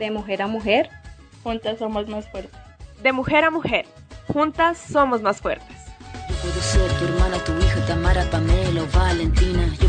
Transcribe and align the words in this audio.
De 0.00 0.10
mujer 0.10 0.40
a 0.40 0.46
mujer, 0.46 0.88
juntas 1.42 1.78
somos 1.78 2.08
más 2.08 2.26
fuertes. 2.26 2.58
De 3.02 3.12
mujer 3.12 3.44
a 3.44 3.50
mujer, 3.50 3.84
juntas 4.32 4.78
somos 4.78 5.20
más 5.20 5.42
fuertes. 5.42 5.76
Yo 6.26 6.34
puedo 6.36 6.60
ser 6.62 6.90
tu 6.92 7.04
hermana, 7.04 7.36
tu 7.44 7.52
hija, 7.58 7.86
Tamara, 7.86 8.24
Pamela 8.30 8.82
o 8.82 8.98
Valentina. 8.98 9.68
Yo 9.78 9.88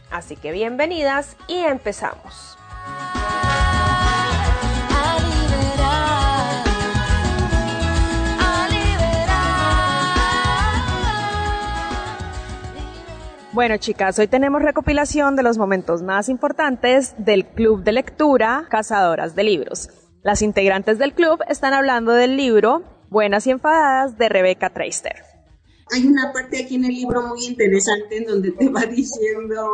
Así 0.11 0.35
que 0.35 0.51
bienvenidas 0.51 1.37
y 1.47 1.59
empezamos. 1.59 2.57
Bueno, 13.53 13.75
chicas, 13.77 14.17
hoy 14.17 14.27
tenemos 14.27 14.61
recopilación 14.61 15.35
de 15.35 15.43
los 15.43 15.57
momentos 15.57 16.01
más 16.01 16.29
importantes 16.29 17.15
del 17.17 17.45
Club 17.45 17.83
de 17.83 17.91
Lectura 17.91 18.65
Cazadoras 18.69 19.35
de 19.35 19.43
Libros. 19.43 19.89
Las 20.23 20.41
integrantes 20.41 20.97
del 20.99 21.13
club 21.13 21.41
están 21.49 21.73
hablando 21.73 22.13
del 22.13 22.37
libro 22.37 22.83
Buenas 23.09 23.47
y 23.47 23.51
Enfadadas 23.51 24.17
de 24.17 24.29
Rebecca 24.29 24.69
Traister 24.69 25.30
hay 25.91 26.07
una 26.07 26.31
parte 26.31 26.63
aquí 26.63 26.75
en 26.75 26.85
el 26.85 26.93
libro 26.93 27.21
muy 27.27 27.45
interesante 27.45 28.17
en 28.17 28.25
donde 28.25 28.51
te 28.51 28.69
va 28.69 28.81
diciendo 28.85 29.69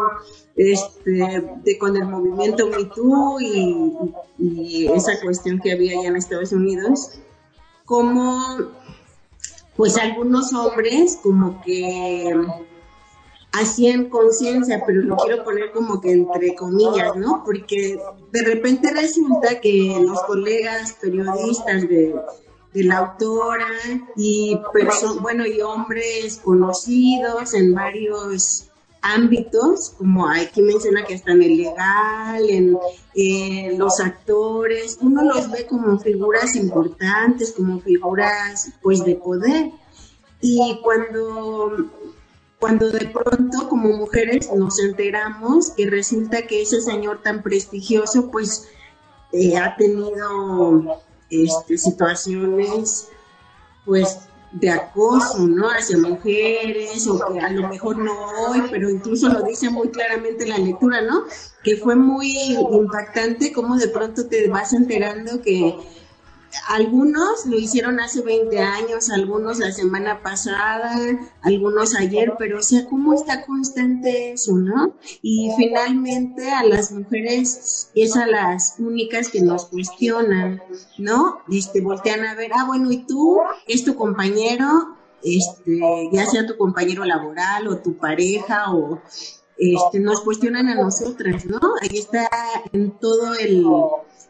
este, 0.56 1.44
de, 1.64 1.78
con 1.78 1.96
el 1.96 2.06
movimiento 2.06 2.68
Me 2.68 2.86
Too 2.86 3.40
y, 3.40 4.88
esa 4.88 5.20
cuestión 5.22 5.60
que 5.60 5.72
había 5.72 6.00
allá 6.00 6.10
en 6.10 6.16
Estados 6.16 6.52
Unidos, 6.52 7.20
como 7.86 8.40
pues 9.76 9.98
algunos 9.98 10.54
hombres 10.54 11.20
como 11.22 11.62
que 11.62 12.34
hacían 13.52 14.10
conciencia, 14.10 14.84
pero 14.86 15.02
lo 15.02 15.16
quiero 15.18 15.44
poner 15.44 15.72
como 15.72 16.02
que 16.02 16.12
entre 16.12 16.56
comillas, 16.56 17.16
¿no? 17.16 17.44
Porque 17.46 18.00
de 18.32 18.42
repente 18.44 18.92
resulta 18.92 19.60
que 19.60 19.96
los 20.02 20.22
colegas 20.24 20.98
periodistas 21.00 21.88
de 21.88 22.16
la 22.84 22.98
autora 22.98 23.68
y 24.16 24.60
bueno 25.22 25.46
y 25.46 25.62
hombres 25.62 26.40
conocidos 26.44 27.54
en 27.54 27.74
varios 27.74 28.70
ámbitos 29.02 29.92
como 29.98 30.28
aquí 30.28 30.62
menciona 30.62 31.06
que 31.06 31.14
están 31.14 31.42
en 31.42 31.52
el 31.52 31.58
legal 31.58 32.50
en 32.50 33.78
los 33.78 34.00
actores 34.00 34.98
uno 35.02 35.24
los 35.24 35.50
ve 35.52 35.66
como 35.66 36.00
figuras 36.00 36.56
importantes 36.56 37.54
como 37.54 37.80
figuras 37.80 38.72
pues 38.82 39.04
de 39.04 39.16
poder. 39.16 39.72
Y 40.42 40.80
cuando 40.84 41.90
cuando 42.60 42.90
de 42.90 43.06
pronto 43.08 43.70
como 43.70 43.90
mujeres 43.90 44.52
nos 44.54 44.80
enteramos 44.80 45.72
que 45.72 45.90
resulta 45.90 46.44
que 46.48 46.62
ese 46.62 46.82
señor 46.82 47.22
tan 47.22 47.44
prestigioso 47.44 48.32
pues 48.32 48.68
eh, 49.32 49.58
ha 49.58 49.76
tenido 49.76 51.02
este, 51.30 51.78
situaciones 51.78 53.10
pues 53.86 54.20
de 54.52 54.70
acoso, 54.70 55.48
¿no? 55.48 55.70
Hacia 55.70 55.98
mujeres, 55.98 57.08
o 57.08 57.20
que 57.34 57.40
a 57.40 57.50
lo 57.50 57.68
mejor 57.68 57.98
no 57.98 58.14
hoy, 58.48 58.64
pero 58.72 58.90
incluso 58.90 59.30
lo 59.30 59.44
dice 59.44 59.70
muy 59.70 59.90
claramente 59.90 60.48
la 60.48 60.58
lectura, 60.58 61.02
¿no? 61.02 61.24
Que 61.64 61.78
fue 61.78 61.96
muy 61.96 62.56
impactante 62.72 63.52
como 63.52 63.78
de 63.78 63.90
pronto 63.90 64.28
te 64.28 64.48
vas 64.48 64.74
enterando 64.74 65.42
que 65.42 65.78
algunos 66.68 67.46
lo 67.46 67.58
hicieron 67.58 68.00
hace 68.00 68.22
20 68.22 68.60
años, 68.60 69.10
algunos 69.10 69.60
la 69.60 69.72
semana 69.72 70.22
pasada, 70.22 70.96
algunos 71.42 71.96
ayer, 71.96 72.34
pero 72.38 72.60
o 72.60 72.64
sea, 72.64 72.86
¿cómo 72.86 73.14
está 73.14 73.46
constante 73.46 74.32
eso, 74.32 74.54
no? 74.54 74.94
Y 75.22 75.52
finalmente 75.58 76.50
a 76.52 76.64
las 76.64 76.92
mujeres 76.92 77.90
es 77.96 78.16
a 78.16 78.28
las 78.28 78.76
únicas 78.80 79.30
que 79.30 79.42
nos 79.42 79.66
cuestionan, 79.66 80.62
¿no? 80.98 81.40
Este, 81.50 81.82
voltean 81.82 82.26
a 82.26 82.36
ver, 82.36 82.52
ah, 82.54 82.66
bueno, 82.66 82.92
¿y 82.92 83.06
tú? 83.06 83.40
¿Es 83.68 83.84
tu 83.84 83.96
compañero? 83.96 84.96
Este, 85.24 85.80
ya 86.12 86.26
sea 86.26 86.46
tu 86.46 86.58
compañero 86.58 87.04
laboral 87.04 87.68
o 87.68 87.78
tu 87.80 87.98
pareja 87.98 88.72
o 88.74 89.02
este, 89.58 90.00
nos 90.00 90.22
cuestionan 90.22 90.70
a 90.70 90.76
nosotras, 90.76 91.46
¿no? 91.46 91.60
Ahí 91.82 91.98
está 91.98 92.30
en 92.72 92.92
todo 92.92 93.34
el 93.34 93.66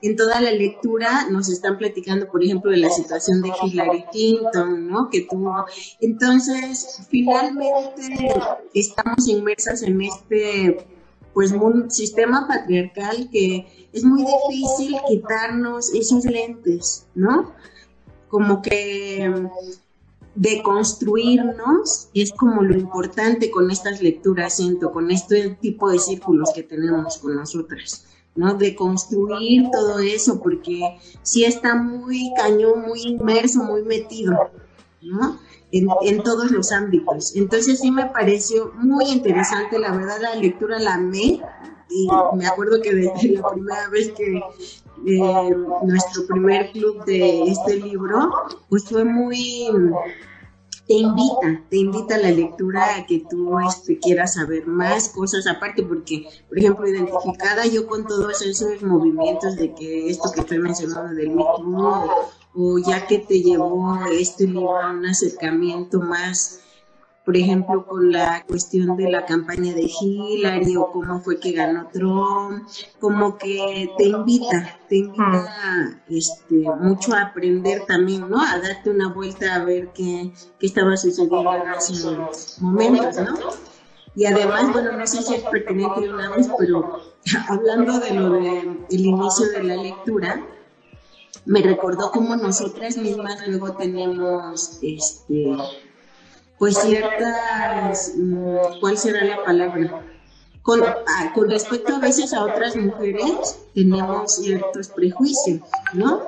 en 0.02 0.16
toda 0.16 0.40
la 0.42 0.52
lectura 0.52 1.28
nos 1.30 1.50
están 1.50 1.78
platicando, 1.78 2.28
por 2.28 2.44
ejemplo, 2.44 2.72
de 2.72 2.78
la 2.78 2.90
situación 2.90 3.42
de 3.42 3.52
Hillary 3.62 4.06
Clinton, 4.12 4.88
¿no? 4.88 5.10
Que 5.10 5.22
tuvo. 5.22 5.66
Entonces, 6.00 7.02
finalmente 7.10 8.34
estamos 8.74 9.28
inmersas 9.28 9.82
en 9.84 10.02
este 10.02 10.88
pues 11.34 11.52
un 11.52 11.92
sistema 11.92 12.48
patriarcal 12.48 13.30
que 13.32 13.88
es 13.94 14.04
muy 14.04 14.26
difícil 14.26 14.98
quitarnos 15.08 15.94
esos 15.94 16.26
lentes, 16.26 17.06
¿no? 17.14 17.54
Como 18.28 18.64
que 18.64 19.48
deconstruirnos 20.34 22.10
es 22.16 22.32
como 22.32 22.64
lo 22.64 22.76
importante 22.76 23.52
con 23.52 23.70
estas 23.70 24.02
lecturas, 24.02 24.56
siento, 24.56 24.92
con 24.92 25.12
este 25.12 25.52
tipo 25.62 25.92
de 25.92 26.00
círculos 26.00 26.52
que 26.56 26.64
tenemos 26.64 27.20
con 27.20 27.36
nosotras. 27.36 28.07
¿No? 28.38 28.54
De 28.54 28.76
construir 28.76 29.66
todo 29.72 30.00
eso, 30.00 30.40
porque 30.42 30.98
sí 31.24 31.44
está 31.44 31.76
muy 31.76 32.32
cañón, 32.38 32.84
muy 32.88 33.02
inmerso, 33.02 33.64
muy 33.64 33.84
metido, 33.84 34.52
¿no? 35.02 35.40
En, 35.72 36.24
todos 36.24 36.52
los 36.52 36.72
ámbitos. 36.72 37.36
Entonces 37.36 37.80
sí 37.80 37.92
me 37.92 38.06
pareció 38.06 38.72
muy 38.76 39.06
interesante, 39.10 39.78
la 39.78 39.92
verdad 39.92 40.22
la 40.22 40.36
lectura 40.36 40.80
la 40.80 40.94
amé 40.94 41.42
y 41.90 42.08
me 42.36 42.48
acuerdo 42.48 42.82
que 42.82 42.94
desde 42.94 43.34
la 43.34 43.50
primera 43.50 43.90
vez 43.90 44.12
que 44.14 44.42
eh, 45.06 45.56
nuestro 45.84 46.26
primer 46.28 46.72
club 46.72 47.04
de 47.06 47.44
este 47.44 47.76
libro, 47.76 48.32
pues 48.70 48.86
fue 48.86 49.04
muy 49.04 49.68
te 50.88 50.94
invita, 50.94 51.64
te 51.70 51.78
invita 51.78 52.16
a 52.16 52.20
la 52.20 52.32
lectura 52.32 52.96
a 52.96 53.06
que 53.06 53.26
tú 53.30 53.60
este, 53.60 54.00
quieras 54.00 54.36
saber 54.36 54.66
más 54.68 55.10
cosas 55.10 55.46
aparte, 55.46 55.84
porque, 55.84 56.28
por 56.48 56.58
ejemplo, 56.58 56.88
identificada 56.88 57.66
yo 57.66 57.88
con 57.88 58.08
todos 58.08 58.42
esos 58.42 58.82
movimientos 58.82 59.58
de 59.58 59.74
que 59.74 60.10
esto 60.10 60.32
que 60.32 60.42
estoy 60.42 60.60
mencionando 60.60 61.14
del 61.14 61.32
mito, 61.32 62.28
o, 62.54 62.80
ya 62.80 63.06
que 63.06 63.20
te 63.20 63.42
llevó 63.42 63.98
este 64.12 64.48
libro 64.48 64.78
a 64.82 64.92
un 64.92 65.06
acercamiento 65.06 66.00
más 66.00 66.62
por 67.28 67.36
ejemplo, 67.36 67.86
con 67.86 68.10
la 68.10 68.46
cuestión 68.48 68.96
de 68.96 69.12
la 69.12 69.26
campaña 69.26 69.74
de 69.74 69.82
Hillary 69.82 70.78
o 70.78 70.90
cómo 70.94 71.20
fue 71.20 71.42
que 71.42 71.52
ganó 71.52 71.90
Trump, 71.92 72.66
como 73.02 73.38
que 73.38 73.92
te 73.98 74.06
invita, 74.06 74.80
te 74.88 75.00
invita 75.00 76.02
este, 76.08 76.56
mucho 76.80 77.14
a 77.14 77.24
aprender 77.24 77.86
también, 77.86 78.30
¿no? 78.30 78.40
A 78.40 78.60
darte 78.60 78.92
una 78.92 79.10
vuelta 79.12 79.56
a 79.56 79.66
ver 79.66 79.90
qué, 79.94 80.32
qué 80.58 80.68
estaba 80.68 80.96
sucediendo 80.96 81.54
en 81.54 81.70
esos 81.74 82.62
momentos, 82.62 83.18
¿no? 83.18 83.36
Y 84.16 84.26
además, 84.26 84.72
bueno, 84.72 84.94
no 84.94 85.06
sé 85.06 85.22
si 85.22 85.36
es 85.36 85.44
pertinente 85.44 86.00
de 86.00 86.14
una 86.14 86.30
vez, 86.30 86.50
pero 86.58 87.02
hablando 87.50 88.00
de 88.00 88.14
lo 88.14 88.32
del 88.32 88.86
inicio 88.90 89.50
de 89.52 89.64
la 89.64 89.76
lectura, 89.76 90.48
me 91.44 91.62
recordó 91.62 92.10
cómo 92.10 92.38
nosotras 92.38 92.96
mismas 92.96 93.46
luego 93.46 93.74
tenemos 93.74 94.80
este 94.82 95.58
pues 96.58 96.78
ciertas, 96.78 98.14
mm, 98.16 98.80
¿cuál 98.80 98.98
será 98.98 99.24
la 99.24 99.44
palabra? 99.44 100.02
Con, 100.62 100.84
ah, 100.84 101.32
con 101.34 101.50
respecto 101.50 101.96
a 101.96 102.00
veces 102.00 102.34
a 102.34 102.44
otras 102.44 102.76
mujeres 102.76 103.60
tenemos 103.74 104.36
ciertos 104.36 104.90
prejuicios, 104.90 105.62
¿no? 105.94 106.24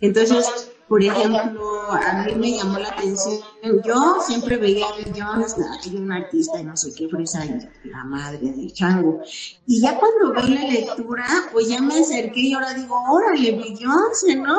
Entonces, 0.00 0.69
por 0.90 1.04
ejemplo, 1.04 1.92
a 1.92 2.24
mí 2.24 2.34
me 2.34 2.56
llamó 2.56 2.80
la 2.80 2.88
atención, 2.88 3.38
yo 3.84 4.16
siempre 4.26 4.56
veía 4.56 4.86
a 4.88 4.96
Bill 4.96 5.14
Jones, 5.16 5.54
un 5.94 6.10
artista 6.10 6.60
y 6.60 6.64
no 6.64 6.76
sé 6.76 6.92
qué, 6.96 7.08
fresa, 7.08 7.44
la 7.84 8.02
madre 8.02 8.38
del 8.40 8.72
chango. 8.72 9.22
Y 9.68 9.80
ya 9.80 9.96
cuando 9.96 10.42
vi 10.42 10.52
la 10.52 10.64
lectura, 10.64 11.24
pues 11.52 11.68
ya 11.68 11.80
me 11.80 12.00
acerqué 12.00 12.40
y 12.40 12.54
ahora 12.54 12.74
digo, 12.74 12.96
órale, 13.08 13.52
Bill 13.52 13.78
Jones, 13.80 14.36
¿no? 14.36 14.58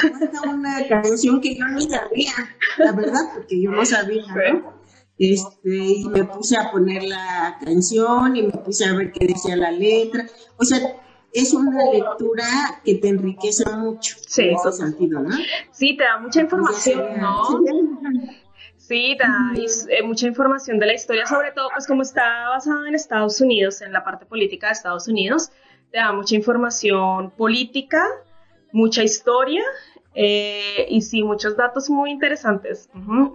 Cuenta 0.00 0.42
una 0.42 0.86
canción 0.86 1.40
que 1.40 1.56
yo 1.56 1.66
no 1.66 1.80
sabía, 1.80 2.34
la 2.78 2.92
verdad, 2.92 3.32
porque 3.34 3.60
yo 3.60 3.72
no 3.72 3.84
sabía, 3.84 4.22
¿no? 4.28 4.74
Este, 5.18 5.76
y 5.76 6.04
me 6.08 6.22
puse 6.22 6.56
a 6.56 6.70
poner 6.70 7.02
la 7.02 7.58
canción 7.64 8.36
y 8.36 8.44
me 8.44 8.52
puse 8.52 8.84
a 8.84 8.94
ver 8.94 9.10
qué 9.10 9.26
decía 9.26 9.56
la 9.56 9.72
letra. 9.72 10.24
O 10.56 10.64
sea, 10.64 11.03
es 11.34 11.52
una 11.52 11.90
lectura 11.90 12.46
que 12.84 12.94
te 12.94 13.08
enriquece 13.08 13.68
mucho 13.76 14.16
sí, 14.26 14.42
en 14.42 14.54
ese 14.54 14.72
sentido, 14.72 15.20
¿no? 15.20 15.36
Sí, 15.72 15.96
te 15.96 16.04
da 16.04 16.18
mucha 16.18 16.40
información, 16.40 17.20
¿no? 17.20 17.60
Sí, 18.76 19.16
te 19.18 19.24
da 19.26 19.52
eh, 19.88 20.02
mucha 20.04 20.28
información 20.28 20.78
de 20.78 20.86
la 20.86 20.94
historia, 20.94 21.26
sobre 21.26 21.50
todo, 21.50 21.68
pues 21.74 21.86
como 21.86 22.02
está 22.02 22.48
basada 22.50 22.86
en 22.86 22.94
Estados 22.94 23.40
Unidos, 23.40 23.82
en 23.82 23.92
la 23.92 24.04
parte 24.04 24.26
política 24.26 24.68
de 24.68 24.74
Estados 24.74 25.08
Unidos, 25.08 25.50
te 25.90 25.98
da 25.98 26.12
mucha 26.12 26.36
información 26.36 27.30
política, 27.32 28.06
mucha 28.72 29.02
historia 29.02 29.62
eh, 30.14 30.86
y 30.88 31.02
sí, 31.02 31.24
muchos 31.24 31.56
datos 31.56 31.90
muy 31.90 32.10
interesantes. 32.10 32.88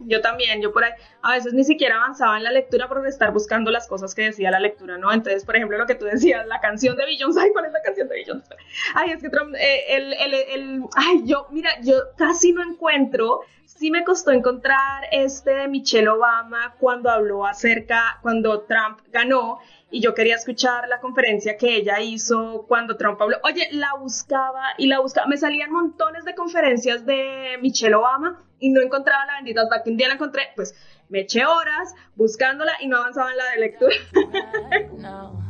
Yo 0.05 0.21
también, 0.21 0.61
yo 0.61 0.71
por 0.71 0.85
ahí, 0.85 0.93
a 1.21 1.33
veces 1.33 1.53
ni 1.53 1.65
siquiera 1.65 1.97
avanzaba 1.97 2.37
en 2.37 2.43
la 2.43 2.51
lectura 2.51 2.87
por 2.87 3.05
estar 3.05 3.33
buscando 3.33 3.69
las 3.69 3.87
cosas 3.87 4.15
que 4.15 4.23
decía 4.23 4.49
la 4.49 4.59
lectura, 4.59 4.97
¿no? 4.97 5.11
Entonces, 5.11 5.43
por 5.43 5.57
ejemplo, 5.57 5.77
lo 5.77 5.85
que 5.85 5.95
tú 5.95 6.05
decías, 6.05 6.47
la 6.47 6.61
canción 6.61 6.95
de 6.95 7.05
Beyoncé, 7.05 7.41
ay, 7.41 7.49
¿cuál 7.51 7.65
es 7.65 7.73
la 7.73 7.81
canción 7.81 8.07
de 8.07 8.15
Beyoncé? 8.15 8.55
Ay, 8.95 9.11
es 9.11 9.21
que 9.21 9.27
eh, 9.27 9.83
el, 9.89 10.13
el, 10.13 10.33
el, 10.33 10.83
ay, 10.95 11.23
yo, 11.25 11.47
mira, 11.51 11.69
yo 11.81 11.95
casi 12.17 12.53
no 12.53 12.63
encuentro, 12.63 13.41
sí 13.65 13.91
me 13.91 14.03
costó 14.03 14.31
encontrar 14.31 15.03
este 15.11 15.51
de 15.51 15.67
Michelle 15.67 16.09
Obama 16.09 16.75
cuando 16.79 17.09
habló 17.09 17.45
acerca, 17.45 18.19
cuando 18.21 18.61
Trump 18.61 18.99
ganó, 19.11 19.59
y 19.91 20.01
yo 20.01 20.13
quería 20.13 20.35
escuchar 20.35 20.87
la 20.87 20.99
conferencia 20.99 21.57
que 21.57 21.75
ella 21.75 21.99
hizo 21.99 22.65
cuando 22.67 22.95
Trump 22.97 23.21
habló. 23.21 23.37
Oye, 23.43 23.69
la 23.71 23.95
buscaba 23.99 24.63
y 24.77 24.87
la 24.87 24.99
buscaba. 24.99 25.27
Me 25.27 25.37
salían 25.37 25.71
montones 25.71 26.25
de 26.25 26.35
conferencias 26.35 27.05
de 27.05 27.57
Michelle 27.61 27.95
Obama 27.95 28.43
y 28.59 28.69
no 28.69 28.81
encontraba 28.81 29.25
la 29.25 29.35
bendita 29.35 29.61
hasta 29.63 29.83
que 29.83 29.89
un 29.89 29.97
día 29.97 30.07
la 30.07 30.15
encontré. 30.15 30.49
Pues 30.55 30.75
me 31.09 31.21
eché 31.21 31.45
horas 31.45 31.95
buscándola 32.15 32.73
y 32.81 32.87
no 32.87 32.97
avanzaba 32.97 33.31
en 33.31 33.37
la 33.37 33.45
de 33.51 33.59
lectura. 33.59 33.95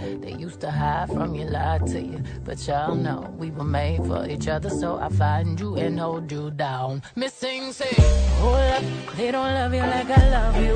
They 0.00 0.32
used 0.32 0.60
to 0.60 0.70
hide 0.70 1.08
from 1.08 1.34
you, 1.34 1.44
lie 1.44 1.78
to 1.78 2.00
you. 2.00 2.22
But 2.44 2.66
y'all 2.66 2.94
know 2.94 3.34
we 3.38 3.50
were 3.50 3.64
made 3.64 4.04
for 4.06 4.26
each 4.26 4.48
other, 4.48 4.70
so 4.70 4.96
I 4.96 5.08
find 5.10 5.58
you 5.60 5.76
and 5.76 5.98
hold 6.00 6.30
you 6.32 6.50
down. 6.50 7.02
Missing, 7.16 7.72
say, 7.72 7.94
hold 8.40 8.56
up, 8.56 8.82
they 9.16 9.30
don't 9.30 9.52
love 9.54 9.74
you 9.74 9.80
like 9.80 10.10
I 10.10 10.30
love 10.30 10.56
you. 10.56 10.74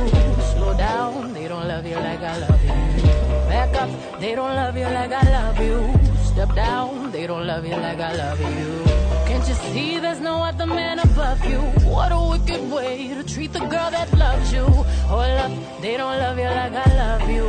Slow 0.53 0.77
down, 0.77 1.33
they 1.33 1.49
don't 1.49 1.67
love 1.67 1.87
you 1.87 1.97
like 1.97 2.21
I 2.21 2.39
love 2.39 2.65
you. 2.65 3.05
Back 3.49 3.75
up, 3.83 4.21
they 4.21 4.35
don't 4.35 4.55
love 4.55 4.77
you 4.77 4.85
like 4.85 5.13
I 5.13 5.23
love 5.31 5.59
you. 5.61 5.79
Step 6.25 6.55
down, 6.55 7.11
they 7.11 7.27
don't 7.27 7.47
love 7.47 7.65
you 7.67 7.77
like 7.77 8.01
I 8.01 8.13
love 8.15 8.41
you. 8.41 8.85
Can't 9.27 9.49
you 9.49 9.55
see 9.73 9.99
there's 10.01 10.21
no 10.21 10.43
other 10.43 10.67
man 10.67 10.99
above 10.99 11.45
you? 11.47 11.61
What 11.89 12.13
a 12.13 12.21
wicked 12.31 12.71
way 12.71 13.09
to 13.15 13.23
treat 13.25 13.53
the 13.53 13.61
girl 13.61 13.91
that 13.91 14.13
loves 14.17 14.53
you. 14.53 14.67
Hold 15.09 15.39
up, 15.45 15.53
they 15.81 15.97
don't 15.97 16.19
love 16.19 16.37
you 16.39 16.45
like 16.45 16.73
I 16.73 16.89
love 16.97 17.31
you. 17.31 17.47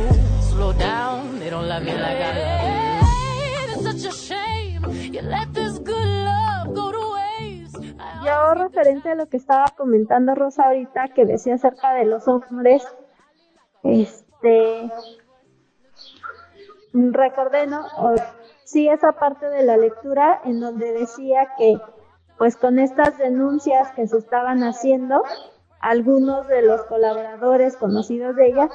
slow 0.50 0.72
down. 0.72 1.25
They 1.76 1.84
don't 1.84 1.98
love 1.98 1.98
me 1.98 2.02
like 2.02 2.22
I 2.22 2.32
love 2.38 3.68
you. 3.68 3.74
It's 3.74 4.02
such 4.02 4.04
a 4.04 4.16
shame. 4.16 5.12
You 5.12 5.20
let 5.20 5.52
this 5.52 5.78
good 5.78 6.08
love 6.24 6.74
go 6.74 6.90
to 6.90 7.12
waste. 7.14 7.76
Yo 8.24 8.54
referente 8.54 9.10
a 9.10 9.14
lo 9.14 9.28
que 9.28 9.36
estaba 9.36 9.66
comentando 9.76 10.34
Rosa 10.34 10.64
ahorita 10.64 11.08
que 11.08 11.26
decía 11.26 11.56
acerca 11.56 11.92
de 11.92 12.06
los 12.06 12.26
hombres, 12.28 12.82
este 13.82 14.90
recordé, 16.94 17.66
¿no? 17.66 17.84
sí, 18.64 18.88
esa 18.88 19.12
parte 19.12 19.46
de 19.50 19.62
la 19.62 19.76
lectura 19.76 20.40
en 20.44 20.60
donde 20.60 20.92
decía 20.92 21.48
que, 21.58 21.78
pues 22.38 22.56
con 22.56 22.78
estas 22.78 23.18
denuncias 23.18 23.92
que 23.92 24.06
se 24.06 24.16
estaban 24.16 24.62
haciendo, 24.62 25.22
algunos 25.80 26.48
de 26.48 26.62
los 26.62 26.84
colaboradores 26.84 27.76
conocidos 27.76 28.34
de 28.34 28.46
ella 28.46 28.70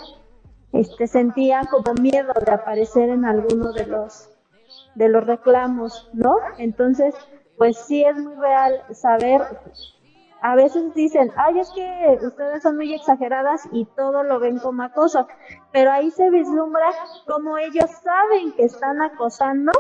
este, 0.74 1.08
sentía 1.08 1.62
como 1.70 1.94
miedo 2.02 2.34
de 2.46 2.52
aparecer 2.52 3.10
en 3.10 3.26
alguno 3.26 3.74
de 3.74 3.86
los, 3.88 4.30
de 4.96 5.10
los 5.10 5.26
reclamos, 5.26 6.10
¿no? 6.14 6.36
Entonces, 6.58 7.14
pues 7.58 7.78
sí 7.78 8.04
es 8.04 8.18
muy 8.18 8.36
real 8.36 8.84
saber, 8.92 9.42
a 10.42 10.56
veces 10.56 10.94
dicen, 10.96 11.32
ay, 11.36 11.60
es 11.60 11.70
que 11.72 12.18
ustedes 12.26 12.64
son 12.64 12.78
muy 12.78 12.94
exageradas 12.94 13.62
y 13.72 13.86
todo 13.96 14.24
lo 14.24 14.40
ven 14.40 14.58
como 14.60 14.84
acoso, 14.84 15.28
pero 15.72 15.92
ahí 15.92 16.10
se 16.12 16.30
vislumbra 16.30 16.90
como 17.28 17.58
ellos 17.58 17.90
saben 18.04 18.54
que 18.54 18.64
están 18.64 19.02
acosando 19.02 19.72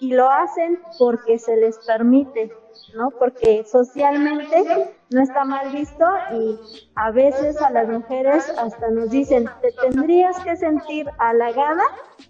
y 0.00 0.14
lo 0.14 0.30
hacen 0.30 0.80
porque 0.98 1.38
se 1.38 1.56
les 1.56 1.78
permite, 1.86 2.52
¿no? 2.94 3.10
Porque 3.10 3.64
socialmente 3.64 4.94
no 5.10 5.22
está 5.22 5.44
mal 5.44 5.70
visto 5.70 6.04
y 6.32 6.58
a 6.94 7.10
veces 7.10 7.60
a 7.60 7.70
las 7.70 7.88
mujeres 7.88 8.52
hasta 8.58 8.90
nos 8.90 9.10
dicen, 9.10 9.48
te 9.60 9.72
tendrías 9.72 10.38
que 10.40 10.56
sentir 10.56 11.08
halagada 11.18 11.84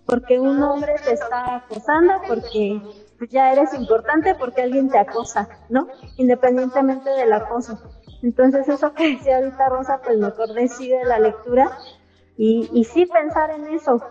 porque 0.07 0.41
un 0.41 0.63
hombre 0.63 0.95
te 1.05 1.13
está 1.13 1.57
acosando, 1.57 2.15
porque 2.27 2.81
ya 3.31 3.53
eres 3.53 3.75
importante, 3.75 4.35
porque 4.35 4.63
alguien 4.63 4.91
te 4.91 4.99
acosa, 4.99 5.49
¿no? 5.69 5.89
Independientemente 6.17 7.11
del 7.11 7.33
acoso. 7.33 7.79
Entonces 8.23 8.69
eso 8.69 8.93
que 8.95 9.17
decía 9.17 9.37
ahorita 9.37 9.69
Rosa, 9.69 10.01
pues 10.03 10.19
me 10.19 10.27
acordé 10.27 10.69
sí 10.69 10.93
la 11.05 11.19
lectura 11.19 11.79
y, 12.37 12.69
y 12.73 12.85
sí 12.85 13.07
pensar 13.07 13.51
en 13.51 13.69
eso, 13.69 14.03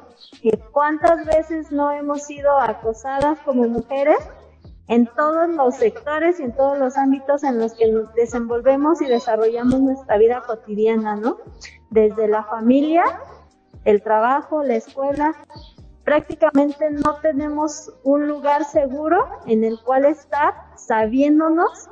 cuántas 0.71 1.25
veces 1.25 1.71
no 1.71 1.91
hemos 1.91 2.23
sido 2.23 2.57
acosadas 2.59 3.39
como 3.39 3.67
mujeres 3.67 4.17
en 4.87 5.07
todos 5.15 5.49
los 5.49 5.75
sectores 5.75 6.39
y 6.39 6.43
en 6.43 6.55
todos 6.55 6.77
los 6.77 6.97
ámbitos 6.97 7.43
en 7.43 7.57
los 7.57 7.73
que 7.73 7.85
desenvolvemos 8.15 9.01
y 9.01 9.05
desarrollamos 9.05 9.79
nuestra 9.79 10.17
vida 10.17 10.43
cotidiana, 10.45 11.15
¿no? 11.15 11.37
Desde 11.89 12.27
la 12.27 12.43
familia, 12.43 13.03
el 13.85 14.01
trabajo, 14.01 14.63
la 14.63 14.75
escuela, 14.75 15.35
prácticamente 16.03 16.89
no 16.91 17.15
tenemos 17.21 17.93
un 18.03 18.27
lugar 18.27 18.65
seguro 18.65 19.25
en 19.47 19.63
el 19.63 19.79
cual 19.79 20.05
estar 20.05 20.53
sabiéndonos 20.75 21.87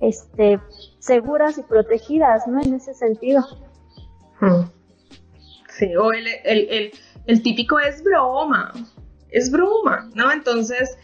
este, 0.00 0.60
seguras 0.98 1.56
y 1.58 1.62
protegidas, 1.62 2.46
¿no? 2.48 2.60
En 2.60 2.74
ese 2.74 2.94
sentido. 2.94 3.44
Hmm. 4.40 4.64
Sí, 5.68 5.94
o 5.96 6.12
el, 6.12 6.26
el, 6.44 6.68
el, 6.68 6.92
el 7.26 7.42
típico 7.42 7.78
es 7.78 8.02
broma, 8.02 8.72
es 9.30 9.50
broma, 9.50 10.08
¿no? 10.14 10.30
Entonces, 10.32 10.96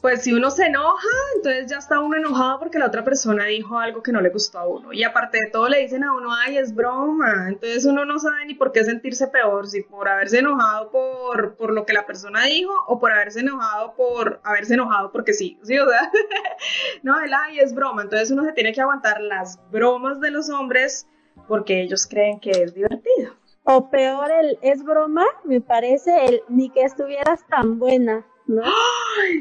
pues 0.00 0.22
si 0.22 0.32
uno 0.32 0.50
se 0.50 0.66
enoja, 0.66 1.08
entonces 1.36 1.66
ya 1.70 1.76
está 1.76 2.00
uno 2.00 2.16
enojado 2.16 2.58
porque 2.58 2.78
la 2.78 2.86
otra 2.86 3.04
persona 3.04 3.44
dijo 3.44 3.78
algo 3.78 4.02
que 4.02 4.12
no 4.12 4.20
le 4.20 4.30
gustó 4.30 4.58
a 4.58 4.66
uno. 4.66 4.92
Y 4.92 5.04
aparte 5.04 5.38
de 5.38 5.50
todo 5.50 5.68
le 5.68 5.80
dicen 5.80 6.04
a 6.04 6.14
uno, 6.14 6.30
ay, 6.34 6.56
es 6.56 6.74
broma. 6.74 7.48
Entonces 7.48 7.84
uno 7.84 8.04
no 8.04 8.18
sabe 8.18 8.46
ni 8.46 8.54
por 8.54 8.72
qué 8.72 8.82
sentirse 8.82 9.26
peor, 9.28 9.66
si 9.66 9.82
por 9.82 10.08
haberse 10.08 10.38
enojado 10.38 10.90
por, 10.90 11.54
por 11.56 11.72
lo 11.72 11.84
que 11.84 11.92
la 11.92 12.06
persona 12.06 12.44
dijo 12.44 12.72
o 12.86 12.98
por 12.98 13.12
haberse 13.12 13.40
enojado 13.40 13.94
por 13.94 14.40
haberse 14.44 14.74
enojado 14.74 15.12
porque 15.12 15.34
sí, 15.34 15.58
sí, 15.62 15.78
o 15.78 15.88
sea, 15.88 16.10
no, 17.02 17.20
el 17.20 17.32
ay, 17.34 17.60
es 17.60 17.74
broma. 17.74 18.02
Entonces 18.02 18.30
uno 18.30 18.44
se 18.44 18.52
tiene 18.52 18.72
que 18.72 18.80
aguantar 18.80 19.20
las 19.20 19.60
bromas 19.70 20.20
de 20.20 20.30
los 20.30 20.48
hombres 20.48 21.06
porque 21.46 21.82
ellos 21.82 22.06
creen 22.06 22.40
que 22.40 22.50
es 22.50 22.74
divertido. 22.74 23.34
O 23.64 23.90
peor, 23.90 24.30
el 24.30 24.58
es 24.62 24.82
broma, 24.82 25.24
me 25.44 25.60
parece, 25.60 26.26
el 26.26 26.42
ni 26.48 26.70
que 26.70 26.82
estuvieras 26.82 27.46
tan 27.48 27.78
buena. 27.78 28.24
¿No? 28.50 28.62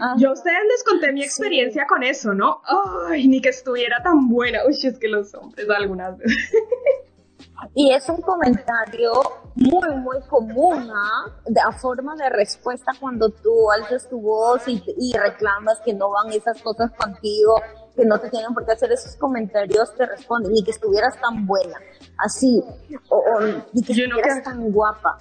Ah. 0.01 0.15
Yo 0.17 0.29
a 0.29 0.33
ustedes 0.33 0.63
les 0.69 0.83
conté 0.83 1.11
mi 1.11 1.23
experiencia 1.23 1.85
con 1.87 2.03
eso, 2.03 2.33
¿no? 2.33 2.61
Ay, 3.07 3.27
ni 3.27 3.41
que 3.41 3.49
estuviera 3.49 4.01
tan 4.03 4.29
buena. 4.29 4.59
Uy, 4.65 4.77
es 4.81 4.97
que 4.99 5.07
los 5.07 5.33
hombres 5.33 5.67
algunas 5.69 6.17
veces. 6.17 6.53
Y 7.75 7.91
es 7.91 8.07
un 8.07 8.21
comentario 8.21 9.11
muy, 9.55 9.89
muy 9.97 10.21
común, 10.29 10.89
¿ah? 10.91 11.25
A 11.65 11.71
forma 11.73 12.15
de 12.15 12.29
respuesta 12.29 12.93
cuando 12.99 13.29
tú 13.29 13.69
alzas 13.71 14.07
tu 14.09 14.21
voz 14.21 14.65
y, 14.67 14.81
y 14.97 15.17
reclamas 15.17 15.79
que 15.83 15.93
no 15.93 16.09
van 16.09 16.31
esas 16.31 16.61
cosas 16.61 16.91
contigo, 16.93 17.55
que 17.99 18.05
no 18.05 18.17
te 18.19 18.29
tienen 18.29 18.53
por 18.53 18.65
qué 18.65 18.71
hacer 18.71 18.91
esos 18.91 19.15
comentarios, 19.17 19.93
te 19.95 20.05
responden, 20.05 20.53
ni 20.53 20.63
que 20.63 20.71
estuvieras 20.71 21.19
tan 21.19 21.45
buena, 21.45 21.77
así, 22.17 22.63
o, 23.09 23.39
ni 23.73 23.83
que 23.83 23.91
estuvieras 23.91 24.43
tan 24.43 24.71
guapa. 24.71 25.17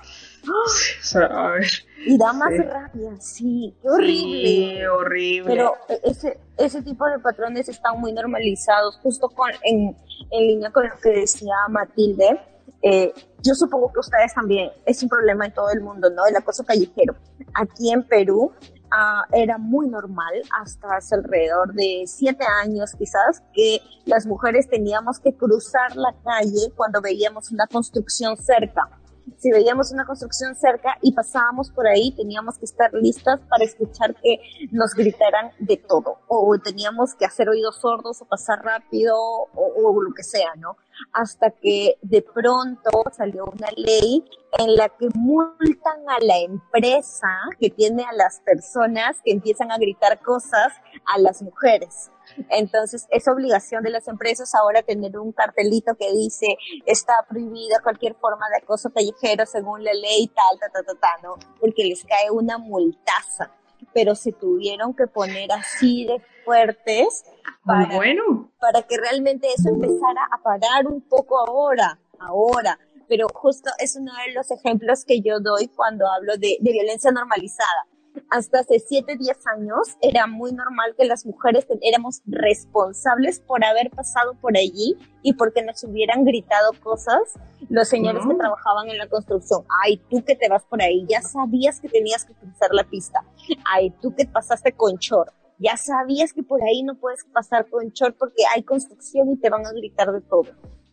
Y 2.07 2.17
da 2.17 2.33
más 2.33 2.53
rabia, 2.57 3.11
sí, 3.19 3.77
qué 3.83 3.89
horrible. 3.89 4.89
horrible. 4.89 5.51
Pero 5.51 5.73
ese, 6.05 6.39
ese 6.57 6.83
tipo 6.83 7.05
de 7.07 7.19
patrones 7.19 7.69
están 7.69 8.01
muy 8.01 8.13
normalizados, 8.13 8.99
justo 9.03 9.29
con, 9.29 9.51
en, 9.63 9.97
en 10.31 10.47
línea 10.47 10.71
con 10.71 10.89
lo 10.89 10.97
que 11.03 11.11
decía 11.11 11.55
Matilde. 11.69 12.41
Eh, 12.83 13.13
yo 13.43 13.55
supongo 13.55 13.93
que 13.93 14.01
ustedes 14.01 14.33
también, 14.33 14.71
es 14.87 15.03
un 15.03 15.09
problema 15.09 15.47
en 15.47 15.53
todo 15.53 15.71
el 15.71 15.81
mundo, 15.81 16.09
¿no? 16.11 16.25
El 16.27 16.37
acoso 16.37 16.65
callejero. 16.65 17.17
Aquí 17.55 17.91
en 17.91 18.05
Perú 18.05 18.53
uh, 18.53 19.37
era 19.37 19.59
muy 19.59 19.89
normal, 19.89 20.35
hasta 20.61 20.97
hace 20.97 21.17
alrededor 21.17 21.75
de 21.75 22.05
siete 22.07 22.45
años 22.63 22.93
quizás, 22.97 23.43
que 23.53 23.81
las 24.07 24.25
mujeres 24.27 24.69
teníamos 24.69 25.19
que 25.19 25.35
cruzar 25.35 25.97
la 25.97 26.15
calle 26.25 26.73
cuando 26.77 27.01
veíamos 27.01 27.51
una 27.51 27.67
construcción 27.67 28.37
cerca 28.37 28.89
si 29.37 29.51
veíamos 29.51 29.93
una 29.93 30.05
construcción 30.05 30.55
cerca 30.55 30.97
y 31.03 31.13
pasábamos 31.13 31.71
por 31.71 31.87
ahí, 31.87 32.13
teníamos 32.13 32.59
que 32.59 32.65
estar 32.65 32.93
listas 32.95 33.41
para 33.49 33.65
escuchar 33.65 34.15
que 34.15 34.41
nos 34.71 34.95
gritaran 34.95 35.51
de 35.59 35.77
todo, 35.77 36.19
o 36.27 36.59
teníamos 36.59 37.15
que 37.15 37.25
hacer 37.25 37.49
oídos 37.49 37.81
sordos 37.81 38.23
o 38.23 38.25
pasar 38.25 38.65
rápido 38.65 39.15
o, 39.55 40.03
lo 40.03 40.15
que 40.15 40.23
sea, 40.23 40.55
¿no? 40.57 40.77
Hasta 41.13 41.51
que 41.51 41.97
de 42.03 42.23
pronto 42.23 42.91
salió 43.17 43.45
una 43.45 43.69
ley 43.77 44.25
en 44.59 44.77
la 44.77 44.89
que 44.89 45.09
multan 45.15 46.09
a 46.09 46.19
la 46.21 46.39
empresa 46.39 47.29
que 47.61 47.71
tiene 47.71 48.05
a 48.05 48.13
las 48.13 48.41
personas 48.41 49.17
que 49.25 49.33
empiezan 49.33 49.71
a 49.71 49.79
gritar 49.79 50.21
cosas 50.23 50.73
a 51.15 51.19
las 51.19 51.43
mujeres. 51.43 52.11
Entonces, 52.51 53.07
es 53.11 53.27
obligación 53.29 53.83
de 53.83 53.91
las 53.91 54.09
empresas 54.09 54.55
ahora 54.55 54.83
tener 54.83 55.19
un 55.19 55.33
cartelito 55.33 55.95
que 55.95 56.13
dice 56.13 56.47
está 56.87 57.15
prohibida 57.29 57.81
cualquier 57.83 58.15
forma 58.15 58.47
de 58.51 58.63
acoso 58.63 58.91
callejero 58.91 59.47
según 59.47 59.85
la 59.85 59.93
ley 59.93 60.29
tal, 60.29 60.59
tal, 60.61 60.85
tal, 60.85 60.99
tal, 60.99 61.23
¿no? 61.23 61.35
Porque 61.61 61.85
les 61.85 62.05
cae 62.05 62.31
una 62.31 62.59
multaza. 62.59 63.53
Pero 63.95 64.15
se 64.15 64.33
tuvieron 64.33 64.95
que 64.95 65.07
poner 65.07 65.51
así 65.53 66.05
de 66.05 66.21
fuertes 66.49 67.25
para, 67.65 67.95
bueno. 67.95 68.51
para 68.59 68.83
que 68.83 68.97
realmente 68.97 69.49
eso 69.55 69.69
empezara 69.69 70.23
a 70.33 70.43
parar 70.43 70.87
un 70.87 71.03
poco 71.03 71.39
ahora, 71.39 71.99
ahora. 72.19 72.79
Pero 73.07 73.27
justo 73.33 73.71
es 73.79 73.97
uno 73.97 74.13
de 74.27 74.33
los 74.33 74.51
ejemplos 74.51 75.05
que 75.05 75.21
yo 75.21 75.41
doy 75.41 75.69
cuando 75.69 76.07
hablo 76.11 76.37
de, 76.39 76.57
de 76.61 76.73
violencia 76.73 77.11
normalizada 77.11 77.87
hasta 78.31 78.61
hace 78.61 78.79
7, 78.79 79.17
10 79.17 79.47
años 79.47 79.97
era 80.01 80.27
muy 80.27 80.53
normal 80.53 80.95
que 80.97 81.05
las 81.05 81.25
mujeres 81.25 81.67
éramos 81.81 82.23
responsables 82.27 83.41
por 83.41 83.65
haber 83.65 83.91
pasado 83.91 84.35
por 84.35 84.57
allí 84.57 84.97
y 85.23 85.35
porque 85.35 85.63
nos 85.63 85.83
hubieran 85.85 86.25
gritado 86.25 86.73
cosas 86.83 87.21
los 87.69 87.89
señores 87.89 88.25
que 88.27 88.35
trabajaban 88.35 88.89
en 88.89 88.99
la 88.99 89.09
construcción. 89.09 89.65
Ay, 89.85 89.99
tú 90.11 90.23
que 90.25 90.35
te 90.35 90.49
vas 90.49 90.65
por 90.65 90.83
ahí, 90.83 91.07
ya 91.09 91.23
sabías 91.23 91.81
que 91.81 91.89
tenías 91.89 92.25
que 92.25 92.35
cruzar 92.35 92.71
la 92.73 92.85
pista. 92.85 93.25
Ay, 93.65 93.91
tú 94.03 94.15
que 94.15 94.27
pasaste 94.27 94.73
con 94.73 94.99
chor, 94.99 95.33
ya 95.59 95.77
sabías 95.77 96.33
que 96.33 96.43
por 96.43 96.63
ahí 96.63 96.83
no 96.83 96.95
puedes 96.95 97.25
pasar 97.25 97.69
con 97.69 97.93
chor 97.93 98.15
porque 98.19 98.45
hay 98.55 98.63
construcción 98.63 99.31
y 99.31 99.37
te 99.37 99.51
van 99.51 99.67
a 99.67 99.73
gritar 99.73 100.13
de 100.13 100.21
todo. 100.21 100.47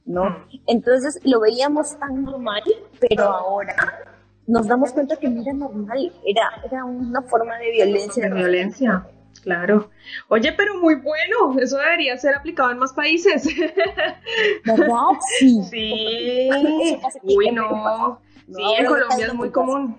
¿No? 0.06 0.46
Entonces 0.68 1.20
lo 1.24 1.40
veíamos 1.40 1.98
tan 1.98 2.24
normal, 2.24 2.62
pero 3.00 3.24
ahora 3.24 4.16
nos 4.48 4.68
damos 4.68 4.92
cuenta 4.92 5.16
que 5.16 5.28
no 5.28 5.42
era 5.42 5.54
normal, 5.54 6.12
era, 6.24 6.50
era 6.70 6.86
una 6.86 7.22
forma 7.24 7.58
de 7.58 7.72
violencia. 7.72 8.30
De 8.30 8.36
violencia, 8.36 9.08
claro. 9.42 9.90
Oye, 10.28 10.54
pero 10.54 10.78
muy 10.78 10.96
bueno, 10.96 11.60
eso 11.60 11.78
debería 11.78 12.18
ser 12.18 12.36
aplicado 12.36 12.72
en 12.72 12.78
más 12.78 12.94
países. 12.94 13.48
¿Verdad? 14.66 14.98
Sí. 15.40 15.64
Sí. 15.64 16.50
Uy, 17.24 17.52
no. 17.52 18.22
Sí, 18.48 18.64
en 18.78 18.86
Colombia 18.86 19.26
es 19.26 19.34
muy 19.34 19.50
común. 19.50 19.98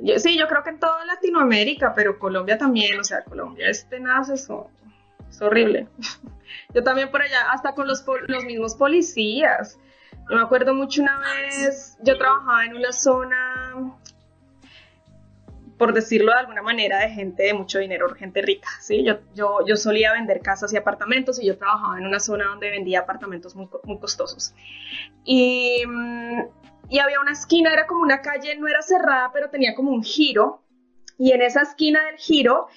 Yo, 0.00 0.18
sí, 0.18 0.38
yo 0.38 0.46
creo 0.46 0.62
que 0.62 0.70
en 0.70 0.78
toda 0.78 1.04
Latinoamérica, 1.04 1.92
pero 1.94 2.18
Colombia 2.18 2.56
también, 2.56 3.00
o 3.00 3.04
sea, 3.04 3.24
Colombia 3.24 3.68
es 3.68 3.88
tenaz 3.88 4.28
eso, 4.28 4.70
es 5.28 5.40
horrible. 5.42 5.88
Yo 6.74 6.82
también 6.82 7.10
por 7.10 7.22
allá, 7.22 7.50
hasta 7.50 7.74
con 7.74 7.86
los, 7.86 8.04
los 8.26 8.44
mismos 8.44 8.74
policías. 8.74 9.78
Yo 10.30 10.36
me 10.36 10.42
acuerdo 10.42 10.74
mucho 10.74 11.02
una 11.02 11.18
vez, 11.18 11.96
yo 12.02 12.18
trabajaba 12.18 12.66
en 12.66 12.76
una 12.76 12.92
zona, 12.92 13.94
por 15.78 15.94
decirlo 15.94 16.32
de 16.32 16.40
alguna 16.40 16.60
manera, 16.60 16.98
de 16.98 17.10
gente 17.10 17.44
de 17.44 17.54
mucho 17.54 17.78
dinero, 17.78 18.14
gente 18.14 18.42
rica, 18.42 18.68
¿sí? 18.80 19.04
Yo, 19.04 19.20
yo, 19.34 19.60
yo 19.66 19.76
solía 19.76 20.12
vender 20.12 20.40
casas 20.40 20.72
y 20.74 20.76
apartamentos 20.76 21.40
y 21.40 21.46
yo 21.46 21.56
trabajaba 21.56 21.98
en 21.98 22.06
una 22.06 22.20
zona 22.20 22.46
donde 22.46 22.68
vendía 22.68 23.00
apartamentos 23.00 23.54
muy, 23.54 23.68
muy 23.84 23.98
costosos. 23.98 24.54
Y, 25.24 25.82
mm, 25.86 26.42
y 26.88 26.98
había 27.00 27.20
una 27.20 27.32
esquina, 27.32 27.72
era 27.72 27.86
como 27.86 28.02
una 28.02 28.22
calle, 28.22 28.56
no 28.56 28.66
era 28.66 28.82
cerrada, 28.82 29.30
pero 29.32 29.50
tenía 29.50 29.74
como 29.74 29.92
un 29.92 30.02
giro. 30.02 30.64
Y 31.18 31.32
en 31.32 31.42
esa 31.42 31.62
esquina 31.62 32.04
del 32.06 32.16
giro 32.16 32.68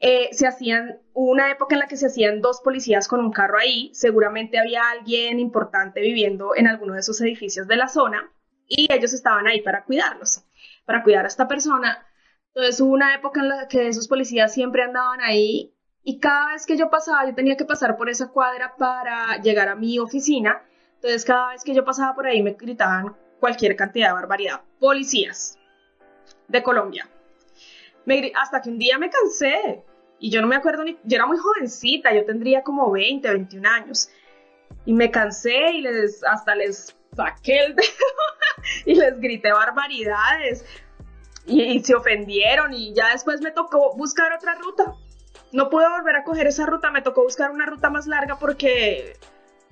eh, 0.00 0.28
se 0.32 0.46
hacían, 0.46 1.00
una 1.14 1.50
época 1.50 1.74
en 1.74 1.80
la 1.80 1.86
que 1.86 1.96
se 1.96 2.06
hacían 2.06 2.42
dos 2.42 2.60
policías 2.60 3.08
con 3.08 3.20
un 3.20 3.32
carro 3.32 3.58
ahí, 3.58 3.90
seguramente 3.94 4.58
había 4.58 4.90
alguien 4.90 5.40
importante 5.40 6.00
viviendo 6.00 6.54
en 6.54 6.66
alguno 6.66 6.94
de 6.94 7.00
esos 7.00 7.20
edificios 7.22 7.66
de 7.66 7.76
la 7.76 7.88
zona 7.88 8.30
y 8.68 8.92
ellos 8.92 9.14
estaban 9.14 9.46
ahí 9.46 9.62
para 9.62 9.84
cuidarlos, 9.84 10.44
para 10.84 11.02
cuidar 11.02 11.24
a 11.24 11.28
esta 11.28 11.48
persona. 11.48 12.06
Entonces 12.48 12.80
hubo 12.80 12.92
una 12.92 13.14
época 13.14 13.40
en 13.40 13.48
la 13.48 13.68
que 13.68 13.88
esos 13.88 14.08
policías 14.08 14.52
siempre 14.52 14.82
andaban 14.82 15.20
ahí 15.22 15.74
y 16.02 16.18
cada 16.20 16.52
vez 16.52 16.66
que 16.66 16.76
yo 16.76 16.90
pasaba, 16.90 17.26
yo 17.26 17.34
tenía 17.34 17.56
que 17.56 17.64
pasar 17.64 17.96
por 17.96 18.10
esa 18.10 18.28
cuadra 18.28 18.76
para 18.76 19.40
llegar 19.40 19.68
a 19.68 19.76
mi 19.76 19.98
oficina. 19.98 20.62
Entonces 20.96 21.24
cada 21.24 21.52
vez 21.52 21.64
que 21.64 21.74
yo 21.74 21.84
pasaba 21.84 22.14
por 22.14 22.26
ahí 22.26 22.42
me 22.42 22.52
gritaban 22.52 23.16
cualquier 23.40 23.76
cantidad 23.76 24.08
de 24.08 24.14
barbaridad. 24.14 24.62
Policías 24.78 25.58
de 26.48 26.62
Colombia 26.62 27.08
hasta 28.34 28.60
que 28.60 28.70
un 28.70 28.78
día 28.78 28.98
me 28.98 29.10
cansé 29.10 29.82
y 30.18 30.30
yo 30.30 30.40
no 30.40 30.46
me 30.46 30.56
acuerdo 30.56 30.84
ni, 30.84 30.96
yo 31.04 31.16
era 31.16 31.26
muy 31.26 31.36
jovencita, 31.36 32.14
yo 32.14 32.24
tendría 32.24 32.62
como 32.62 32.90
20, 32.90 33.28
21 33.28 33.68
años 33.68 34.08
y 34.84 34.92
me 34.92 35.10
cansé 35.10 35.72
y 35.72 35.80
les, 35.82 36.22
hasta 36.24 36.54
les 36.54 36.96
saqué 37.14 37.64
el 37.64 37.74
dedo 37.76 37.86
y 38.86 38.94
les 38.94 39.20
grité 39.20 39.52
barbaridades 39.52 40.64
y, 41.46 41.62
y, 41.62 41.84
se 41.84 41.94
ofendieron 41.94 42.72
y 42.72 42.94
ya 42.94 43.10
después 43.12 43.40
me 43.40 43.50
tocó 43.50 43.94
buscar 43.96 44.32
otra 44.32 44.54
ruta. 44.56 44.94
No 45.52 45.70
pude 45.70 45.88
volver 45.88 46.16
a 46.16 46.24
coger 46.24 46.48
esa 46.48 46.66
ruta, 46.66 46.90
me 46.90 47.02
tocó 47.02 47.22
buscar 47.22 47.52
una 47.52 47.66
ruta 47.66 47.88
más 47.88 48.06
larga 48.06 48.36
porque 48.36 49.16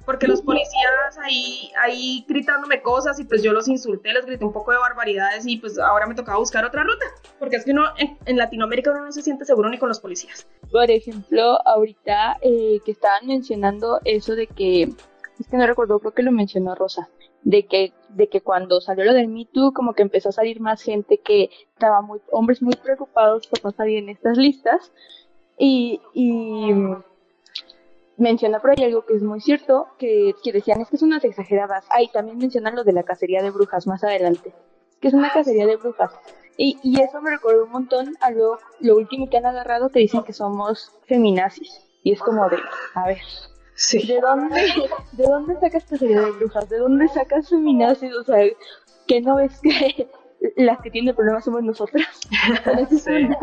porque 0.05 0.27
los 0.27 0.43
policías 0.43 1.19
ahí, 1.23 1.71
ahí 1.81 2.25
gritándome 2.29 2.83
cosas 2.83 3.19
y 3.19 3.25
pues 3.25 3.43
yo 3.43 3.53
los 3.53 3.69
insulté, 3.69 4.13
les 4.13 4.27
grité 4.27 4.45
un 4.45 4.53
poco 4.53 4.73
de 4.73 4.79
barbaridades 4.79 5.47
y 5.47 5.57
pues 5.57 5.79
ahora 5.79 6.07
me 6.07 6.15
tocaba 6.15 6.39
buscar 6.39 6.65
otra 6.65 6.83
ruta, 6.83 7.07
porque 7.39 7.57
es 7.57 7.65
que 7.65 7.73
uno 7.73 7.85
en, 7.99 8.37
Latinoamérica 8.37 8.91
uno 8.91 9.05
no 9.05 9.13
se 9.13 9.23
siente 9.23 9.45
seguro 9.45 9.69
ni 9.69 9.79
con 9.79 9.89
los 9.89 10.01
policías. 10.01 10.47
Por 10.71 10.91
ejemplo, 10.91 11.59
ahorita 11.67 12.39
eh, 12.43 12.81
que 12.85 12.93
estaban 12.93 13.27
mencionando 13.27 14.01
eso 14.05 14.35
de 14.35 14.47
que, 14.47 14.83
es 14.83 15.49
que 15.51 15.57
no 15.57 15.67
recuerdo, 15.67 15.99
creo 15.99 16.13
que 16.13 16.23
lo 16.23 16.33
mencionó 16.33 16.75
Rosa, 16.75 17.09
de 17.43 17.67
que, 17.67 17.93
de 18.11 18.29
que 18.29 18.41
cuando 18.41 18.81
salió 18.81 19.05
lo 19.05 19.15
del 19.15 19.29
Me 19.29 19.47
Too, 19.47 19.73
como 19.73 19.95
que 19.95 20.03
empezó 20.03 20.31
a 20.31 20.33
salir 20.33 20.61
más 20.61 20.83
gente 20.83 21.19
que 21.19 21.51
estaba 21.73 22.03
muy, 22.03 22.21
hombres 22.31 22.63
muy 22.63 22.75
preocupados 22.75 23.47
por 23.47 23.65
no 23.65 23.71
salir 23.71 23.99
en 23.99 24.09
estas 24.09 24.37
listas 24.37 24.93
y, 25.59 26.01
y 26.13 26.73
menciona 28.17 28.61
por 28.61 28.71
ahí 28.71 28.85
algo 28.85 29.05
que 29.05 29.15
es 29.15 29.23
muy 29.23 29.41
cierto, 29.41 29.89
que, 29.99 30.35
que 30.43 30.53
decían 30.53 30.81
es 30.81 30.89
que 30.89 30.97
son 30.97 31.09
unas 31.09 31.25
exageradas. 31.25 31.85
Ahí 31.91 32.09
también 32.13 32.39
mencionan 32.39 32.77
lo 32.77 32.85
de 32.85 32.93
la 32.93 33.03
cacería 33.03 33.43
de 33.43 33.51
brujas 33.51 33.87
más 33.87 34.05
adelante, 34.05 34.55
que 35.01 35.09
es 35.09 35.15
una 35.15 35.33
cacería 35.33 35.67
de 35.67 35.77
brujas. 35.77 36.13
Y, 36.57 36.79
y 36.83 37.01
eso 37.01 37.21
me 37.21 37.31
recordó 37.31 37.65
un 37.65 37.73
montón 37.73 38.15
a 38.21 38.31
lo, 38.31 38.59
lo 38.81 38.97
último 38.97 39.29
que 39.29 39.37
han 39.37 39.47
agarrado 39.47 39.89
que 39.89 39.99
dicen 39.99 40.23
que 40.23 40.33
somos 40.33 40.93
feminazis. 41.07 41.81
Y 42.03 42.13
es 42.13 42.21
como 42.21 42.49
de, 42.49 42.59
a 42.95 43.07
ver, 43.07 43.19
¿de 43.93 44.21
dónde, 44.21 44.61
¿de 45.13 45.25
dónde 45.25 45.55
sacas 45.59 45.85
cacería 45.85 46.21
de 46.21 46.31
brujas? 46.33 46.69
¿De 46.69 46.79
dónde 46.79 47.09
sacas 47.09 47.49
feminazis? 47.49 48.15
O 48.15 48.25
sea, 48.25 48.39
que 49.07 49.21
no 49.21 49.37
ves 49.37 49.61
que 49.61 50.09
las 50.57 50.81
que 50.81 50.91
tienen 50.91 51.15
problemas 51.15 51.45
somos 51.45 51.63
nosotras. 51.63 52.07
esa, 52.65 52.81
es 52.81 53.07
una, 53.07 53.39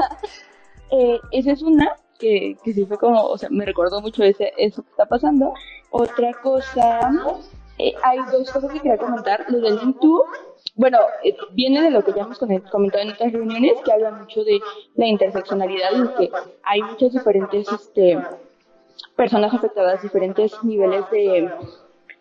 eh, 0.91 1.19
esa 1.31 1.51
es 1.51 1.61
una 1.61 1.95
que, 2.21 2.55
que 2.63 2.73
sí 2.73 2.85
fue 2.85 2.97
como, 2.97 3.21
o 3.23 3.37
sea, 3.37 3.49
me 3.49 3.65
recordó 3.65 3.99
mucho 3.99 4.23
ese, 4.23 4.53
eso 4.57 4.83
que 4.83 4.89
está 4.91 5.05
pasando. 5.05 5.53
Otra 5.89 6.31
cosa, 6.41 7.11
eh, 7.77 7.93
hay 8.03 8.19
dos 8.31 8.51
cosas 8.51 8.71
que 8.71 8.79
quería 8.79 8.97
comentar. 8.97 9.45
Lo 9.49 9.59
del 9.59 9.79
YouTube, 9.79 10.23
bueno, 10.75 10.99
eh, 11.23 11.35
viene 11.51 11.81
de 11.81 11.91
lo 11.91 12.03
que 12.03 12.13
ya 12.13 12.21
hemos 12.21 12.37
comentado 12.37 13.03
en 13.03 13.11
otras 13.11 13.33
reuniones, 13.33 13.73
que 13.83 13.91
habla 13.91 14.11
mucho 14.11 14.43
de 14.43 14.59
la 14.95 15.07
interseccionalidad 15.07 15.89
y 15.91 16.07
que 16.17 16.31
hay 16.63 16.81
muchas 16.83 17.11
diferentes 17.11 17.67
este, 17.71 18.17
personas 19.15 19.53
afectadas, 19.53 20.01
diferentes 20.01 20.63
niveles 20.63 21.09
de... 21.09 21.49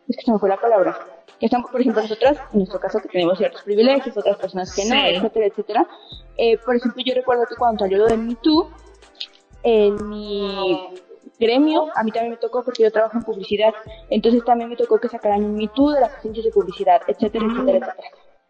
Es 0.09 0.17
que 0.17 0.23
se 0.25 0.33
me 0.33 0.39
fue 0.39 0.49
la 0.49 0.61
palabra 0.61 0.99
que 1.41 1.47
estamos, 1.47 1.71
por 1.71 1.81
ejemplo, 1.81 2.03
nosotras, 2.03 2.39
en 2.53 2.59
nuestro 2.59 2.79
caso, 2.79 3.01
que 3.01 3.09
tenemos 3.09 3.39
ciertos 3.39 3.63
privilegios, 3.63 4.15
otras 4.15 4.37
personas 4.37 4.75
que 4.75 4.85
no, 4.85 4.95
etcétera, 4.95 5.47
etcétera. 5.47 5.87
Eh, 6.37 6.59
por 6.59 6.77
ejemplo, 6.77 7.03
yo 7.03 7.15
recuerdo 7.15 7.45
que 7.49 7.57
cuando 7.57 7.83
salió 7.83 7.97
lo 7.97 8.07
del 8.07 8.19
Me 8.19 8.35
Too, 8.35 8.71
en 9.63 10.09
mi 10.09 10.91
gremio, 11.39 11.89
a 11.95 12.05
mí 12.05 12.13
también 12.13 12.33
me 12.33 12.37
tocó 12.37 12.63
porque 12.63 12.83
yo 12.83 12.93
trabajo 12.93 13.17
en 13.17 13.25
publicidad, 13.25 13.73
entonces 14.11 14.45
también 14.45 14.69
me 14.69 14.77
tocó 14.77 15.01
que 15.01 15.09
sacaran 15.09 15.45
un 15.45 15.55
Me 15.55 15.69
Too 15.69 15.93
de 15.93 16.01
las 16.01 16.15
agencias 16.15 16.45
de 16.45 16.53
publicidad, 16.53 17.01
etcétera, 17.07 17.47
etcétera, 17.47 17.79
etcétera. 17.79 17.97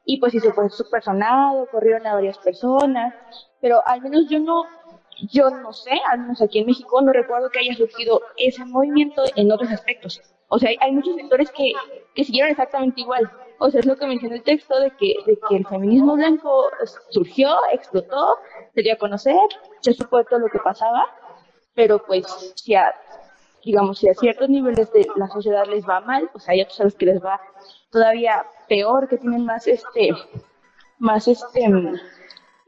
Y 0.05 0.19
pues 0.19 0.35
hizo 0.35 0.53
fue 0.53 0.69
súper 0.71 1.03
sonado, 1.03 1.69
corrieron 1.71 2.07
a 2.07 2.15
varias 2.15 2.39
personas, 2.39 3.15
pero 3.61 3.87
al 3.87 4.03
menos 4.03 4.29
yo 4.29 4.41
no, 4.41 4.65
yo 5.31 5.51
no 5.51 5.73
sé, 5.73 6.01
al 6.11 6.21
menos 6.21 6.43
aquí 6.43 6.59
en 6.59 6.67
México 6.67 7.01
no 7.01 7.13
recuerdo 7.13 7.51
que 7.51 7.61
haya 7.61 7.75
surgido 7.75 8.21
ese 8.37 8.65
movimiento 8.65 9.23
en 9.37 9.53
otros 9.53 9.71
aspectos. 9.71 10.21
O 10.49 10.59
sea, 10.59 10.71
hay, 10.81 10.93
muchos 10.93 11.15
sectores 11.15 11.51
que, 11.53 11.73
que 12.15 12.25
siguieron 12.25 12.51
exactamente 12.51 13.03
igual. 13.03 13.31
O 13.63 13.71
sea, 13.71 13.81
es 13.81 13.87
lo 13.87 13.95
que 13.97 14.07
menciona 14.07 14.37
el 14.37 14.43
texto 14.43 14.81
de 14.81 14.91
que, 14.93 15.15
de 15.27 15.39
que 15.47 15.57
el 15.57 15.67
feminismo 15.67 16.15
blanco 16.15 16.71
surgió, 17.11 17.55
explotó, 17.73 18.39
se 18.75 18.81
dio 18.81 18.95
a 18.95 18.97
conocer, 18.97 19.37
se 19.81 19.93
supo 19.93 20.25
todo 20.25 20.39
lo 20.39 20.49
que 20.49 20.59
pasaba, 20.61 21.05
pero 21.75 22.03
pues 22.03 22.55
si 22.57 22.75
a, 22.75 22.95
digamos, 23.63 23.99
si 23.99 24.09
a 24.09 24.15
ciertos 24.15 24.49
niveles 24.49 24.91
de 24.93 25.07
la 25.15 25.29
sociedad 25.29 25.67
les 25.67 25.87
va 25.87 26.01
mal, 26.01 26.31
pues 26.33 26.49
hay 26.49 26.63
otros 26.63 26.81
a 26.81 26.85
los 26.85 26.95
que 26.95 27.05
les 27.05 27.23
va 27.23 27.39
todavía 27.91 28.47
peor, 28.67 29.09
que 29.09 29.19
tienen 29.19 29.45
más 29.45 29.67
este, 29.67 30.09
más 30.99 31.29
este, 31.29 31.69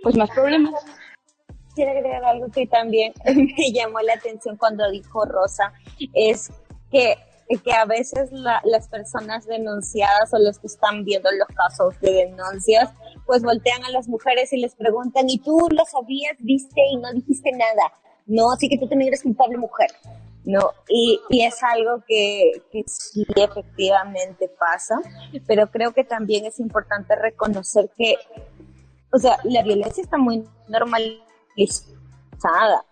pues 0.03 0.15
más 0.15 0.29
problemas. 0.29 0.75
Quiero 1.75 1.93
agregar 1.93 2.23
algo 2.23 2.49
que 2.51 2.67
también 2.67 3.15
me 3.25 3.73
llamó 3.73 4.01
la 4.01 4.13
atención 4.13 4.59
cuando 4.59 4.91
dijo 4.91 5.25
Rosa, 5.25 5.73
es 6.13 6.53
que 6.91 7.17
que 7.63 7.73
a 7.73 7.85
veces 7.85 8.31
las 8.33 8.89
personas 8.89 9.47
denunciadas 9.47 10.33
o 10.33 10.39
los 10.39 10.59
que 10.59 10.67
están 10.67 11.05
viendo 11.05 11.31
los 11.33 11.49
casos 11.49 11.99
de 12.01 12.13
denuncias, 12.13 12.91
pues 13.27 13.43
voltean 13.43 13.85
a 13.85 13.91
las 13.91 14.09
mujeres 14.09 14.53
y 14.53 14.59
les 14.59 14.75
preguntan, 14.75 15.29
¿y 15.29 15.39
tú 15.39 15.69
lo 15.71 15.85
sabías, 15.85 16.37
viste 16.39 16.81
y 16.91 16.97
no 16.97 17.13
dijiste 17.13 17.53
nada? 17.53 17.93
No, 18.27 18.53
así 18.53 18.69
que 18.69 18.79
tú 18.79 18.89
también 18.89 19.09
eres 19.09 19.23
culpable 19.23 19.59
mujer. 19.59 19.91
¿no? 20.45 20.73
Y, 20.89 21.21
y 21.29 21.45
es 21.45 21.63
algo 21.63 22.03
que, 22.07 22.63
que, 22.73 22.83
sí 22.87 23.25
efectivamente 23.37 24.51
pasa, 24.59 25.01
pero 25.47 25.71
creo 25.71 25.93
que 25.93 26.03
también 26.03 26.47
es 26.47 26.59
importante 26.59 27.15
reconocer 27.15 27.91
que, 27.97 28.17
o 29.13 29.19
sea, 29.19 29.39
la 29.45 29.63
violencia 29.63 30.03
está 30.03 30.19
muy 30.19 30.45
normalizada 30.69 32.85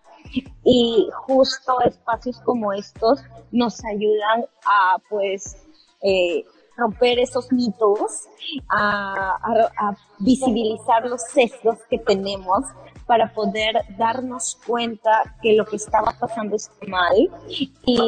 y 0.63 1.09
justo 1.25 1.79
espacios 1.81 2.39
como 2.41 2.73
estos 2.73 3.21
nos 3.51 3.83
ayudan 3.85 4.45
a, 4.65 4.97
pues, 5.09 5.57
eh, 6.01 6.43
romper 6.77 7.19
esos 7.19 7.51
mitos, 7.51 8.27
a, 8.69 9.37
a, 9.77 9.95
visibilizar 10.19 11.05
los 11.05 11.21
sesgos 11.21 11.77
que 11.89 11.99
tenemos 11.99 12.63
para 13.11 13.27
poder 13.33 13.75
darnos 13.97 14.57
cuenta 14.65 15.35
que 15.41 15.51
lo 15.51 15.65
que 15.65 15.75
estaba 15.75 16.15
pasando 16.17 16.55
es 16.55 16.71
mal. 16.87 17.29
Y 17.49 17.99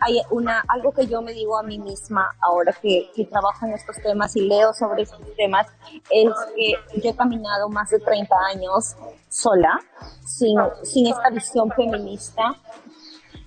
hay 0.00 0.20
una, 0.30 0.62
algo 0.68 0.92
que 0.92 1.08
yo 1.08 1.20
me 1.22 1.32
digo 1.32 1.58
a 1.58 1.64
mí 1.64 1.76
misma 1.76 2.30
ahora 2.40 2.72
que, 2.72 3.10
que 3.16 3.24
trabajo 3.24 3.66
en 3.66 3.72
estos 3.72 3.96
temas 3.96 4.36
y 4.36 4.42
leo 4.42 4.72
sobre 4.72 5.02
estos 5.02 5.18
temas, 5.36 5.66
es 6.08 6.30
que 6.54 7.00
yo 7.00 7.10
he 7.10 7.16
caminado 7.16 7.68
más 7.68 7.90
de 7.90 7.98
30 7.98 8.32
años 8.52 8.94
sola, 9.28 9.80
sin, 10.24 10.56
sin 10.84 11.08
esta 11.08 11.30
visión 11.30 11.68
feminista, 11.72 12.54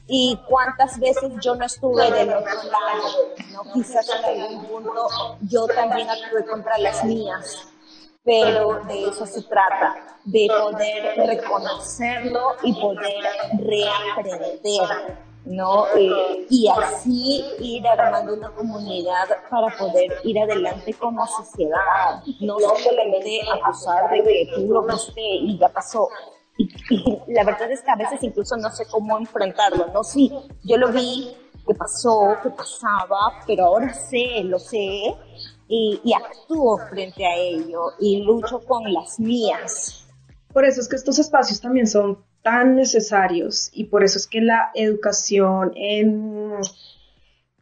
y 0.07 0.37
cuántas 0.49 0.99
veces 0.99 1.31
yo 1.39 1.55
no 1.55 1.63
estuve 1.63 2.11
del 2.11 2.33
otro 2.33 2.63
lado, 2.63 3.07
¿no? 3.53 3.73
Quizás 3.73 4.09
en 4.27 4.41
algún 4.41 4.65
punto 4.65 5.07
yo 5.39 5.67
también 5.67 6.09
actué 6.09 6.45
contra 6.45 6.77
las 6.79 7.05
mías, 7.05 7.69
pero 8.27 8.81
de 8.89 9.07
eso 9.07 9.25
se 9.25 9.41
trata, 9.43 9.95
de 10.25 10.47
poder 10.49 11.15
reconocerlo 11.25 12.41
y 12.61 12.73
poder 12.73 13.23
reaprender, 13.57 15.17
¿no? 15.45 15.85
Eh, 15.95 16.45
y 16.49 16.67
así 16.67 17.45
ir 17.59 17.87
armando 17.87 18.33
una 18.33 18.49
comunidad 18.49 19.29
para 19.49 19.69
poder 19.77 20.11
ir 20.25 20.39
adelante 20.39 20.93
como 20.95 21.25
sociedad, 21.25 22.21
no 22.41 22.57
solamente 22.59 23.39
acusar 23.49 24.11
de 24.11 24.21
que 24.21 24.51
tú 24.53 24.73
lo 24.73 24.83
viste 24.83 25.21
y 25.21 25.57
ya 25.57 25.69
pasó, 25.69 26.09
y, 26.57 26.67
la 27.27 27.45
verdad 27.45 27.71
es 27.71 27.81
que 27.81 27.91
a 27.91 27.95
veces 27.95 28.21
incluso 28.23 28.57
no 28.57 28.69
sé 28.71 28.85
cómo 28.91 29.17
enfrentarlo, 29.17 29.87
¿no? 29.93 30.03
Sí, 30.03 30.33
yo 30.65 30.75
lo 30.75 30.89
vi, 30.89 31.33
que 31.65 31.75
pasó, 31.75 32.35
que 32.41 32.49
pasaba, 32.49 33.41
pero 33.45 33.65
ahora 33.65 33.93
sé, 33.93 34.41
lo 34.43 34.57
sé, 34.57 35.13
y, 35.67 36.13
actúo 36.13 36.77
frente 36.89 37.25
a 37.25 37.35
ello 37.35 37.91
y 37.99 38.23
lucho 38.23 38.59
con 38.59 38.91
las 38.91 39.19
mías. 39.19 40.07
Por 40.53 40.65
eso 40.65 40.81
es 40.81 40.87
que 40.87 40.95
estos 40.95 41.19
espacios 41.19 41.61
también 41.61 41.87
son 41.87 42.19
tan 42.41 42.75
necesarios 42.75 43.69
y 43.73 43.85
por 43.85 44.03
eso 44.03 44.17
es 44.17 44.27
que 44.27 44.41
la 44.41 44.71
educación 44.73 45.71
en 45.75 46.57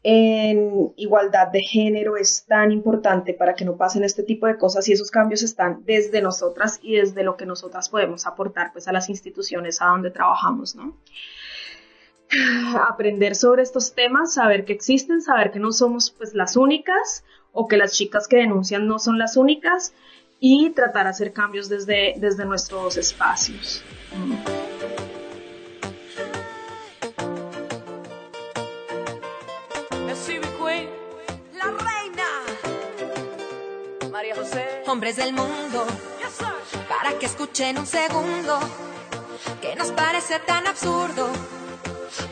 en 0.07 0.93
igualdad 0.97 1.47
de 1.47 1.61
género 1.61 2.15
es 2.15 2.45
tan 2.45 2.71
importante 2.71 3.33
para 3.33 3.55
que 3.55 3.65
no 3.65 3.75
pasen 3.75 4.03
este 4.03 4.21
tipo 4.21 4.45
de 4.45 4.55
cosas 4.55 4.87
y 4.87 4.93
esos 4.93 5.09
cambios 5.09 5.41
están 5.41 5.81
desde 5.83 6.21
nosotras 6.21 6.79
y 6.83 6.97
desde 6.97 7.23
lo 7.23 7.35
que 7.35 7.47
nosotras 7.47 7.89
podemos 7.89 8.27
aportar 8.27 8.71
pues 8.71 8.87
a 8.87 8.91
las 8.91 9.09
instituciones 9.09 9.81
a 9.81 9.87
donde 9.87 10.11
trabajamos, 10.11 10.75
¿no? 10.75 10.95
Aprender 12.87 13.33
sobre 13.33 13.63
estos 13.63 13.95
temas, 13.95 14.35
saber 14.35 14.63
que 14.63 14.73
existen, 14.73 15.23
saber 15.23 15.49
que 15.49 15.59
no 15.59 15.71
somos 15.71 16.11
pues 16.11 16.35
las 16.35 16.55
únicas 16.55 17.23
o 17.55 17.67
que 17.67 17.77
las 17.77 17.93
chicas 17.93 18.27
que 18.27 18.37
denuncian 18.37 18.85
no 18.85 18.99
son 18.99 19.17
las 19.17 19.37
únicas 19.37 19.93
y 20.39 20.69
tratar 20.71 21.05
de 21.05 21.09
hacer 21.09 21.33
cambios 21.33 21.69
desde, 21.69 22.13
desde 22.17 22.45
nuestros 22.45 22.97
espacios. 22.97 23.83
hombres 34.87 35.17
del 35.17 35.33
mundo, 35.33 35.85
para 36.87 37.19
que 37.19 37.25
escuchen 37.25 37.77
un 37.77 37.85
segundo, 37.85 38.59
que 39.59 39.75
nos 39.75 39.91
parece 39.91 40.39
tan 40.39 40.65
absurdo 40.67 41.27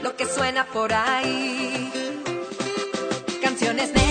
lo 0.02 0.16
que 0.16 0.26
suena 0.26 0.66
por 0.68 0.94
ahí. 0.94 1.92
Canciones 3.42 3.92
con 3.92 4.03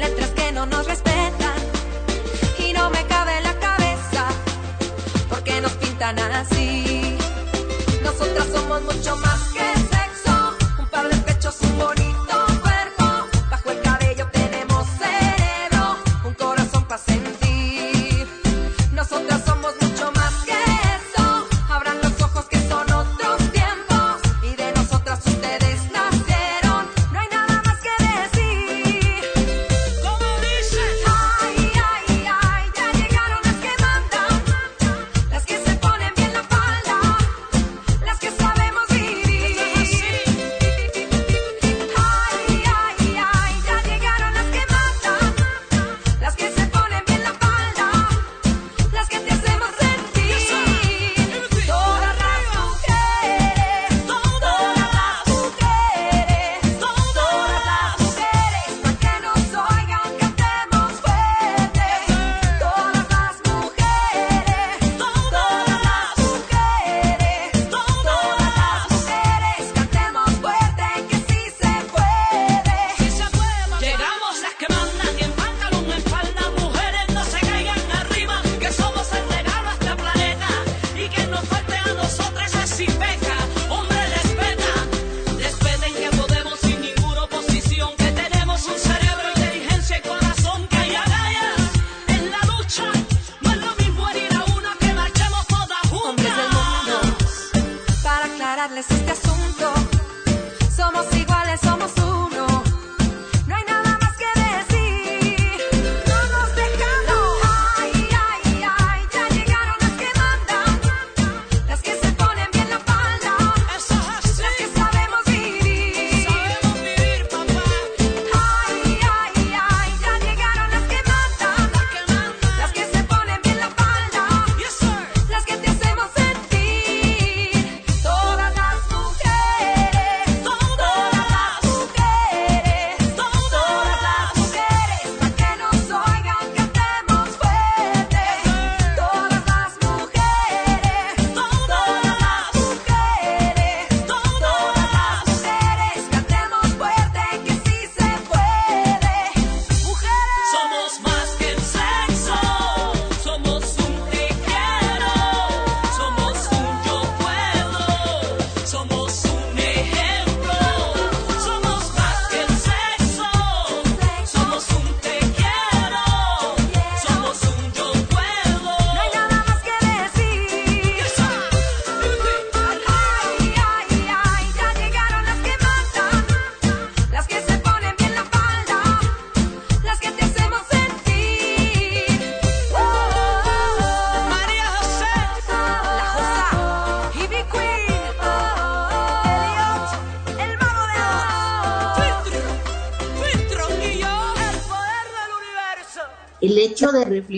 letras 0.00 0.30
que 0.30 0.50
no 0.52 0.64
nos 0.66 0.86
respetan, 0.86 1.58
y 2.58 2.72
no 2.72 2.88
me 2.90 3.04
cabe 3.06 3.36
en 3.36 3.44
la 3.44 3.54
cabeza, 3.58 4.28
porque 5.28 5.60
nos 5.60 5.72
pintan 5.72 6.18
así. 6.18 7.18
Nosotras 8.02 8.46
somos 8.54 8.82
mucho 8.82 9.14
más 9.16 9.29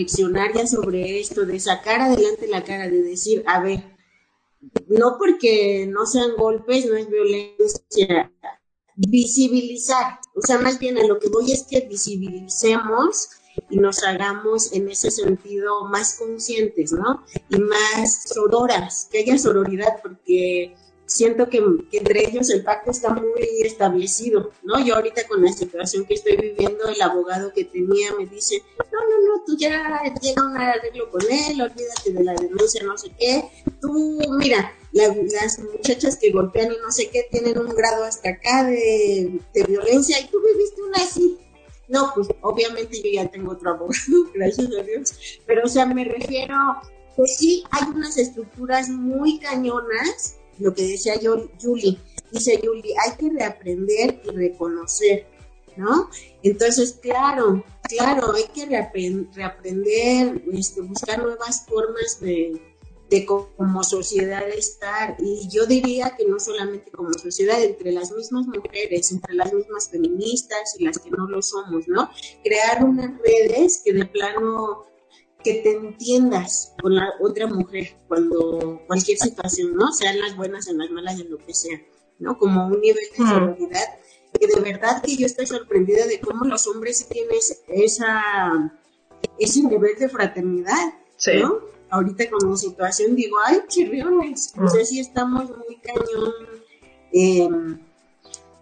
reflexionar 0.03 0.53
ya 0.53 0.67
sobre 0.67 1.19
esto, 1.19 1.45
de 1.45 1.59
sacar 1.59 2.01
adelante 2.01 2.47
la 2.47 2.63
cara, 2.63 2.89
de 2.89 3.01
decir, 3.01 3.43
a 3.47 3.61
ver, 3.61 3.83
no 4.87 5.17
porque 5.17 5.87
no 5.87 6.05
sean 6.05 6.35
golpes, 6.37 6.85
no 6.85 6.95
es 6.95 7.09
violencia, 7.09 8.31
visibilizar, 8.95 10.19
o 10.35 10.41
sea, 10.41 10.59
más 10.59 10.79
bien 10.79 10.97
a 10.97 11.05
lo 11.05 11.19
que 11.19 11.29
voy 11.29 11.51
es 11.51 11.63
que 11.63 11.81
visibilicemos 11.81 13.29
y 13.69 13.77
nos 13.77 14.03
hagamos 14.03 14.73
en 14.73 14.89
ese 14.89 15.11
sentido 15.11 15.85
más 15.85 16.17
conscientes, 16.17 16.91
¿no? 16.91 17.23
Y 17.49 17.59
más 17.59 18.23
sororas, 18.33 19.07
que 19.11 19.19
haya 19.19 19.37
sororidad, 19.37 20.01
porque 20.01 20.75
siento 21.13 21.49
que, 21.49 21.61
que 21.91 21.97
entre 21.99 22.27
ellos 22.27 22.49
el 22.49 22.63
pacto 22.63 22.91
está 22.91 23.09
muy 23.13 23.31
establecido, 23.63 24.51
¿no? 24.63 24.83
Yo 24.83 24.95
ahorita 24.95 25.27
con 25.27 25.41
la 25.43 25.51
situación 25.51 26.05
que 26.05 26.15
estoy 26.15 26.37
viviendo, 26.37 26.87
el 26.87 27.01
abogado 27.01 27.53
que 27.53 27.65
tenía 27.65 28.13
me 28.17 28.25
dice, 28.25 28.61
no, 28.91 28.99
no, 28.99 29.27
no, 29.37 29.43
tú 29.45 29.55
ya 29.57 30.01
llega 30.21 30.45
un 30.45 30.57
arreglo 30.57 31.09
con 31.11 31.21
él, 31.29 31.61
olvídate 31.61 32.11
de 32.11 32.23
la 32.23 32.33
denuncia, 32.33 32.83
no 32.83 32.97
sé 32.97 33.11
qué, 33.19 33.43
tú, 33.81 34.19
mira, 34.39 34.73
la- 34.91 35.07
las 35.07 35.59
muchachas 35.59 36.17
que 36.17 36.31
golpean 36.31 36.71
y 36.71 36.77
no 36.81 36.91
sé 36.91 37.09
qué 37.09 37.27
tienen 37.31 37.57
un 37.57 37.69
grado 37.75 38.03
hasta 38.03 38.29
acá 38.29 38.63
de, 38.65 39.39
de 39.53 39.63
violencia 39.63 40.19
y 40.19 40.27
tú 40.27 40.37
viviste 40.41 40.81
una 40.81 40.97
así. 41.03 41.37
No, 41.89 42.11
pues 42.15 42.27
obviamente 42.41 42.97
yo 43.03 43.09
ya 43.11 43.27
tengo 43.29 43.51
otro 43.51 43.71
abogado, 43.71 43.93
gracias 44.33 44.67
a 44.79 44.83
Dios, 44.83 45.13
pero 45.45 45.65
o 45.65 45.67
sea, 45.67 45.85
me 45.85 46.05
refiero, 46.05 46.55
pues 47.15 47.35
sí, 47.37 47.63
hay 47.71 47.83
unas 47.93 48.17
estructuras 48.17 48.89
muy 48.89 49.37
cañonas, 49.39 50.37
lo 50.59 50.73
que 50.73 50.83
decía 50.83 51.19
yo, 51.19 51.49
Julie, 51.61 51.97
dice 52.31 52.59
Julie, 52.63 52.93
hay 53.05 53.15
que 53.17 53.29
reaprender 53.29 54.21
y 54.25 54.29
reconocer, 54.29 55.25
¿no? 55.77 56.09
Entonces, 56.43 56.97
claro, 57.01 57.63
claro, 57.87 58.33
hay 58.33 58.45
que 58.53 58.67
reapren- 58.67 59.31
reaprender, 59.33 60.43
este, 60.53 60.81
buscar 60.81 61.21
nuevas 61.23 61.65
formas 61.65 62.19
de, 62.19 62.61
de 63.09 63.25
co- 63.25 63.49
como 63.57 63.83
sociedad 63.83 64.47
estar. 64.49 65.15
Y 65.19 65.47
yo 65.49 65.65
diría 65.65 66.15
que 66.17 66.25
no 66.25 66.39
solamente 66.39 66.91
como 66.91 67.13
sociedad, 67.13 67.61
entre 67.63 67.91
las 67.91 68.11
mismas 68.11 68.45
mujeres, 68.47 69.11
entre 69.11 69.35
las 69.35 69.53
mismas 69.53 69.89
feministas 69.89 70.75
y 70.79 70.85
las 70.85 70.99
que 70.99 71.09
no 71.11 71.27
lo 71.27 71.41
somos, 71.41 71.87
¿no? 71.87 72.09
Crear 72.43 72.83
unas 72.83 73.11
redes 73.21 73.81
que 73.83 73.93
de 73.93 74.05
plano 74.05 74.85
que 75.43 75.55
te 75.55 75.71
entiendas 75.71 76.73
con 76.81 76.95
la 76.95 77.13
otra 77.19 77.47
mujer 77.47 77.97
cuando 78.07 78.81
cualquier 78.87 79.17
situación, 79.17 79.75
¿no? 79.75 79.91
Sean 79.91 80.19
las 80.19 80.35
buenas, 80.35 80.67
en 80.67 80.77
las 80.77 80.89
malas, 80.89 81.19
en 81.19 81.29
lo 81.29 81.37
que 81.37 81.53
sea, 81.53 81.81
¿no? 82.19 82.37
Como 82.37 82.67
un 82.67 82.79
nivel 82.79 83.05
de 83.17 83.25
sororidad 83.25 83.99
que 84.39 84.47
de 84.47 84.59
verdad 84.61 85.01
que 85.03 85.15
yo 85.15 85.25
estoy 85.25 85.45
sorprendida 85.45 86.05
de 86.07 86.19
cómo 86.19 86.45
los 86.45 86.67
hombres 86.67 86.97
sí 86.97 87.05
tienen 87.09 87.37
esa 87.67 88.79
ese 89.39 89.63
nivel 89.63 89.97
de 89.97 90.09
fraternidad, 90.09 90.93
¿no? 91.39 91.59
Ahorita 91.89 92.29
con 92.29 92.49
mi 92.49 92.57
situación 92.57 93.15
digo, 93.15 93.37
ay, 93.45 93.61
chirriones, 93.67 94.53
o 94.59 94.67
sea, 94.67 94.83
sí 94.83 94.99
estamos 94.99 95.49
muy 95.49 95.77
cañón, 95.77 96.33
eh, 97.13 97.49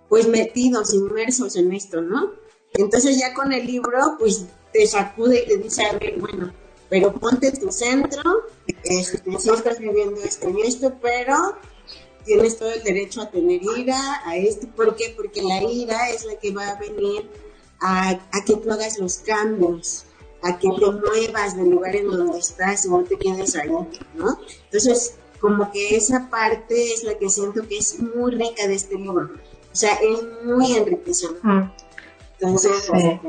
pues 0.10 0.28
metidos, 0.28 0.94
inmersos 0.94 1.56
en 1.56 1.72
esto, 1.72 2.02
¿no? 2.02 2.34
Entonces 2.74 3.18
ya 3.18 3.34
con 3.34 3.54
el 3.54 3.66
libro, 3.66 3.98
pues 4.20 4.46
te 4.74 4.86
sacude 4.86 5.44
y 5.44 5.48
te 5.48 5.58
dice, 5.58 5.84
a 5.86 5.98
ver, 5.98 6.20
bueno, 6.20 6.54
pero 6.92 7.14
ponte 7.14 7.50
tu 7.54 7.72
centro, 7.72 8.22
este, 8.84 9.24
estás 9.26 9.80
viviendo 9.80 10.22
esto 10.22 10.50
y 10.50 10.68
esto, 10.68 10.94
pero 11.02 11.56
tienes 12.26 12.58
todo 12.58 12.70
el 12.70 12.84
derecho 12.84 13.22
a 13.22 13.32
tener 13.32 13.62
ira, 13.78 14.22
a 14.26 14.36
esto, 14.36 14.68
¿por 14.76 14.98
qué? 14.98 15.14
Porque 15.16 15.42
la 15.42 15.64
ira 15.64 16.10
es 16.10 16.26
la 16.26 16.36
que 16.36 16.52
va 16.52 16.68
a 16.68 16.80
venir 16.80 17.32
a, 17.80 18.20
que 18.46 18.58
tú 18.58 18.70
hagas 18.70 19.00
los 19.00 19.20
cambios, 19.20 20.04
a 20.44 20.60
que 20.60 20.68
te 20.68 20.92
muevas 20.92 21.56
del 21.56 21.70
lugar 21.70 21.96
en 21.96 22.12
donde 22.12 22.40
estás 22.40 22.84
y 22.84 22.90
no 22.90 23.06
te 23.06 23.18
quedes 23.18 23.56
ahí, 23.56 23.70
¿no? 23.70 24.38
Entonces, 24.66 25.16
como 25.40 25.72
que 25.72 25.96
esa 25.96 26.30
parte 26.30 26.92
es 26.92 27.06
la 27.06 27.18
que 27.18 27.30
siento 27.30 27.66
que 27.70 27.78
es 27.78 28.00
muy 28.02 28.32
rica 28.32 28.68
de 28.68 28.76
este 28.76 28.96
libro, 28.96 29.30
o 29.72 29.76
sea, 29.76 29.94
es 29.94 30.44
muy 30.44 30.76
enriquecedor. 30.76 31.72
Entonces, 32.42 32.90
este, 32.92 33.20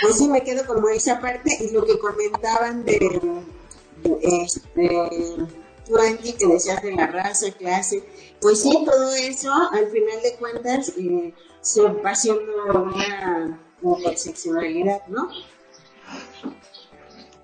pues 0.00 0.16
sí 0.16 0.28
me 0.28 0.42
quedo 0.42 0.66
como 0.66 0.88
esa 0.88 1.20
parte 1.20 1.50
y 1.60 1.72
lo 1.72 1.84
que 1.84 1.98
comentaban 1.98 2.86
de, 2.86 3.20
de, 4.02 4.18
este, 4.22 5.36
tú 5.86 5.98
Angie, 5.98 6.34
que 6.36 6.46
decías 6.46 6.82
de 6.82 6.92
la 6.92 7.06
raza, 7.06 7.50
clase, 7.50 8.02
pues 8.40 8.62
sí, 8.62 8.72
todo 8.86 9.12
eso, 9.12 9.52
al 9.72 9.88
final 9.88 10.22
de 10.22 10.36
cuentas, 10.38 10.92
eh, 10.96 11.34
se 11.60 11.82
va 11.82 12.10
haciendo 12.10 12.42
una 12.72 13.60
interseccionalidad, 13.82 15.06
¿no? 15.08 15.28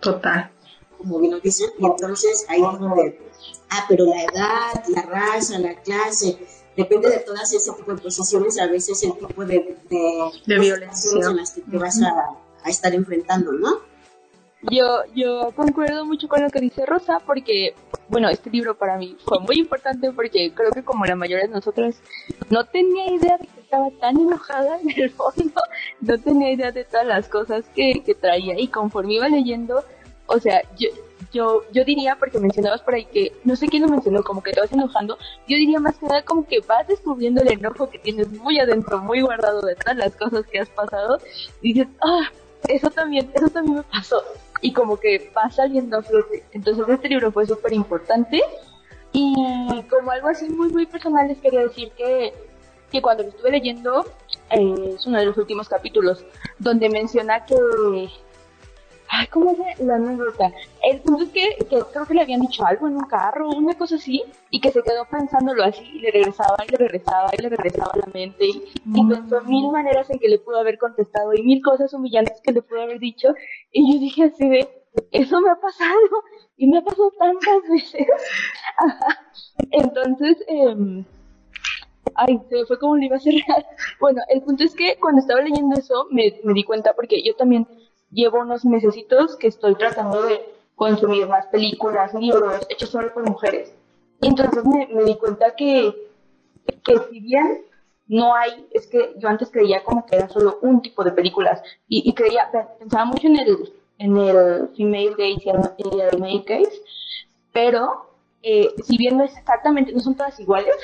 Total. 0.01 0.51
Como 0.96 1.18
bien 1.18 1.33
lo 1.33 1.40
dicen, 1.40 1.68
y 1.79 1.85
entonces 1.85 2.46
ahí 2.48 2.62
es 2.62 2.79
donde, 2.81 3.20
ah, 3.68 3.85
pero 3.87 4.07
la 4.07 4.22
edad, 4.22 4.85
la 4.88 5.03
raza, 5.03 5.59
la 5.59 5.75
clase, 5.83 6.38
depende 6.76 7.11
de 7.11 7.18
todas 7.18 7.52
ese 7.52 7.72
tipo 7.72 7.94
de 7.94 8.02
posiciones, 8.02 8.58
a 8.58 8.66
veces 8.66 9.02
el 9.02 9.12
tipo 9.14 9.44
de, 9.44 9.76
de, 9.88 10.30
De 10.46 10.58
violencia. 10.58 11.30
en 11.30 11.37
las 11.37 11.52
que 11.52 11.61
te 11.62 11.76
vas 11.76 12.00
a, 12.02 12.37
a 12.64 12.70
estar 12.70 12.94
enfrentando, 12.94 13.52
¿no? 13.52 13.92
Yo, 14.70 15.00
yo 15.14 15.50
concuerdo 15.56 16.04
mucho 16.06 16.28
con 16.28 16.40
lo 16.40 16.48
que 16.48 16.61
dice 16.61 16.87
Rosa 16.87 17.18
porque, 17.26 17.74
bueno, 18.08 18.28
este 18.28 18.48
libro 18.48 18.76
para 18.76 18.96
mí 18.96 19.16
fue 19.24 19.40
muy 19.40 19.58
importante 19.58 20.12
porque 20.12 20.52
creo 20.54 20.70
que 20.70 20.85
como 20.85 21.04
la 21.04 21.16
mayoría 21.16 21.46
de 21.46 21.52
nosotros 21.52 21.96
no 22.48 22.64
tenía 22.66 23.12
idea 23.12 23.38
de 23.38 23.46
que 23.48 23.61
estaba 23.61 23.90
tan 24.00 24.20
enojada 24.20 24.78
en 24.80 25.02
el 25.02 25.11
fondo, 25.11 25.61
no 26.00 26.18
tenía 26.18 26.52
idea 26.52 26.70
de 26.70 26.85
todas 26.85 27.06
las 27.06 27.28
cosas 27.28 27.64
que, 27.74 28.04
que 28.06 28.14
traía 28.14 28.56
y 28.58 28.68
conforme 28.68 29.14
iba 29.14 29.28
leyendo, 29.28 29.82
o 30.26 30.38
sea, 30.38 30.62
yo, 30.78 30.90
yo, 31.33 31.62
yo 31.73 31.85
diría, 31.85 32.16
porque 32.16 32.38
mencionabas 32.38 32.83
por 32.83 32.95
ahí 32.95 33.05
que, 33.07 33.33
no 33.45 33.57
sé 33.57 33.68
quién 33.68 33.83
lo 33.83 33.88
mencionó, 33.88 34.23
como 34.23 34.42
que 34.42 34.53
te 34.53 34.61
vas 34.61 34.73
enojando, 34.73 35.16
yo 35.49 35.57
diría 35.57 35.81
más 35.81 35.97
que 35.97 36.07
nada 36.07 36.23
como 36.23 36.47
que 36.47 36.61
vas 36.61 36.87
descubriendo 36.87 37.42
el 37.42 37.53
enojo 37.53 37.90
que 37.90 37.99
tienes 37.99 38.31
muy 38.33 38.59
adentro, 38.59 38.99
muy 38.99 39.21
guardado 39.21 39.61
de 39.62 39.75
todas 39.77 39.97
las 39.97 40.14
cosas 40.16 40.45
que 40.47 40.61
has 40.61 40.68
pasado, 40.68 41.18
dices, 41.62 41.88
ah, 42.03 42.31
eso 42.68 42.90
también, 42.90 43.31
eso 43.35 43.49
también 43.49 43.79
me 43.79 43.83
pasó. 43.83 44.23
Y 44.61 44.73
como 44.73 44.99
que 44.99 45.33
va 45.37 45.51
saliendo 45.51 45.99
a 45.99 46.03
flote. 46.03 46.45
Entonces 46.53 46.85
este 46.88 47.09
libro 47.09 47.33
fue 47.33 47.47
súper 47.47 47.73
importante. 47.73 48.40
Y 49.12 49.35
como 49.90 50.11
algo 50.11 50.29
así 50.29 50.49
muy, 50.49 50.68
muy 50.71 50.87
personal 50.87 51.29
les 51.29 51.38
quería 51.38 51.61
decir 51.61 51.90
que, 51.97 52.33
que 52.90 53.03
cuando 53.03 53.25
lo 53.25 53.31
estuve 53.31 53.51
leyendo, 53.51 54.07
eh, 54.51 54.95
es 54.97 55.07
uno 55.07 55.18
de 55.18 55.27
los 55.27 55.37
últimos 55.37 55.68
capítulos, 55.68 56.25
donde 56.59 56.88
menciona 56.88 57.45
que... 57.45 57.57
Ay, 59.14 59.27
¿cómo 59.27 59.51
es 59.51 59.79
la 59.81 59.96
anécdota? 59.96 60.51
El 60.83 61.01
punto 61.03 61.25
es 61.25 61.29
que, 61.29 61.57
que 61.68 61.83
creo 61.92 62.07
que 62.07 62.14
le 62.14 62.22
habían 62.22 62.40
dicho 62.40 62.64
algo 62.64 62.88
en 62.88 62.96
un 62.96 63.05
carro, 63.05 63.51
una 63.51 63.75
cosa 63.75 63.96
así, 63.96 64.22
y 64.48 64.59
que 64.59 64.70
se 64.70 64.83
quedó 64.83 65.05
pensándolo 65.05 65.64
así, 65.64 65.85
y 65.85 65.98
le 65.98 66.11
regresaba, 66.11 66.57
y 66.66 66.70
le 66.70 66.79
regresaba, 66.79 67.31
y 67.37 67.42
le 67.42 67.51
regresaba 67.51 67.90
a 67.92 67.98
la 67.98 68.07
mente, 68.14 68.46
y, 68.46 68.64
y 68.87 69.07
pensó 69.07 69.42
mil 69.42 69.70
maneras 69.70 70.09
en 70.09 70.18
que 70.18 70.29
le 70.31 70.38
pudo 70.38 70.61
haber 70.61 70.79
contestado, 70.79 71.35
y 71.35 71.42
mil 71.42 71.62
cosas 71.62 71.92
humillantes 71.92 72.40
que 72.42 72.53
le 72.53 72.62
pudo 72.62 72.81
haber 72.81 73.01
dicho, 73.01 73.29
y 73.70 73.92
yo 73.92 74.01
dije 74.01 74.25
así 74.25 74.48
de, 74.48 74.66
eso 75.11 75.42
me 75.42 75.51
ha 75.51 75.57
pasado, 75.57 76.25
y 76.57 76.68
me 76.68 76.79
ha 76.79 76.83
pasado 76.83 77.12
tantas 77.18 77.62
veces. 77.70 78.07
Ajá. 78.79 79.20
Entonces, 79.72 80.42
eh, 80.48 81.05
Ay, 82.14 82.40
se 82.48 82.57
me 82.57 82.66
fue 82.66 82.79
como 82.79 82.96
le 82.96 83.07
iba 83.07 83.16
a 83.16 83.20
cerrar. 83.20 83.66
Bueno, 84.01 84.20
el 84.29 84.42
punto 84.42 84.64
es 84.64 84.75
que 84.75 84.98
cuando 85.01 85.20
estaba 85.20 85.40
leyendo 85.40 85.79
eso 85.79 86.07
me, 86.11 86.40
me 86.44 86.53
di 86.53 86.62
cuenta 86.64 86.92
porque 86.94 87.22
yo 87.22 87.35
también 87.37 87.66
llevo 88.12 88.40
unos 88.40 88.64
mesecitos 88.64 89.37
que 89.37 89.48
estoy 89.48 89.75
tratando 89.75 90.22
de 90.22 90.40
consumir 90.77 91.27
más 91.27 91.46
películas, 91.46 92.14
libros 92.14 92.66
hechos 92.68 92.90
solo 92.90 93.12
por 93.12 93.29
mujeres. 93.29 93.72
Y 94.20 94.29
entonces 94.29 94.64
me, 94.64 94.87
me 94.88 95.05
di 95.05 95.16
cuenta 95.16 95.55
que, 95.57 95.94
que 96.85 96.98
si 97.11 97.20
bien 97.20 97.64
no 98.09 98.35
hay, 98.35 98.66
es 98.72 98.87
que 98.87 99.14
yo 99.18 99.29
antes 99.29 99.51
creía 99.51 99.83
como 99.85 100.07
que 100.07 100.16
era 100.16 100.29
solo 100.29 100.59
un 100.62 100.83
tipo 100.83 101.03
de 101.03 101.12
películas 101.12 101.62
y, 101.88 102.09
y 102.09 102.12
creía, 102.14 102.51
pensaba 102.79 103.05
mucho 103.05 103.27
en 103.27 103.38
el, 103.38 103.72
en 103.98 104.16
el 104.16 104.68
female 104.77 105.11
gaze 105.11 105.42
y 105.79 106.01
el, 106.01 106.18
male 106.18 106.44
gaze, 106.46 106.83
pero 107.53 108.11
eh, 108.42 108.68
si 108.85 108.98
bien 108.98 109.16
no 109.16 109.25
es 109.25 109.37
exactamente, 109.37 109.92
no 109.92 110.01
son 110.01 110.16
todas 110.16 110.38
iguales, 110.40 110.75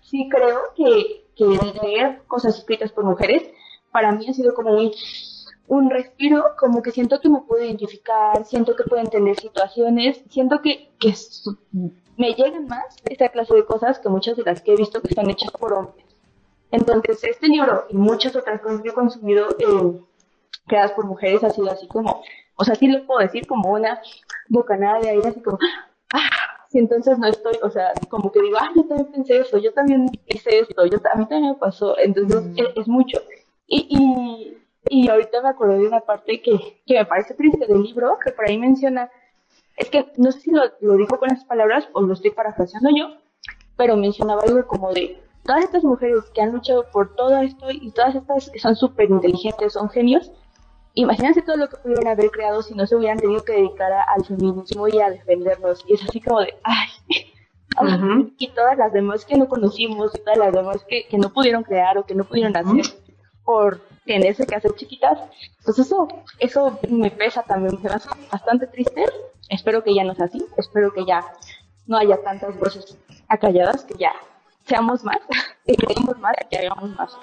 sí 0.00 0.28
creo 0.30 0.60
que, 0.76 1.24
que 1.36 1.44
leer 1.82 2.22
cosas 2.26 2.56
escritas 2.56 2.92
por 2.92 3.04
mujeres 3.04 3.42
para 3.90 4.12
mí 4.12 4.26
ha 4.28 4.32
sido 4.32 4.54
como 4.54 4.74
un, 4.74 4.90
un 5.68 5.90
respiro, 5.90 6.44
como 6.58 6.82
que 6.82 6.90
siento 6.90 7.20
que 7.20 7.28
me 7.28 7.40
puedo 7.40 7.64
identificar, 7.64 8.44
siento 8.44 8.76
que 8.76 8.84
puedo 8.84 9.02
entender 9.02 9.38
situaciones, 9.38 10.22
siento 10.28 10.60
que, 10.60 10.90
que 10.98 11.14
me 12.16 12.34
llegan 12.34 12.66
más 12.66 12.96
esta 13.04 13.28
clase 13.28 13.54
de 13.54 13.64
cosas 13.64 13.98
que 13.98 14.08
muchas 14.08 14.36
de 14.36 14.42
las 14.42 14.60
que 14.60 14.72
he 14.72 14.76
visto 14.76 15.00
que 15.00 15.08
están 15.08 15.30
hechas 15.30 15.50
por 15.52 15.72
hombres. 15.72 16.04
Entonces, 16.70 17.22
este 17.24 17.48
libro 17.48 17.84
y 17.90 17.96
muchas 17.96 18.34
otras 18.34 18.60
cosas 18.60 18.80
que 18.82 18.88
he 18.88 18.94
consumido 18.94 19.48
eh, 19.58 20.00
creadas 20.66 20.92
por 20.92 21.06
mujeres 21.06 21.44
ha 21.44 21.50
sido 21.50 21.70
así 21.70 21.86
como, 21.86 22.22
o 22.56 22.64
sea, 22.64 22.74
sí 22.74 22.86
les 22.86 23.02
puedo 23.02 23.20
decir 23.20 23.46
como 23.46 23.72
una 23.72 24.00
bocanada 24.48 25.00
de 25.00 25.10
aire, 25.10 25.28
así 25.28 25.42
como, 25.42 25.58
ah, 26.14 26.30
si 26.70 26.78
entonces 26.78 27.18
no 27.18 27.26
estoy, 27.26 27.58
o 27.62 27.70
sea, 27.70 27.92
como 28.08 28.32
que 28.32 28.40
digo, 28.40 28.56
ah, 28.58 28.70
yo 28.74 28.84
también 28.84 29.12
pensé 29.12 29.38
eso, 29.38 29.58
yo 29.58 29.72
también 29.74 30.06
hice 30.26 30.60
esto, 30.60 30.86
yo, 30.86 30.98
a 31.12 31.16
mí 31.16 31.26
también 31.26 31.52
me 31.52 31.58
pasó, 31.58 31.98
entonces 31.98 32.42
mm. 32.42 32.80
es, 32.80 32.88
mucho. 32.88 33.18
Y, 33.66 33.86
y, 33.90 34.58
y, 34.88 35.08
ahorita 35.08 35.42
me 35.42 35.48
acuerdo 35.50 35.78
de 35.78 35.86
una 35.86 36.00
parte 36.00 36.40
que, 36.42 36.82
que 36.86 36.94
me 36.94 37.06
parece 37.06 37.34
triste 37.34 37.66
del 37.66 37.82
libro, 37.82 38.18
que 38.24 38.32
por 38.32 38.48
ahí 38.48 38.58
menciona, 38.58 39.10
es 39.76 39.90
que 39.90 40.12
no 40.16 40.32
sé 40.32 40.40
si 40.40 40.50
lo, 40.50 40.62
lo 40.80 40.96
dijo 40.96 41.18
con 41.18 41.30
esas 41.30 41.44
palabras 41.44 41.88
o 41.92 42.02
lo 42.02 42.12
estoy 42.14 42.30
parafraseando 42.30 42.90
yo, 42.96 43.16
pero 43.76 43.96
mencionaba 43.96 44.42
algo 44.42 44.66
como 44.66 44.92
de, 44.92 45.18
todas 45.44 45.64
estas 45.64 45.84
mujeres 45.84 46.24
que 46.34 46.42
han 46.42 46.52
luchado 46.52 46.84
por 46.90 47.14
todo 47.14 47.36
esto 47.38 47.70
y 47.70 47.90
todas 47.90 48.14
estas 48.14 48.50
que 48.50 48.58
son 48.58 48.76
súper 48.76 49.10
inteligentes, 49.10 49.72
son 49.72 49.88
genios, 49.90 50.30
imagínense 50.94 51.42
todo 51.42 51.56
lo 51.56 51.68
que 51.68 51.76
pudieron 51.78 52.08
haber 52.08 52.30
creado 52.30 52.62
si 52.62 52.74
no 52.74 52.86
se 52.86 52.96
hubieran 52.96 53.18
tenido 53.18 53.44
que 53.44 53.52
dedicar 53.52 53.92
al 53.92 54.24
feminismo 54.24 54.88
y 54.88 55.00
a 55.00 55.10
defendernos. 55.10 55.84
Y 55.86 55.94
es 55.94 56.02
así 56.04 56.20
como 56.20 56.40
de, 56.40 56.54
ay, 56.62 56.88
y 58.38 58.48
todas 58.48 58.76
las 58.76 58.92
demás 58.92 59.24
que 59.24 59.36
no 59.36 59.48
conocimos, 59.48 60.14
y 60.14 60.18
todas 60.18 60.38
las 60.38 60.52
demás 60.52 60.84
que, 60.86 61.06
que 61.08 61.18
no 61.18 61.32
pudieron 61.32 61.62
crear 61.62 61.98
o 61.98 62.04
que 62.04 62.14
no 62.14 62.24
pudieron 62.24 62.56
hacer 62.56 62.84
por 63.44 63.80
tenerse 64.04 64.46
que 64.46 64.54
hacer 64.54 64.74
chiquitas, 64.74 65.18
pues 65.64 65.78
eso, 65.78 66.08
eso 66.38 66.78
me 66.88 67.10
pesa 67.10 67.42
también, 67.42 67.78
me 67.82 67.90
hace 67.90 68.08
bastante 68.30 68.66
triste. 68.66 69.04
Espero 69.48 69.82
que 69.82 69.94
ya 69.94 70.04
no 70.04 70.14
sea 70.14 70.26
así, 70.26 70.44
espero 70.56 70.92
que 70.92 71.04
ya 71.04 71.24
no 71.86 71.98
haya 71.98 72.22
tantas 72.22 72.58
voces 72.58 72.96
acalladas, 73.28 73.84
que 73.84 73.94
ya 73.98 74.12
seamos 74.66 75.04
más, 75.04 75.18
que 75.66 75.74
creemos 75.74 76.18
más, 76.18 76.34
que 76.50 76.58
hagamos 76.58 76.90
más. 76.96 77.16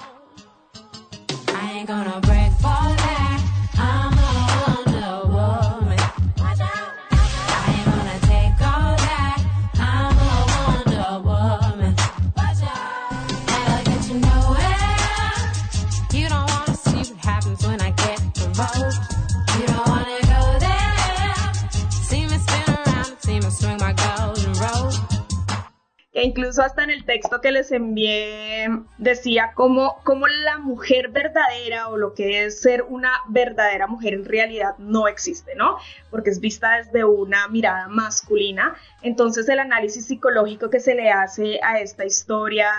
Incluso 26.30 26.62
hasta 26.62 26.84
en 26.84 26.90
el 26.90 27.06
texto 27.06 27.42
que 27.42 27.52
les 27.52 27.72
envié 27.72 28.68
decía 28.98 29.52
cómo, 29.56 29.98
cómo 30.04 30.28
la 30.28 30.58
mujer 30.60 31.10
verdadera 31.10 31.90
o 31.90 31.98
lo 31.98 32.14
que 32.14 32.46
es 32.46 32.62
ser 32.62 32.84
una 32.84 33.12
verdadera 33.28 33.88
mujer 33.88 34.14
en 34.14 34.26
realidad 34.26 34.78
no 34.78 35.08
existe, 35.08 35.56
¿no? 35.56 35.78
Porque 36.10 36.30
es 36.30 36.40
vista 36.40 36.78
desde 36.78 37.04
una 37.04 37.48
mirada 37.48 37.88
masculina. 37.88 38.76
Entonces 39.02 39.50
el 39.50 39.60
análisis 39.60 40.06
psicológico 40.06 40.70
que 40.70 40.80
se 40.80 40.96
le 40.96 41.12
hace 41.12 41.60
a 41.64 41.80
esta 41.80 42.06
historia 42.06 42.70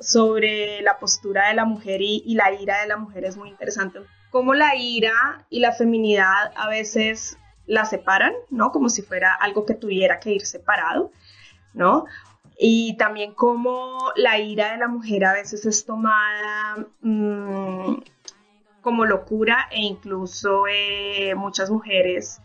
sobre 0.00 0.82
la 0.82 0.98
postura 0.98 1.48
de 1.48 1.54
la 1.54 1.64
mujer 1.64 2.02
y, 2.02 2.22
y 2.26 2.34
la 2.34 2.52
ira 2.52 2.80
de 2.80 2.88
la 2.88 2.96
mujer 2.96 3.24
es 3.24 3.36
muy 3.36 3.48
interesante. 3.48 4.00
Cómo 4.30 4.54
la 4.54 4.74
ira 4.74 5.46
y 5.48 5.60
la 5.60 5.72
feminidad 5.72 6.52
a 6.56 6.68
veces 6.68 7.38
la 7.66 7.84
separan, 7.84 8.32
¿no? 8.50 8.70
Como 8.70 8.88
si 8.88 9.02
fuera 9.02 9.32
algo 9.34 9.64
que 9.64 9.74
tuviera 9.74 10.20
que 10.20 10.32
ir 10.32 10.46
separado, 10.46 11.10
¿no? 11.74 12.06
Y 12.58 12.96
también 12.96 13.34
cómo 13.34 14.12
la 14.16 14.38
ira 14.38 14.72
de 14.72 14.78
la 14.78 14.88
mujer 14.88 15.24
a 15.24 15.32
veces 15.32 15.66
es 15.66 15.84
tomada 15.84 16.86
mm, 17.02 17.96
como 18.80 19.04
locura 19.04 19.68
e 19.70 19.80
incluso 19.82 20.64
eh, 20.68 21.34
muchas 21.34 21.70
mujeres 21.70 22.40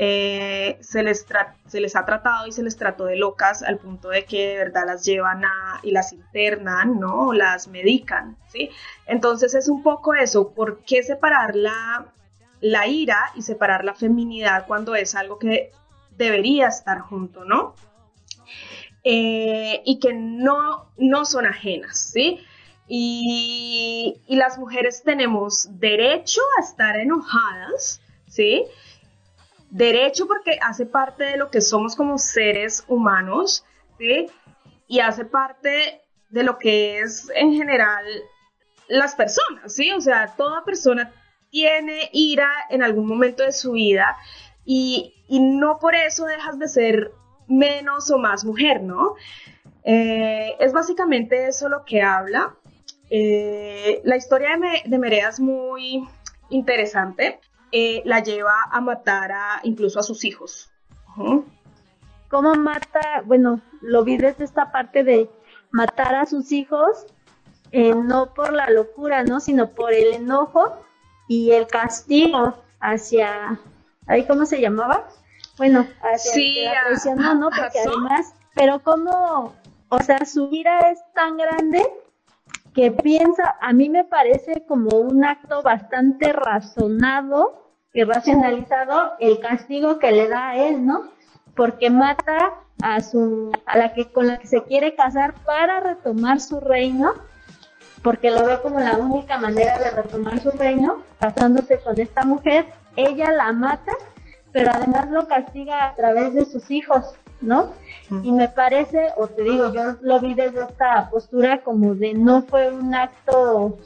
eh, 0.00 0.78
se, 0.80 1.02
les 1.02 1.26
se 1.66 1.80
les 1.80 1.96
ha 1.96 2.04
tratado 2.04 2.46
y 2.46 2.52
se 2.52 2.62
les 2.62 2.76
trató 2.76 3.06
de 3.06 3.16
locas 3.16 3.64
al 3.64 3.78
punto 3.78 4.10
de 4.10 4.24
que 4.26 4.50
de 4.50 4.56
verdad 4.58 4.84
las 4.86 5.04
llevan 5.04 5.44
a, 5.44 5.80
y 5.82 5.90
las 5.90 6.12
internan, 6.12 7.00
¿no? 7.00 7.26
O 7.26 7.32
las 7.32 7.66
medican, 7.66 8.36
¿sí? 8.46 8.70
Entonces 9.06 9.54
es 9.54 9.68
un 9.68 9.82
poco 9.82 10.14
eso, 10.14 10.52
¿por 10.52 10.84
qué 10.84 11.02
separar 11.02 11.56
la, 11.56 12.06
la 12.60 12.86
ira 12.86 13.32
y 13.34 13.42
separar 13.42 13.84
la 13.84 13.94
feminidad 13.94 14.68
cuando 14.68 14.94
es 14.94 15.16
algo 15.16 15.40
que 15.40 15.72
debería 16.16 16.68
estar 16.68 17.00
junto, 17.00 17.44
¿no? 17.44 17.74
Eh, 19.04 19.80
y 19.84 20.00
que 20.00 20.12
no, 20.12 20.90
no 20.96 21.24
son 21.24 21.46
ajenas, 21.46 22.10
¿sí? 22.12 22.40
Y, 22.88 24.20
y, 24.26 24.36
las 24.36 24.58
mujeres 24.58 25.02
tenemos 25.04 25.68
derecho 25.78 26.40
a 26.58 26.64
estar 26.64 26.96
enojadas, 26.96 28.00
¿sí? 28.26 28.64
Derecho 29.70 30.26
porque 30.26 30.58
hace 30.62 30.86
parte 30.86 31.24
de 31.24 31.36
lo 31.36 31.50
que 31.50 31.60
somos 31.60 31.94
como 31.94 32.18
seres 32.18 32.84
humanos, 32.88 33.64
¿sí? 33.98 34.26
Y 34.88 35.00
hace 35.00 35.24
parte 35.24 36.02
de 36.30 36.42
lo 36.42 36.58
que 36.58 37.00
es 37.00 37.30
en 37.34 37.54
general 37.54 38.04
las 38.88 39.14
personas, 39.14 39.74
¿sí? 39.74 39.92
O 39.92 40.00
sea, 40.00 40.34
toda 40.36 40.64
persona 40.64 41.12
tiene 41.50 42.10
ira 42.12 42.50
en 42.70 42.82
algún 42.82 43.06
momento 43.06 43.42
de 43.42 43.52
su 43.52 43.72
vida 43.72 44.16
y, 44.64 45.14
y 45.28 45.40
no 45.40 45.78
por 45.78 45.94
eso 45.94 46.24
dejas 46.24 46.58
de 46.58 46.68
ser 46.68 47.12
menos 47.48 48.10
o 48.10 48.18
más 48.18 48.44
mujer, 48.44 48.82
¿no? 48.82 49.16
Eh, 49.84 50.54
es 50.60 50.72
básicamente 50.72 51.48
eso 51.48 51.68
lo 51.68 51.84
que 51.84 52.02
habla. 52.02 52.54
Eh, 53.10 54.00
la 54.04 54.16
historia 54.16 54.50
de, 54.84 54.98
Merea 54.98 55.30
es 55.30 55.40
muy 55.40 56.06
interesante. 56.50 57.40
Eh, 57.72 58.02
la 58.04 58.22
lleva 58.22 58.54
a 58.70 58.80
matar 58.80 59.32
a 59.32 59.60
incluso 59.62 59.98
a 59.98 60.02
sus 60.02 60.24
hijos. 60.24 60.70
¿Cómo 62.28 62.54
mata? 62.54 63.22
Bueno, 63.24 63.60
lo 63.80 64.04
vi 64.04 64.18
desde 64.18 64.44
esta 64.44 64.70
parte 64.70 65.02
de 65.02 65.28
matar 65.70 66.14
a 66.14 66.26
sus 66.26 66.52
hijos, 66.52 67.06
no 67.72 68.34
por 68.34 68.52
la 68.52 68.70
locura, 68.70 69.24
¿no? 69.24 69.40
Sino 69.40 69.70
por 69.70 69.92
el 69.92 70.14
enojo 70.14 70.76
y 71.26 71.50
el 71.52 71.66
castigo 71.66 72.54
hacia, 72.80 73.58
¿ahí 74.06 74.26
cómo 74.26 74.46
se 74.46 74.60
llamaba? 74.60 75.08
Bueno, 75.58 75.86
hacia 76.00 76.32
sí, 76.32 76.64
la 76.64 77.34
¿no? 77.34 77.50
Porque 77.50 77.80
además, 77.80 78.32
pero 78.54 78.82
como, 78.82 79.54
o 79.88 79.98
sea, 80.00 80.24
su 80.24 80.48
ira 80.52 80.90
es 80.90 81.00
tan 81.14 81.36
grande 81.36 81.84
que 82.74 82.92
piensa, 82.92 83.56
a 83.60 83.72
mí 83.72 83.88
me 83.88 84.04
parece 84.04 84.64
como 84.66 84.96
un 84.96 85.24
acto 85.24 85.62
bastante 85.62 86.32
razonado 86.32 87.72
y 87.92 88.04
racionalizado 88.04 89.14
el 89.18 89.40
castigo 89.40 89.98
que 89.98 90.12
le 90.12 90.28
da 90.28 90.50
a 90.50 90.56
él, 90.56 90.86
¿no? 90.86 91.08
Porque 91.56 91.90
mata 91.90 92.54
a 92.80 93.00
su, 93.00 93.50
a 93.66 93.76
la 93.76 93.92
que 93.94 94.12
con 94.12 94.28
la 94.28 94.38
que 94.38 94.46
se 94.46 94.62
quiere 94.62 94.94
casar 94.94 95.34
para 95.44 95.80
retomar 95.80 96.40
su 96.40 96.60
reino, 96.60 97.14
porque 98.04 98.30
lo 98.30 98.44
ve 98.46 98.60
como 98.62 98.78
la 98.78 98.96
única 98.96 99.38
manera 99.38 99.76
de 99.78 99.90
retomar 99.90 100.38
su 100.38 100.52
reino, 100.52 101.02
casándose 101.18 101.80
con 101.80 101.98
esta 101.98 102.24
mujer, 102.24 102.66
ella 102.94 103.32
la 103.32 103.52
mata 103.52 103.92
pero 104.52 104.70
además 104.72 105.10
lo 105.10 105.26
castiga 105.26 105.86
a 105.86 105.94
través 105.94 106.34
de 106.34 106.44
sus 106.44 106.70
hijos, 106.70 107.14
¿no? 107.40 107.72
Y 108.22 108.32
me 108.32 108.48
parece, 108.48 109.08
o 109.16 109.26
te 109.26 109.42
digo, 109.42 109.72
yo 109.72 109.96
lo 110.00 110.20
vi 110.20 110.34
desde 110.34 110.62
esta 110.62 111.10
postura 111.10 111.62
como 111.62 111.94
de 111.94 112.14
no 112.14 112.42
fue 112.42 112.70
un 112.72 112.94
acto 112.94 113.78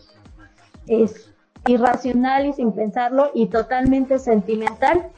es, 0.87 1.33
irracional 1.67 2.47
y 2.47 2.53
sin 2.53 2.73
pensarlo 2.73 3.31
y 3.35 3.47
totalmente 3.47 4.19
sentimental, 4.19 5.09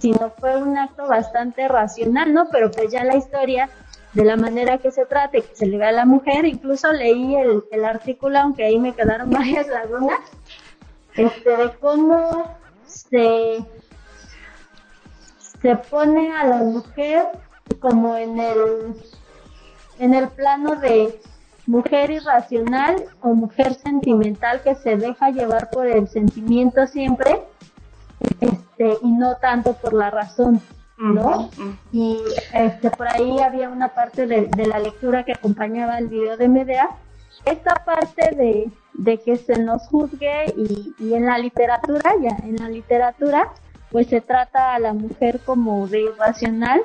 sino 0.00 0.30
fue 0.38 0.60
un 0.62 0.76
acto 0.76 1.06
bastante 1.06 1.68
racional, 1.68 2.32
¿no? 2.34 2.48
Pero 2.50 2.70
pues 2.70 2.90
ya 2.92 3.04
la 3.04 3.16
historia 3.16 3.68
de 4.12 4.24
la 4.24 4.36
manera 4.36 4.78
que 4.78 4.90
se 4.90 5.06
trate, 5.06 5.42
que 5.42 5.54
se 5.54 5.66
le 5.66 5.78
ve 5.78 5.86
a 5.86 5.92
la 5.92 6.04
mujer, 6.04 6.44
incluso 6.44 6.92
leí 6.92 7.34
el, 7.36 7.64
el 7.70 7.84
artículo, 7.84 8.38
aunque 8.38 8.64
ahí 8.64 8.78
me 8.78 8.94
quedaron 8.94 9.30
varias 9.30 9.66
lagunas, 9.68 10.20
este, 11.16 11.56
de 11.56 11.70
cómo 11.80 12.56
se 12.86 13.64
se 15.64 15.76
pone 15.76 16.30
a 16.30 16.44
la 16.44 16.58
mujer 16.58 17.24
como 17.80 18.14
en 18.16 18.38
el 18.38 18.94
en 19.98 20.12
el 20.12 20.28
plano 20.28 20.76
de 20.76 21.18
mujer 21.66 22.10
irracional 22.10 22.96
o 23.22 23.32
mujer 23.32 23.72
sentimental 23.72 24.60
que 24.60 24.74
se 24.74 24.98
deja 24.98 25.30
llevar 25.30 25.70
por 25.70 25.86
el 25.86 26.06
sentimiento 26.06 26.86
siempre 26.86 27.44
este, 28.42 28.98
y 29.00 29.10
no 29.12 29.36
tanto 29.36 29.72
por 29.72 29.94
la 29.94 30.10
razón. 30.10 30.60
¿no? 30.98 31.48
Y 31.92 32.18
este, 32.52 32.90
por 32.90 33.08
ahí 33.08 33.40
había 33.40 33.70
una 33.70 33.88
parte 33.88 34.26
de, 34.26 34.66
la 34.66 34.78
lectura 34.78 35.24
que 35.24 35.32
acompañaba 35.32 35.96
el 35.98 36.08
video 36.08 36.36
de 36.36 36.48
Medea. 36.48 36.90
Esta 37.46 37.74
parte 37.86 38.36
de, 38.36 38.70
de 38.92 39.18
que 39.18 39.36
se 39.36 39.58
nos 39.58 39.88
juzgue 39.88 40.52
y, 40.56 40.94
y, 40.98 41.14
en 41.14 41.24
la 41.26 41.38
literatura, 41.38 42.12
ya 42.20 42.36
en 42.44 42.56
la 42.56 42.68
literatura, 42.68 43.50
pues 43.94 44.08
se 44.08 44.20
trata 44.20 44.74
a 44.74 44.80
la 44.80 44.92
mujer 44.92 45.38
como 45.46 45.86
de 45.86 46.00
irracional 46.00 46.82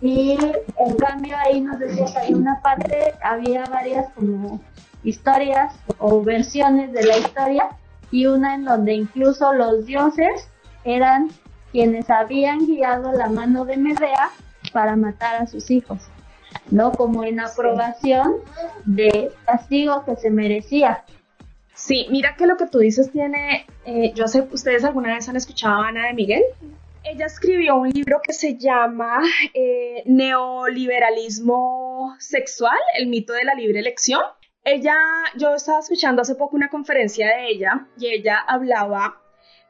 y 0.00 0.38
en 0.78 0.96
cambio 0.96 1.36
ahí 1.36 1.60
nos 1.60 1.78
decía 1.78 2.06
que 2.06 2.18
hay 2.20 2.32
una 2.32 2.62
parte, 2.62 3.12
había 3.22 3.66
varias 3.66 4.10
como 4.14 4.58
historias 5.04 5.74
o 5.98 6.22
versiones 6.22 6.90
de 6.94 7.04
la 7.04 7.18
historia 7.18 7.68
y 8.10 8.24
una 8.24 8.54
en 8.54 8.64
donde 8.64 8.94
incluso 8.94 9.52
los 9.52 9.84
dioses 9.84 10.48
eran 10.84 11.28
quienes 11.70 12.08
habían 12.08 12.60
guiado 12.66 13.12
la 13.12 13.28
mano 13.28 13.66
de 13.66 13.76
Medea 13.76 14.30
para 14.72 14.96
matar 14.96 15.42
a 15.42 15.46
sus 15.46 15.70
hijos, 15.70 16.00
¿no? 16.70 16.92
Como 16.92 17.24
en 17.24 17.40
aprobación 17.40 18.36
de 18.86 19.32
castigo 19.44 20.02
que 20.06 20.16
se 20.16 20.30
merecía. 20.30 21.04
Sí, 21.74 22.06
mira 22.10 22.36
que 22.36 22.46
lo 22.46 22.56
que 22.56 22.66
tú 22.66 22.78
dices 22.78 23.10
tiene, 23.10 23.66
eh, 23.84 24.12
yo 24.14 24.28
sé, 24.28 24.46
¿ustedes 24.52 24.84
alguna 24.84 25.14
vez 25.14 25.28
han 25.28 25.36
escuchado 25.36 25.82
a 25.82 25.88
Ana 25.88 26.06
de 26.06 26.14
Miguel? 26.14 26.42
Ella 27.04 27.26
escribió 27.26 27.76
un 27.76 27.90
libro 27.90 28.20
que 28.22 28.32
se 28.32 28.56
llama 28.56 29.20
eh, 29.54 30.02
Neoliberalismo 30.06 32.14
Sexual, 32.18 32.78
el 32.96 33.08
mito 33.08 33.32
de 33.32 33.44
la 33.44 33.54
libre 33.54 33.80
elección. 33.80 34.22
Ella, 34.64 34.94
yo 35.36 35.54
estaba 35.54 35.80
escuchando 35.80 36.22
hace 36.22 36.36
poco 36.36 36.54
una 36.54 36.68
conferencia 36.68 37.26
de 37.26 37.48
ella 37.48 37.88
y 37.98 38.08
ella 38.08 38.38
hablaba 38.38 39.20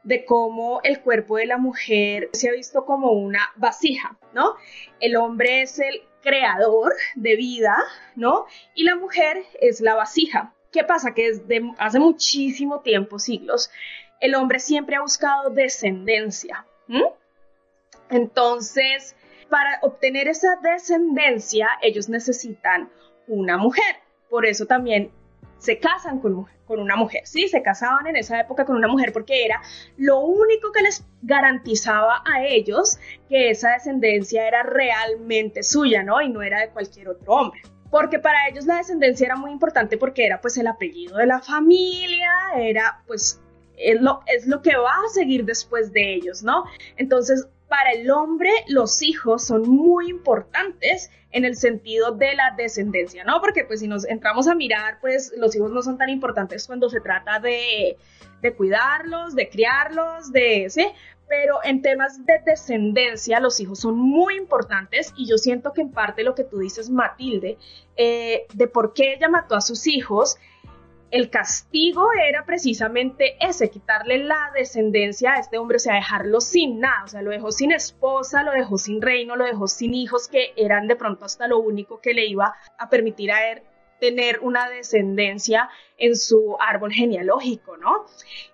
de 0.03 0.25
cómo 0.25 0.81
el 0.83 1.01
cuerpo 1.01 1.37
de 1.37 1.47
la 1.47 1.57
mujer 1.57 2.29
se 2.33 2.49
ha 2.49 2.51
visto 2.51 2.85
como 2.85 3.11
una 3.11 3.49
vasija, 3.55 4.19
¿no? 4.33 4.53
El 4.99 5.15
hombre 5.15 5.63
es 5.63 5.79
el 5.79 6.03
creador 6.21 6.93
de 7.15 7.35
vida, 7.35 7.75
¿no? 8.15 8.45
Y 8.75 8.83
la 8.83 8.95
mujer 8.95 9.43
es 9.59 9.81
la 9.81 9.95
vasija. 9.95 10.52
¿Qué 10.73 10.83
pasa? 10.83 11.13
Que 11.13 11.33
desde 11.33 11.61
hace 11.77 11.99
muchísimo 11.99 12.81
tiempo, 12.81 13.19
siglos, 13.19 13.69
el 14.19 14.33
hombre 14.33 14.59
siempre 14.59 14.95
ha 14.95 15.01
buscado 15.01 15.51
descendencia. 15.51 16.65
Entonces, 18.09 19.15
para 19.49 19.77
obtener 19.83 20.27
esa 20.27 20.55
descendencia, 20.63 21.69
ellos 21.83 22.09
necesitan 22.09 22.89
una 23.27 23.57
mujer. 23.57 23.97
Por 24.29 24.47
eso 24.47 24.65
también 24.65 25.11
se 25.59 25.77
casan 25.77 26.19
con, 26.19 26.47
con 26.65 26.79
una 26.79 26.95
mujer, 26.95 27.21
¿sí? 27.25 27.47
Se 27.47 27.61
casaban 27.61 28.07
en 28.07 28.15
esa 28.15 28.39
época 28.39 28.65
con 28.65 28.75
una 28.75 28.87
mujer 28.87 29.13
porque 29.13 29.45
era 29.45 29.61
lo 29.97 30.21
único 30.21 30.71
que 30.71 30.81
les 30.81 31.05
garantizaba 31.21 32.23
a 32.25 32.43
ellos 32.45 32.97
que 33.29 33.51
esa 33.51 33.73
descendencia 33.73 34.47
era 34.47 34.63
realmente 34.63 35.61
suya, 35.61 36.01
¿no? 36.01 36.19
Y 36.19 36.29
no 36.29 36.41
era 36.41 36.61
de 36.61 36.69
cualquier 36.69 37.09
otro 37.09 37.31
hombre. 37.31 37.61
Porque 37.93 38.17
para 38.17 38.47
ellos 38.49 38.65
la 38.65 38.77
descendencia 38.77 39.27
era 39.27 39.35
muy 39.35 39.51
importante 39.51 39.99
porque 39.99 40.25
era 40.25 40.41
pues 40.41 40.57
el 40.57 40.65
apellido 40.65 41.17
de 41.17 41.27
la 41.27 41.39
familia, 41.39 42.31
era 42.57 43.03
pues 43.05 43.39
es 43.77 44.01
lo, 44.01 44.21
es 44.25 44.47
lo 44.47 44.63
que 44.63 44.75
va 44.75 44.95
a 44.95 45.09
seguir 45.13 45.45
después 45.45 45.93
de 45.93 46.15
ellos, 46.15 46.41
¿no? 46.41 46.65
Entonces, 46.97 47.47
para 47.67 47.91
el 47.91 48.09
hombre 48.09 48.49
los 48.67 49.03
hijos 49.03 49.45
son 49.45 49.69
muy 49.69 50.09
importantes 50.09 51.11
en 51.29 51.45
el 51.45 51.55
sentido 51.55 52.13
de 52.13 52.33
la 52.33 52.55
descendencia, 52.57 53.23
¿no? 53.25 53.39
Porque 53.41 53.63
pues 53.63 53.81
si 53.81 53.87
nos 53.87 54.05
entramos 54.05 54.47
a 54.47 54.55
mirar, 54.55 54.97
pues 54.99 55.31
los 55.37 55.55
hijos 55.55 55.69
no 55.69 55.83
son 55.83 55.99
tan 55.99 56.09
importantes 56.09 56.65
cuando 56.65 56.89
se 56.89 56.99
trata 56.99 57.39
de, 57.39 57.95
de 58.41 58.53
cuidarlos, 58.55 59.35
de 59.35 59.49
criarlos, 59.49 60.31
de, 60.31 60.65
¿sí? 60.71 60.87
Pero 61.27 61.59
en 61.63 61.81
temas 61.81 62.25
de 62.25 62.39
descendencia, 62.45 63.39
los 63.39 63.59
hijos 63.59 63.79
son 63.79 63.97
muy 63.97 64.35
importantes 64.35 65.13
y 65.17 65.27
yo 65.27 65.37
siento 65.37 65.73
que 65.73 65.81
en 65.81 65.91
parte 65.91 66.23
lo 66.23 66.35
que 66.35 66.43
tú 66.43 66.59
dices, 66.59 66.89
Matilde, 66.89 67.57
eh, 67.95 68.45
de 68.53 68.67
por 68.67 68.93
qué 68.93 69.13
ella 69.13 69.29
mató 69.29 69.55
a 69.55 69.61
sus 69.61 69.87
hijos, 69.87 70.37
el 71.13 71.29
castigo 71.29 72.07
era 72.27 72.43
precisamente 72.43 73.37
ese, 73.39 73.69
quitarle 73.69 74.17
la 74.17 74.51
descendencia 74.55 75.33
a 75.33 75.39
este 75.39 75.59
hombre, 75.59 75.77
o 75.77 75.79
sea, 75.79 75.93
dejarlo 75.93 76.41
sin 76.41 76.79
nada, 76.79 77.03
o 77.03 77.07
sea, 77.07 77.21
lo 77.21 77.29
dejó 77.29 77.51
sin 77.51 77.71
esposa, 77.71 78.41
lo 78.41 78.51
dejó 78.51 78.79
sin 78.79 78.99
reino, 78.99 79.35
lo 79.35 79.45
dejó 79.45 79.67
sin 79.67 79.93
hijos, 79.93 80.27
que 80.27 80.53
eran 80.55 80.87
de 80.87 80.95
pronto 80.95 81.25
hasta 81.25 81.47
lo 81.47 81.59
único 81.59 82.01
que 82.01 82.15
le 82.15 82.25
iba 82.25 82.55
a 82.79 82.89
permitir 82.89 83.31
a 83.31 83.51
él 83.51 83.61
tener 84.03 84.39
una 84.41 84.69
descendencia 84.69 85.69
en 85.97 86.17
su 86.17 86.57
árbol 86.59 86.91
genealógico, 86.91 87.77
¿no? 87.77 88.05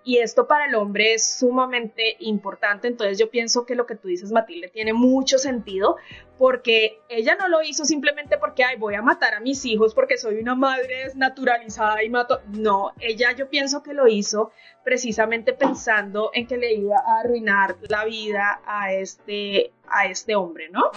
Y 0.04 0.18
esto 0.18 0.46
para 0.46 0.66
el 0.66 0.76
hombre 0.76 1.14
es 1.14 1.38
sumamente 1.40 2.14
importante, 2.20 2.86
entonces 2.86 3.18
yo 3.18 3.30
pienso 3.30 3.66
que 3.66 3.74
lo 3.74 3.84
que 3.84 3.96
tú 3.96 4.06
dices, 4.06 4.30
Matilde, 4.30 4.68
tiene 4.68 4.92
mucho 4.92 5.38
sentido, 5.38 5.96
porque 6.38 7.00
ella 7.08 7.34
no 7.34 7.48
lo 7.48 7.62
hizo 7.62 7.84
simplemente 7.84 8.38
porque, 8.38 8.62
ay, 8.62 8.76
voy 8.76 8.94
a 8.94 9.02
matar 9.02 9.34
a 9.34 9.40
mis 9.40 9.64
hijos 9.64 9.92
porque 9.92 10.18
soy 10.18 10.36
una 10.36 10.54
madre 10.54 11.06
desnaturalizada 11.06 12.04
y 12.04 12.10
mato, 12.10 12.40
no, 12.46 12.92
ella 13.00 13.32
yo 13.32 13.50
pienso 13.50 13.82
que 13.82 13.92
lo 13.92 14.06
hizo 14.06 14.52
precisamente 14.84 15.52
pensando 15.52 16.30
en 16.32 16.46
que 16.46 16.58
le 16.58 16.74
iba 16.74 16.96
a 16.96 17.20
arruinar 17.24 17.76
la 17.88 18.04
vida 18.04 18.60
a 18.64 18.92
este, 18.92 19.72
a 19.88 20.06
este 20.06 20.36
hombre, 20.36 20.68
¿no? 20.70 20.92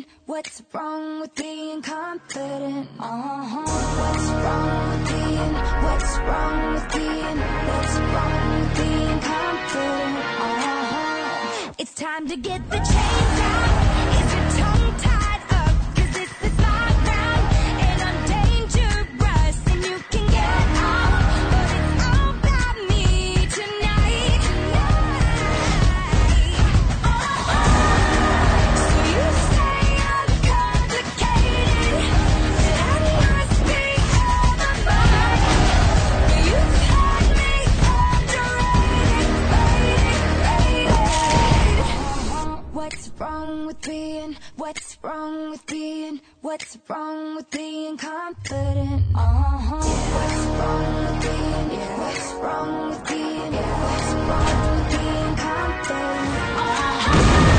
mean? 0.00 0.06
What's 0.26 0.62
wrong 0.72 1.20
with 1.20 1.34
being 1.34 1.82
confident? 1.82 2.88
Uh-huh. 2.98 3.64
What's 4.00 4.26
wrong 4.44 4.90
with 4.90 5.08
being? 5.08 5.54
What's 5.84 6.18
wrong 6.18 6.74
with 6.74 6.92
being? 6.92 7.38
What's 7.68 7.96
wrong 8.12 8.60
with 8.60 8.76
being 8.76 9.20
confident? 9.20 10.16
Uh-huh. 10.46 11.72
It's 11.78 11.94
time 11.94 12.28
to 12.28 12.36
get 12.36 12.70
the 12.70 12.76
chains 12.76 13.40
out. 13.40 13.69
with 43.70 43.82
being? 43.82 44.36
What's 44.56 44.98
wrong 45.00 45.50
with 45.50 45.64
being? 45.66 46.20
What's 46.40 46.76
wrong 46.88 47.36
with 47.36 47.50
being 47.52 47.96
confident? 47.96 49.02
Uh-huh. 49.14 49.76
What's 50.16 50.44
wrong 50.58 50.94
with 50.98 51.22
being? 51.22 51.80
What's 52.00 52.32
wrong 52.42 52.90
with 52.90 53.08
being? 53.08 53.52
What's 53.52 54.12
wrong 54.28 54.74
with 54.74 54.90
being 54.90 55.36
confident? 55.36 56.30
Uh-huh. 56.66 57.49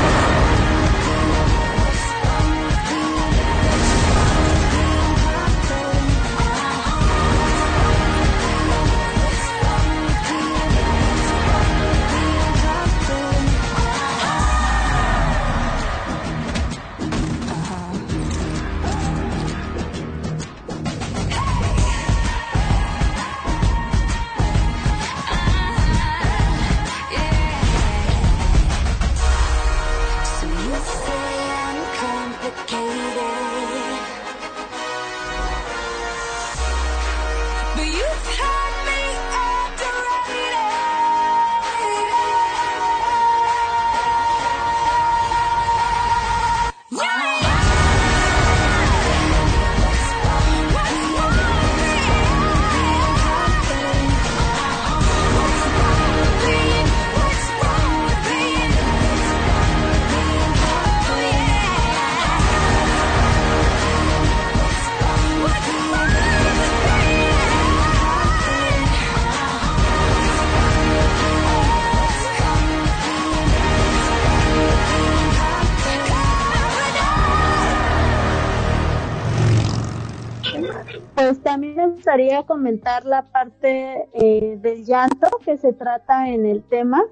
Gustaría 82.12 82.42
comentar 82.42 83.06
la 83.06 83.22
parte 83.22 84.06
eh, 84.12 84.58
del 84.60 84.84
llanto 84.84 85.28
que 85.46 85.56
se 85.56 85.72
trata 85.72 86.28
en 86.28 86.44
el 86.44 86.62
tema 86.62 87.02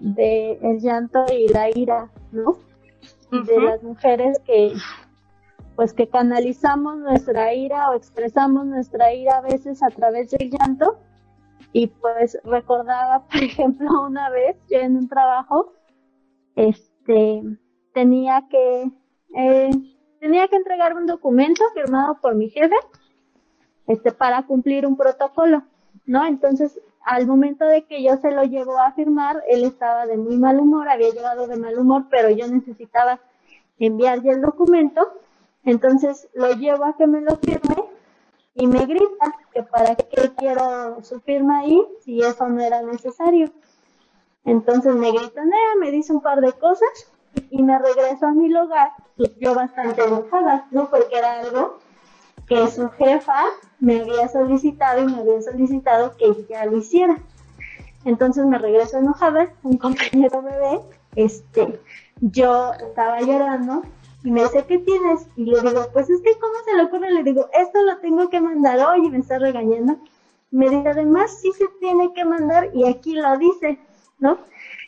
de 0.00 0.58
el 0.60 0.80
llanto 0.80 1.24
y 1.32 1.48
la 1.48 1.70
ira, 1.70 2.10
¿no? 2.30 2.58
De 3.30 3.58
las 3.58 3.82
mujeres 3.82 4.38
que 4.44 4.74
pues 5.76 5.94
que 5.94 6.10
canalizamos 6.10 6.98
nuestra 6.98 7.54
ira 7.54 7.88
o 7.88 7.94
expresamos 7.94 8.66
nuestra 8.66 9.14
ira 9.14 9.38
a 9.38 9.40
veces 9.40 9.82
a 9.82 9.88
través 9.88 10.30
del 10.32 10.50
llanto 10.50 10.98
y 11.72 11.86
pues 11.86 12.36
recordaba 12.44 13.24
por 13.32 13.42
ejemplo 13.42 13.88
una 14.06 14.28
vez 14.28 14.58
yo 14.68 14.80
en 14.80 14.94
un 14.98 15.08
trabajo 15.08 15.72
este 16.54 17.42
tenía 17.94 18.46
que 18.50 18.90
eh, 19.34 19.70
tenía 20.20 20.48
que 20.48 20.56
entregar 20.56 20.94
un 20.94 21.06
documento 21.06 21.64
firmado 21.72 22.20
por 22.20 22.34
mi 22.34 22.50
jefe 22.50 22.76
este, 23.90 24.12
para 24.12 24.44
cumplir 24.44 24.86
un 24.86 24.96
protocolo, 24.96 25.64
¿no? 26.06 26.24
Entonces, 26.24 26.80
al 27.04 27.26
momento 27.26 27.64
de 27.64 27.82
que 27.86 28.04
yo 28.04 28.16
se 28.18 28.30
lo 28.30 28.44
llevo 28.44 28.78
a 28.78 28.92
firmar, 28.92 29.42
él 29.48 29.64
estaba 29.64 30.06
de 30.06 30.16
muy 30.16 30.36
mal 30.36 30.60
humor, 30.60 30.88
había 30.88 31.10
llegado 31.10 31.48
de 31.48 31.56
mal 31.56 31.76
humor, 31.76 32.04
pero 32.08 32.30
yo 32.30 32.46
necesitaba 32.46 33.18
enviar 33.80 34.24
el 34.24 34.42
documento, 34.42 35.12
entonces 35.64 36.28
lo 36.34 36.52
llevo 36.52 36.84
a 36.84 36.96
que 36.96 37.08
me 37.08 37.20
lo 37.20 37.36
firme 37.38 37.84
y 38.54 38.68
me 38.68 38.86
grita 38.86 39.34
que 39.52 39.64
para 39.64 39.96
qué 39.96 40.30
quiero 40.36 41.02
su 41.02 41.18
firma 41.20 41.58
ahí 41.58 41.84
si 42.04 42.20
eso 42.20 42.48
no 42.48 42.60
era 42.60 42.82
necesario. 42.82 43.50
Entonces 44.44 44.94
me 44.94 45.10
gritonea, 45.10 45.74
me 45.80 45.90
dice 45.90 46.12
un 46.12 46.20
par 46.20 46.40
de 46.40 46.52
cosas 46.52 47.12
y 47.50 47.60
me 47.60 47.76
regreso 47.76 48.26
a 48.26 48.32
mi 48.32 48.48
lugar, 48.48 48.92
yo 49.40 49.52
bastante 49.52 50.04
enojada, 50.04 50.68
¿no? 50.70 50.88
Porque 50.88 51.18
era 51.18 51.40
algo 51.40 51.78
que 52.46 52.68
su 52.68 52.88
jefa 52.90 53.44
me 53.80 54.00
había 54.00 54.28
solicitado 54.28 55.02
y 55.02 55.06
me 55.06 55.20
había 55.20 55.42
solicitado 55.42 56.16
que 56.16 56.46
ya 56.48 56.66
lo 56.66 56.76
hiciera. 56.76 57.18
Entonces 58.04 58.46
me 58.46 58.58
regreso 58.58 58.98
enojada, 58.98 59.52
un 59.62 59.76
compañero 59.76 60.42
me 60.42 60.56
ve, 60.58 60.80
este, 61.16 61.80
yo 62.20 62.72
estaba 62.74 63.20
llorando 63.20 63.82
y 64.22 64.30
me 64.30 64.42
dice, 64.42 64.64
¿qué 64.66 64.78
tienes? 64.78 65.26
Y 65.36 65.44
le 65.44 65.60
digo, 65.60 65.86
pues 65.92 66.08
es 66.10 66.20
que 66.20 66.32
¿cómo 66.38 66.54
se 66.64 66.76
le 66.76 66.84
ocurre? 66.84 67.10
Le 67.12 67.22
digo, 67.22 67.48
esto 67.52 67.82
lo 67.82 67.98
tengo 67.98 68.28
que 68.28 68.40
mandar 68.40 68.78
hoy 68.80 69.06
y 69.06 69.10
me 69.10 69.18
está 69.18 69.38
regañando. 69.38 69.98
Me 70.50 70.68
dice, 70.68 70.88
además 70.88 71.38
sí 71.40 71.50
se 71.52 71.66
tiene 71.80 72.12
que 72.12 72.24
mandar 72.24 72.70
y 72.74 72.86
aquí 72.86 73.14
lo 73.14 73.36
dice, 73.38 73.78
¿no? 74.18 74.38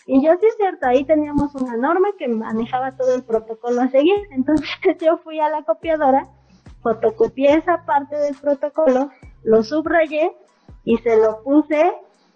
Y 0.06 0.24
yo 0.24 0.32
sí 0.40 0.46
es 0.46 0.56
cierto, 0.56 0.86
ahí 0.86 1.04
teníamos 1.04 1.54
una 1.54 1.76
norma 1.76 2.08
que 2.18 2.28
manejaba 2.28 2.96
todo 2.96 3.14
el 3.14 3.22
protocolo 3.22 3.80
a 3.80 3.88
seguir. 3.88 4.16
Entonces 4.30 4.68
yo 5.00 5.18
fui 5.18 5.38
a 5.40 5.48
la 5.48 5.62
copiadora 5.62 6.28
fotocopié 6.82 7.54
esa 7.54 7.84
parte 7.84 8.16
del 8.16 8.34
protocolo, 8.34 9.10
lo 9.44 9.62
subrayé 9.62 10.32
y 10.84 10.98
se 10.98 11.16
lo 11.16 11.42
puse 11.42 11.92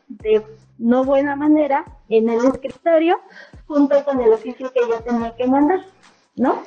de 0.08 0.44
no 0.78 1.04
buena 1.04 1.36
manera 1.36 1.84
en 2.08 2.28
el 2.28 2.44
escritorio 2.44 3.18
junto 3.66 4.04
con 4.04 4.20
el 4.20 4.32
oficio 4.32 4.72
que 4.72 4.80
yo 4.80 5.00
tenía 5.00 5.34
que 5.34 5.46
mandar, 5.46 5.80
¿no? 6.36 6.62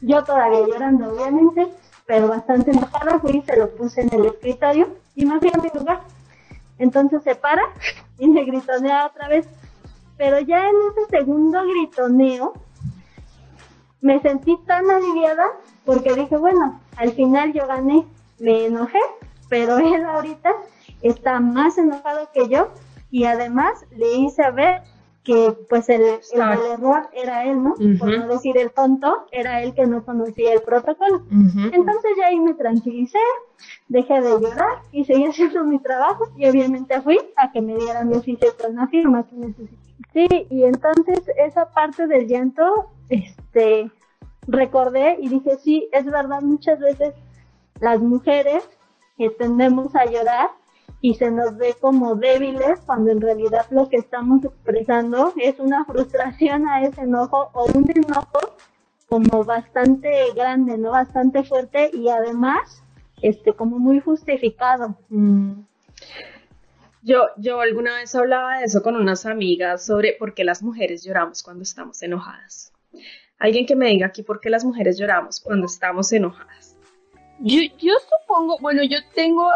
Yo 0.00 0.22
todavía 0.24 0.66
llorando, 0.66 1.12
obviamente, 1.12 1.68
pero 2.06 2.28
bastante 2.28 2.70
enojada 2.70 3.18
fui 3.20 3.38
y 3.38 3.42
se 3.42 3.56
lo 3.56 3.70
puse 3.74 4.02
en 4.02 4.12
el 4.14 4.26
escritorio 4.26 4.88
y 5.14 5.24
me 5.24 5.38
fui 5.38 5.50
a 5.52 5.58
mi 5.58 5.68
lugar. 5.74 6.00
Entonces 6.78 7.22
se 7.22 7.34
para 7.34 7.62
y 8.18 8.28
me 8.28 8.44
gritonea 8.44 9.06
otra 9.06 9.28
vez. 9.28 9.48
Pero 10.16 10.40
ya 10.40 10.68
en 10.68 10.76
ese 10.90 11.18
segundo 11.18 11.62
gritoneo 11.62 12.52
me 14.00 14.20
sentí 14.20 14.56
tan 14.66 14.90
aliviada 14.90 15.46
porque 15.84 16.14
dije, 16.14 16.36
bueno, 16.36 16.80
al 16.96 17.12
final 17.12 17.52
yo 17.52 17.66
gané, 17.66 18.04
me 18.38 18.66
enojé, 18.66 19.00
pero 19.48 19.78
él 19.94 20.04
ahorita 20.04 20.52
está 21.02 21.40
más 21.40 21.78
enojado 21.78 22.28
que 22.32 22.48
yo 22.48 22.68
y 23.10 23.24
además 23.24 23.84
le 23.96 24.14
hice 24.14 24.50
ver 24.52 24.82
que 25.24 25.56
pues 25.68 25.88
el, 25.88 26.02
el, 26.02 26.18
el 26.32 26.72
error 26.72 27.08
era 27.12 27.44
él, 27.44 27.62
¿no? 27.62 27.74
Por 27.98 28.18
no 28.18 28.26
decir 28.26 28.58
el 28.58 28.72
tonto, 28.72 29.26
era 29.30 29.62
él 29.62 29.72
que 29.72 29.86
no 29.86 30.04
conocía 30.04 30.52
el 30.52 30.62
protocolo. 30.62 31.22
Entonces 31.30 32.10
ya 32.18 32.26
ahí 32.26 32.40
me 32.40 32.54
tranquilicé, 32.54 33.18
dejé 33.88 34.20
de 34.20 34.30
llorar 34.30 34.82
y 34.90 35.04
seguí 35.04 35.24
haciendo 35.28 35.62
mi 35.64 35.78
trabajo 35.78 36.28
y 36.36 36.48
obviamente 36.48 37.00
fui 37.02 37.18
a 37.36 37.52
que 37.52 37.60
me 37.60 37.76
dieran 37.76 38.08
mi 38.08 38.16
oficio 38.16 38.48
con 38.60 38.74
la 38.74 38.88
firma 38.88 39.24
que 39.28 39.36
necesito. 39.36 39.82
Sí, 40.12 40.26
y 40.50 40.64
entonces 40.64 41.22
esa 41.38 41.70
parte 41.70 42.06
del 42.06 42.26
llanto, 42.26 42.90
este, 43.08 43.90
recordé 44.46 45.16
y 45.20 45.28
dije, 45.28 45.56
sí, 45.58 45.88
es 45.92 46.04
verdad, 46.04 46.40
muchas 46.42 46.80
veces 46.80 47.14
las 47.80 48.00
mujeres 48.00 48.68
que 49.16 49.30
tendemos 49.30 49.94
a 49.94 50.04
llorar 50.06 50.50
y 51.00 51.14
se 51.14 51.30
nos 51.30 51.56
ve 51.56 51.74
como 51.80 52.14
débiles 52.14 52.80
cuando 52.86 53.10
en 53.10 53.20
realidad 53.20 53.66
lo 53.70 53.88
que 53.88 53.96
estamos 53.96 54.44
expresando 54.44 55.32
es 55.36 55.58
una 55.58 55.84
frustración 55.84 56.68
a 56.68 56.82
ese 56.84 57.02
enojo 57.02 57.50
o 57.52 57.66
un 57.74 57.90
enojo 57.90 58.56
como 59.08 59.44
bastante 59.44 60.32
grande, 60.34 60.78
¿no? 60.78 60.92
Bastante 60.92 61.42
fuerte 61.42 61.90
y 61.92 62.08
además, 62.08 62.82
este, 63.20 63.52
como 63.52 63.78
muy 63.78 64.00
justificado. 64.00 64.96
Mm. 65.10 65.64
Yo, 67.02 67.26
yo 67.36 67.60
alguna 67.60 67.96
vez 67.96 68.14
hablaba 68.14 68.58
de 68.58 68.64
eso 68.64 68.82
con 68.82 68.94
unas 68.94 69.26
amigas 69.26 69.84
sobre 69.84 70.14
por 70.18 70.34
qué 70.34 70.44
las 70.44 70.62
mujeres 70.62 71.02
lloramos 71.04 71.42
cuando 71.42 71.64
estamos 71.64 72.00
enojadas. 72.02 72.72
Alguien 73.42 73.66
que 73.66 73.74
me 73.74 73.88
diga 73.88 74.06
aquí 74.06 74.22
por 74.22 74.40
qué 74.40 74.50
las 74.50 74.64
mujeres 74.64 74.96
lloramos 74.96 75.40
cuando 75.40 75.66
estamos 75.66 76.12
enojadas. 76.12 76.76
Yo, 77.40 77.60
yo 77.76 77.94
supongo, 78.20 78.56
bueno, 78.60 78.84
yo 78.84 78.98
tengo, 79.16 79.50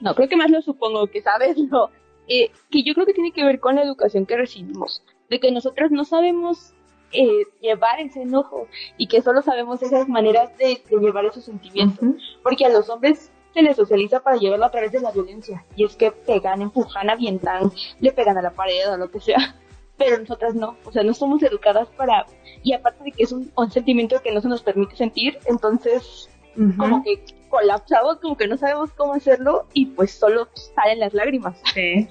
no, 0.00 0.14
creo 0.14 0.28
que 0.28 0.36
más 0.36 0.48
lo 0.48 0.62
supongo 0.62 1.08
que 1.08 1.22
sabes, 1.22 1.58
no, 1.70 1.90
eh, 2.28 2.52
que 2.70 2.84
yo 2.84 2.94
creo 2.94 3.04
que 3.04 3.14
tiene 3.14 3.32
que 3.32 3.44
ver 3.44 3.58
con 3.58 3.74
la 3.74 3.82
educación 3.82 4.26
que 4.26 4.36
recibimos, 4.36 5.02
de 5.28 5.40
que 5.40 5.50
nosotros 5.50 5.90
no 5.90 6.04
sabemos 6.04 6.72
eh, 7.10 7.42
llevar 7.60 7.98
ese 7.98 8.22
enojo 8.22 8.68
y 8.96 9.08
que 9.08 9.22
solo 9.22 9.42
sabemos 9.42 9.82
esas 9.82 10.08
maneras 10.08 10.56
de, 10.56 10.80
de 10.88 10.96
llevar 10.98 11.24
esos 11.24 11.44
sentimientos, 11.44 12.38
porque 12.44 12.64
a 12.64 12.68
los 12.68 12.88
hombres 12.90 13.32
se 13.52 13.62
les 13.62 13.74
socializa 13.74 14.20
para 14.20 14.36
llevarlo 14.36 14.66
a 14.66 14.70
través 14.70 14.92
de 14.92 15.00
la 15.00 15.10
violencia, 15.10 15.66
y 15.74 15.84
es 15.84 15.96
que 15.96 16.12
pegan, 16.12 16.62
empujan, 16.62 17.10
avientan, 17.10 17.72
le 17.98 18.12
pegan 18.12 18.38
a 18.38 18.42
la 18.42 18.52
pared 18.52 18.88
o 18.88 18.96
lo 18.96 19.10
que 19.10 19.18
sea. 19.18 19.56
Pero 20.04 20.18
nosotras 20.18 20.54
no, 20.54 20.76
o 20.84 20.92
sea, 20.92 21.02
no 21.02 21.14
somos 21.14 21.42
educadas 21.42 21.88
para, 21.96 22.26
y 22.62 22.72
aparte 22.72 23.04
de 23.04 23.12
que 23.12 23.22
es 23.22 23.32
un, 23.32 23.50
un 23.54 23.70
sentimiento 23.70 24.20
que 24.22 24.32
no 24.32 24.40
se 24.40 24.48
nos 24.48 24.62
permite 24.62 24.96
sentir, 24.96 25.38
entonces 25.46 26.28
como 26.76 27.02
que 27.02 27.22
colapsamos, 27.48 28.18
como 28.18 28.36
que 28.36 28.46
no 28.46 28.56
sabemos 28.56 28.90
cómo 28.92 29.14
hacerlo 29.14 29.66
y 29.72 29.86
pues 29.86 30.10
solo 30.12 30.48
salen 30.74 31.00
las 31.00 31.14
lágrimas. 31.14 31.56
Sí. 31.72 32.08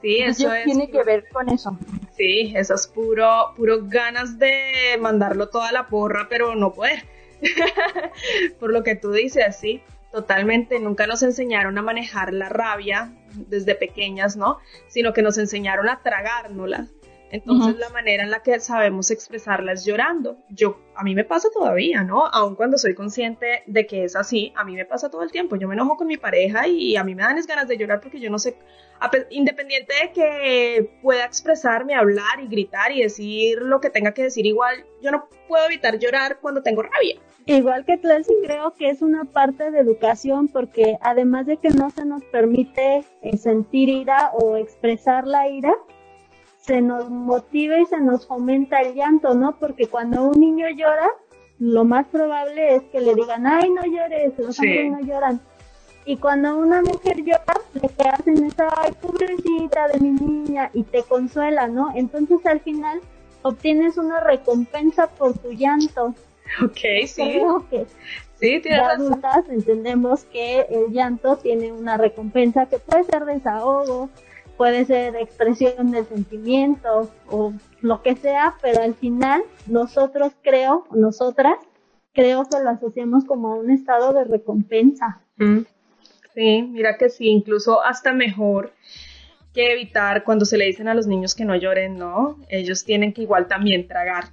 Sí, 0.00 0.18
eso 0.18 0.52
es. 0.52 0.64
Tiene 0.64 0.90
que 0.90 1.02
ver 1.02 1.26
con 1.30 1.48
eso. 1.48 1.78
Sí, 2.16 2.52
eso 2.54 2.74
es 2.74 2.86
puro, 2.86 3.54
puro 3.56 3.78
ganas 3.84 4.38
de 4.38 4.98
mandarlo 5.00 5.48
toda 5.48 5.72
la 5.72 5.88
porra, 5.88 6.26
pero 6.28 6.54
no 6.54 6.72
poder. 6.72 7.04
Por 8.60 8.70
lo 8.70 8.82
que 8.82 8.96
tú 8.96 9.12
dices, 9.12 9.56
sí, 9.56 9.82
totalmente. 10.12 10.78
Nunca 10.78 11.06
nos 11.06 11.22
enseñaron 11.22 11.78
a 11.78 11.82
manejar 11.82 12.34
la 12.34 12.50
rabia 12.50 13.12
desde 13.32 13.74
pequeñas, 13.74 14.36
¿no? 14.36 14.58
Sino 14.88 15.14
que 15.14 15.22
nos 15.22 15.38
enseñaron 15.38 15.88
a 15.88 16.02
tragárnosla. 16.02 16.86
Entonces 17.34 17.76
la 17.80 17.88
manera 17.88 18.22
en 18.22 18.30
la 18.30 18.44
que 18.44 18.60
sabemos 18.60 19.10
expresarla 19.10 19.72
es 19.72 19.84
llorando. 19.84 20.36
Yo, 20.50 20.78
a 20.94 21.02
mí 21.02 21.16
me 21.16 21.24
pasa 21.24 21.48
todavía, 21.52 22.04
¿no? 22.04 22.26
Aun 22.26 22.54
cuando 22.54 22.78
soy 22.78 22.94
consciente 22.94 23.64
de 23.66 23.88
que 23.88 24.04
es 24.04 24.14
así, 24.14 24.52
a 24.54 24.62
mí 24.62 24.76
me 24.76 24.84
pasa 24.84 25.10
todo 25.10 25.24
el 25.24 25.32
tiempo. 25.32 25.56
Yo 25.56 25.66
me 25.66 25.74
enojo 25.74 25.96
con 25.96 26.06
mi 26.06 26.16
pareja 26.16 26.68
y 26.68 26.94
a 26.94 27.02
mí 27.02 27.16
me 27.16 27.24
dan 27.24 27.36
ganas 27.44 27.66
de 27.66 27.76
llorar 27.76 28.00
porque 28.00 28.20
yo 28.20 28.30
no 28.30 28.38
sé, 28.38 28.56
independiente 29.30 29.92
de 30.00 30.12
que 30.12 30.90
pueda 31.02 31.24
expresarme, 31.24 31.96
hablar 31.96 32.38
y 32.40 32.46
gritar 32.46 32.92
y 32.92 33.02
decir 33.02 33.62
lo 33.62 33.80
que 33.80 33.90
tenga 33.90 34.14
que 34.14 34.22
decir, 34.22 34.46
igual 34.46 34.84
yo 35.02 35.10
no 35.10 35.28
puedo 35.48 35.66
evitar 35.66 35.98
llorar 35.98 36.38
cuando 36.40 36.62
tengo 36.62 36.82
rabia. 36.82 37.16
Igual 37.46 37.84
que 37.84 37.98
Clancy, 37.98 38.32
creo 38.44 38.74
que 38.74 38.90
es 38.90 39.02
una 39.02 39.24
parte 39.24 39.72
de 39.72 39.80
educación 39.80 40.46
porque 40.46 40.98
además 41.00 41.46
de 41.46 41.56
que 41.56 41.70
no 41.70 41.90
se 41.90 42.04
nos 42.04 42.22
permite 42.26 43.04
eh, 43.22 43.36
sentir 43.36 43.88
ira 43.88 44.30
o 44.34 44.56
expresar 44.56 45.26
la 45.26 45.48
ira, 45.48 45.74
se 46.66 46.80
nos 46.80 47.10
motiva 47.10 47.78
y 47.78 47.86
se 47.86 48.00
nos 48.00 48.26
fomenta 48.26 48.80
el 48.80 48.94
llanto, 48.94 49.34
¿no? 49.34 49.56
Porque 49.58 49.86
cuando 49.86 50.24
un 50.24 50.40
niño 50.40 50.66
llora, 50.70 51.08
lo 51.58 51.84
más 51.84 52.06
probable 52.06 52.76
es 52.76 52.82
que 52.84 53.00
le 53.00 53.14
digan, 53.14 53.46
ay, 53.46 53.70
no 53.70 53.82
llores, 53.84 54.32
los 54.38 54.58
hombres 54.58 54.90
no 54.90 55.00
lloran. 55.00 55.40
Y 56.06 56.16
cuando 56.16 56.56
una 56.56 56.80
mujer 56.80 57.22
llora, 57.22 57.54
lo 57.74 57.88
que 57.88 58.08
hacen 58.08 58.44
es, 58.44 58.54
ay, 58.58 58.92
pobrecita 59.00 59.88
de 59.88 60.00
mi 60.00 60.10
niña, 60.12 60.70
y 60.72 60.84
te 60.84 61.02
consuela, 61.02 61.68
¿no? 61.68 61.92
Entonces 61.94 62.44
al 62.46 62.60
final 62.60 63.00
obtienes 63.42 63.98
una 63.98 64.20
recompensa 64.20 65.08
por 65.08 65.36
tu 65.36 65.52
llanto. 65.52 66.14
Ok, 66.62 66.78
sí. 67.06 67.22
Creo 67.22 67.66
que 67.68 67.86
sí, 68.40 68.60
de 68.60 68.74
adultas 68.74 69.48
entendemos 69.50 70.24
que 70.24 70.60
el 70.70 70.92
llanto 70.92 71.36
tiene 71.36 71.72
una 71.72 71.98
recompensa 71.98 72.66
que 72.66 72.78
puede 72.78 73.04
ser 73.04 73.24
desahogo, 73.26 74.08
puede 74.56 74.84
ser 74.84 75.16
expresión 75.16 75.90
del 75.90 76.06
sentimiento 76.06 77.10
o 77.28 77.52
lo 77.80 78.02
que 78.02 78.16
sea, 78.16 78.54
pero 78.62 78.82
al 78.82 78.94
final 78.94 79.42
nosotros 79.66 80.32
creo, 80.42 80.86
nosotras, 80.92 81.54
creo 82.12 82.44
que 82.44 82.62
lo 82.62 82.70
asociamos 82.70 83.24
como 83.24 83.52
a 83.52 83.56
un 83.56 83.70
estado 83.70 84.12
de 84.12 84.24
recompensa. 84.24 85.20
Sí, 86.34 86.62
mira 86.62 86.96
que 86.96 87.08
sí, 87.08 87.28
incluso 87.28 87.82
hasta 87.82 88.12
mejor 88.12 88.72
que 89.52 89.72
evitar 89.72 90.24
cuando 90.24 90.44
se 90.44 90.58
le 90.58 90.66
dicen 90.66 90.88
a 90.88 90.94
los 90.94 91.06
niños 91.06 91.34
que 91.34 91.44
no 91.44 91.54
lloren, 91.54 91.96
¿no? 91.96 92.38
Ellos 92.48 92.84
tienen 92.84 93.12
que 93.12 93.22
igual 93.22 93.46
también 93.46 93.86
tragar, 93.86 94.24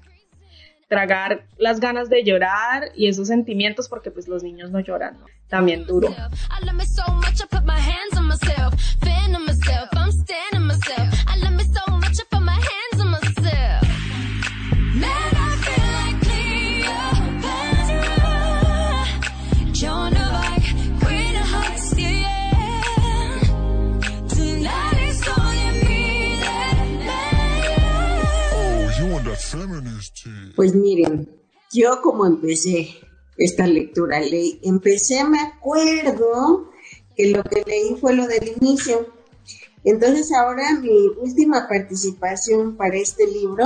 tragar 0.91 1.45
las 1.57 1.79
ganas 1.79 2.09
de 2.09 2.21
llorar 2.21 2.91
y 2.97 3.07
esos 3.07 3.29
sentimientos 3.29 3.87
porque 3.87 4.11
pues 4.11 4.27
los 4.27 4.43
niños 4.43 4.71
no 4.71 4.81
lloran. 4.81 5.17
También 5.47 5.85
duro. 5.85 6.13
Pues 30.62 30.76
miren, 30.76 31.28
yo 31.74 32.03
como 32.03 32.28
empecé 32.28 32.89
esta 33.36 33.66
lectura, 33.66 34.20
leí, 34.20 34.59
empecé, 34.62 35.24
me 35.24 35.39
acuerdo 35.39 36.70
que 37.18 37.32
lo 37.32 37.43
que 37.43 37.64
leí 37.66 37.95
fue 37.99 38.14
lo 38.14 38.28
del 38.28 38.55
inicio. 38.62 39.12
Entonces 39.84 40.32
ahora 40.32 40.76
mi 40.80 41.07
última 41.20 41.68
participación 41.68 42.78
para 42.78 42.95
este 42.95 43.26
libro, 43.26 43.66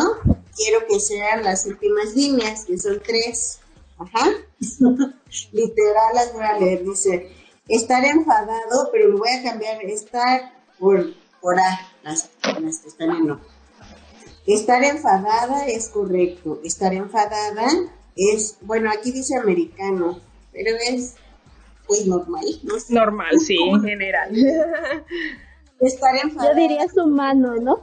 quiero 0.55 0.87
que 0.87 1.01
sean 1.01 1.43
las 1.43 1.65
últimas 1.65 2.15
líneas, 2.15 2.63
que 2.63 2.77
son 2.77 3.01
tres. 3.05 3.59
Ajá. 3.97 4.29
Literal 5.51 6.15
las 6.15 6.31
voy 6.31 6.43
a 6.45 6.59
leer. 6.59 6.85
Dice, 6.85 7.29
estar 7.67 8.05
enfadado, 8.05 8.87
pero 8.93 9.09
lo 9.09 9.17
voy 9.17 9.31
a 9.31 9.43
cambiar, 9.43 9.83
estar 9.83 10.63
por, 10.79 11.07
por 11.41 11.59
A, 11.59 11.91
las, 12.03 12.29
las 12.61 12.79
que 12.79 12.87
están 12.87 13.09
en 13.09 13.27
no. 13.27 13.54
Estar 14.47 14.83
enfadada 14.83 15.65
es 15.67 15.89
correcto. 15.89 16.59
Estar 16.63 16.93
enfadada 16.93 17.67
es, 18.15 18.57
bueno, 18.61 18.91
aquí 18.91 19.11
dice 19.11 19.37
americano, 19.37 20.19
pero 20.53 20.75
es 20.87 21.15
pues 21.87 22.05
normal. 22.05 22.45
Normal, 22.89 23.39
sí, 23.39 23.57
en 23.57 23.81
general. 23.83 24.31
Estar 25.79 26.15
enfadada. 26.15 26.53
Yo 26.53 26.59
diría 26.59 26.83
es 26.83 26.97
humano, 26.97 27.55
¿no? 27.55 27.81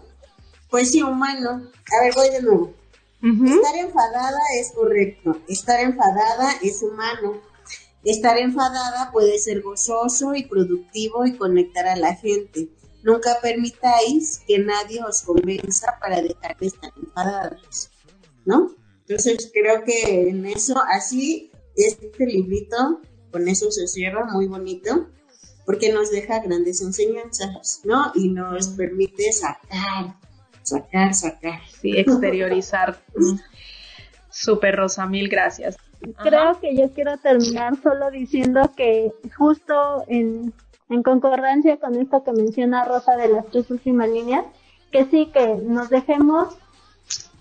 Pues 0.71 0.91
sí, 0.91 1.03
humano. 1.03 1.51
A 1.51 2.05
ver, 2.05 2.15
voy 2.15 2.31
de 2.31 2.43
nuevo. 2.43 2.73
Estar 3.23 3.77
enfadada 3.77 4.39
es 4.59 4.73
correcto. 4.73 5.39
Estar 5.47 5.81
enfadada 5.81 6.55
es 6.63 6.83
humano. 6.83 7.41
Estar 8.05 8.37
enfadada 8.39 9.13
puede 9.13 9.39
ser 9.39 9.63
gozoso 9.63 10.35
y 10.35 10.45
productivo 10.45 11.25
y 11.25 11.37
conectar 11.37 11.87
a 11.87 11.97
la 11.97 12.17
gente. 12.17 12.69
Nunca 13.03 13.39
permitáis 13.43 14.43
que 14.47 14.59
nadie 14.59 15.03
os 15.03 15.23
convenza 15.23 15.99
para 16.01 16.21
dejar 16.21 16.57
de 16.59 16.67
estar 16.67 16.93
enfadados, 16.97 17.91
¿no? 18.45 18.75
Entonces 19.01 19.51
creo 19.53 19.83
que 19.85 20.29
en 20.29 20.47
eso, 20.47 20.75
así, 20.89 21.51
este 21.77 22.27
librito, 22.27 23.01
con 23.31 23.49
eso 23.49 23.71
se 23.71 23.89
cierra 23.89 24.25
muy 24.27 24.47
bonito, 24.47 25.09
porque 25.67 25.93
nos 25.93 26.11
deja 26.11 26.41
grandes 26.41 26.81
enseñanzas, 26.81 27.81
¿no? 27.85 28.13
Y 28.15 28.29
nos 28.29 28.69
permite 28.69 29.33
sacar, 29.33 30.17
sacar, 30.63 31.15
sacar. 31.15 31.61
Sí, 31.81 31.97
exteriorizar. 31.97 33.03
Súper, 34.31 34.77
Rosa, 34.77 35.07
mil 35.07 35.29
gracias. 35.29 35.77
Creo 36.23 36.59
que 36.61 36.75
yo 36.77 36.91
quiero 36.93 37.17
terminar 37.19 37.81
solo 37.81 38.11
diciendo 38.11 38.73
que 38.77 39.13
justo 39.37 40.05
en 40.09 40.53
en 40.89 41.03
concordancia 41.03 41.79
con 41.79 41.95
esto 41.97 42.23
que 42.25 42.33
menciona 42.33 42.85
Rosa 42.85 43.17
de 43.17 43.29
las 43.29 43.47
tres 43.47 43.71
últimas 43.71 44.09
líneas, 44.09 44.45
que 44.91 45.07
sí, 45.07 45.31
que 45.33 45.57
nos 45.57 45.89
dejemos, 45.89 46.57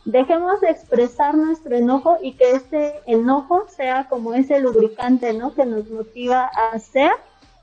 dejemos 0.05 0.63
expresar 0.63 1.35
nuestro 1.35 1.75
enojo 1.75 2.17
y 2.21 2.33
que 2.33 2.51
ese 2.51 3.01
enojo 3.05 3.65
sea 3.67 4.07
como 4.07 4.33
ese 4.33 4.59
lubricante, 4.59 5.33
¿no? 5.33 5.53
Que 5.53 5.65
nos 5.65 5.89
motiva 5.89 6.49
a 6.53 6.75
hacer 6.75 7.11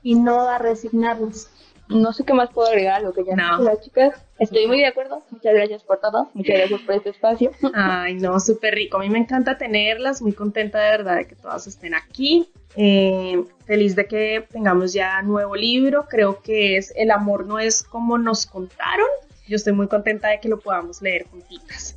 y 0.03 0.15
no 0.15 0.41
a 0.41 0.57
resignarnos. 0.57 1.49
No 1.89 2.13
sé 2.13 2.23
qué 2.23 2.33
más 2.33 2.51
puedo 2.51 2.67
agregar 2.67 2.97
a 2.97 2.99
lo 2.99 3.13
que 3.13 3.23
ya 3.25 3.35
no. 3.35 3.63
las 3.63 3.81
chicas. 3.81 4.13
Estoy 4.37 4.67
muy 4.67 4.77
de 4.77 4.85
acuerdo. 4.85 5.23
Muchas 5.31 5.55
gracias 5.55 5.83
por 5.83 5.99
todo. 5.99 6.29
Muchas 6.35 6.57
gracias 6.57 6.81
por 6.81 6.95
este 6.95 7.09
espacio. 7.09 7.51
Ay, 7.73 8.13
no, 8.13 8.39
súper 8.39 8.75
rico. 8.75 8.97
A 8.97 8.99
mí 8.99 9.09
me 9.09 9.17
encanta 9.17 9.57
tenerlas. 9.57 10.21
Muy 10.21 10.33
contenta 10.33 10.79
de 10.79 10.91
verdad 10.91 11.15
de 11.17 11.25
que 11.25 11.35
todas 11.35 11.65
estén 11.65 11.95
aquí. 11.95 12.51
Eh, 12.75 13.43
feliz 13.65 13.95
de 13.95 14.05
que 14.05 14.45
tengamos 14.51 14.93
ya 14.93 15.19
nuevo 15.23 15.55
libro. 15.55 16.05
Creo 16.07 16.43
que 16.43 16.77
es 16.77 16.93
El 16.95 17.09
amor 17.09 17.47
no 17.47 17.57
es 17.57 17.81
como 17.81 18.19
nos 18.19 18.45
contaron. 18.45 19.07
Yo 19.47 19.55
estoy 19.55 19.73
muy 19.73 19.87
contenta 19.87 20.27
de 20.27 20.39
que 20.39 20.47
lo 20.47 20.59
podamos 20.59 21.01
leer 21.01 21.25
juntitas. 21.25 21.95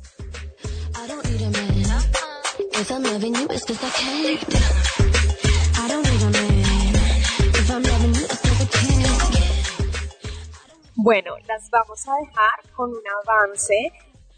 Bueno, 11.03 11.35
las 11.49 11.69
vamos 11.69 12.07
a 12.07 12.13
dejar 12.15 12.73
con 12.73 12.89
un 12.89 13.01
avance 13.25 13.91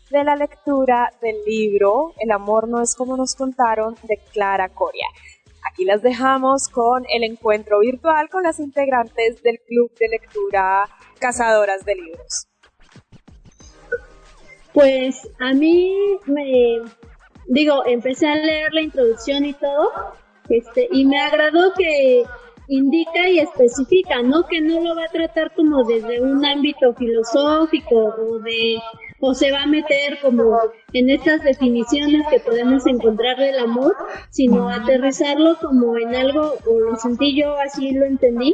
de 0.09 0.23
la 0.23 0.35
lectura 0.35 1.13
del 1.21 1.35
libro 1.45 2.15
El 2.17 2.31
amor 2.31 2.67
no 2.67 2.81
es 2.81 2.95
como 2.95 3.15
nos 3.15 3.35
contaron 3.35 3.93
de 4.01 4.17
Clara 4.33 4.69
Coria. 4.69 5.05
Aquí 5.71 5.85
las 5.85 6.01
dejamos 6.01 6.67
con 6.69 7.05
el 7.13 7.23
encuentro 7.23 7.81
virtual 7.81 8.29
con 8.29 8.41
las 8.41 8.59
integrantes 8.59 9.43
del 9.43 9.59
Club 9.59 9.91
de 9.99 10.07
Lectura 10.07 10.89
Cazadoras 11.19 11.85
de 11.85 11.97
Libros. 11.97 12.47
Pues 14.73 15.21
a 15.39 15.53
mí 15.53 15.95
me 16.25 16.81
digo, 17.45 17.85
empecé 17.85 18.27
a 18.27 18.37
leer 18.37 18.73
la 18.73 18.81
introducción 18.81 19.45
y 19.45 19.53
todo, 19.53 19.91
este, 20.49 20.87
y 20.91 21.05
me 21.05 21.21
agradó 21.21 21.75
que 21.75 22.25
indica 22.67 23.27
y 23.29 23.39
especifica, 23.39 24.21
¿no? 24.21 24.43
Que 24.43 24.61
no 24.61 24.79
lo 24.81 24.95
va 24.95 25.03
a 25.03 25.11
tratar 25.11 25.53
como 25.53 25.83
desde 25.83 26.21
un 26.21 26.45
ámbito 26.45 26.93
filosófico 26.93 27.95
o 27.95 28.39
de 28.39 28.77
o 29.19 29.33
se 29.33 29.51
va 29.51 29.63
a 29.63 29.67
meter 29.67 30.19
como 30.21 30.57
en 30.93 31.09
estas 31.09 31.41
definiciones 31.43 32.27
que 32.29 32.39
podemos 32.39 32.85
encontrar 32.85 33.37
del 33.37 33.57
amor, 33.59 33.95
sino 34.29 34.69
aterrizarlo 34.69 35.57
como 35.59 35.97
en 35.97 36.13
algo, 36.15 36.55
o 36.67 36.79
lo 36.79 36.95
sentí 36.97 37.35
yo, 37.39 37.55
así 37.57 37.91
lo 37.91 38.05
entendí, 38.05 38.53